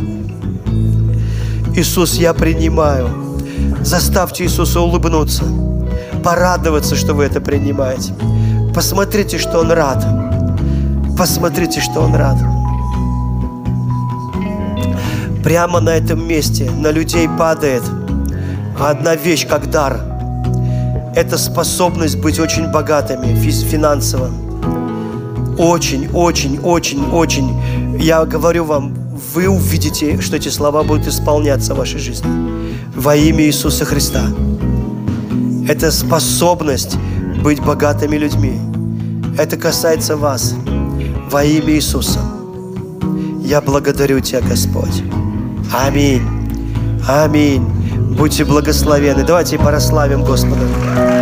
[1.75, 3.09] Иисус, я принимаю.
[3.83, 5.43] Заставьте Иисуса улыбнуться,
[6.23, 8.13] порадоваться, что вы это принимаете.
[8.75, 10.05] Посмотрите, что Он рад.
[11.17, 12.37] Посмотрите, что Он рад.
[15.43, 17.83] Прямо на этом месте на людей падает
[18.79, 19.99] одна вещь, как дар.
[21.15, 24.29] Это способность быть очень богатыми финансово.
[25.57, 27.99] Очень, очень, очень, очень.
[27.99, 28.93] Я говорю вам,
[29.33, 32.27] вы увидите, что эти слова будут исполняться в вашей жизни.
[32.95, 34.23] Во имя Иисуса Христа.
[35.67, 36.97] Это способность
[37.43, 38.59] быть богатыми людьми.
[39.37, 40.53] Это касается вас.
[41.29, 42.19] Во имя Иисуса.
[43.43, 45.03] Я благодарю Тебя, Господь.
[45.73, 46.21] Аминь.
[47.07, 47.63] Аминь.
[48.17, 49.23] Будьте благословены.
[49.23, 51.20] Давайте прославим Господа.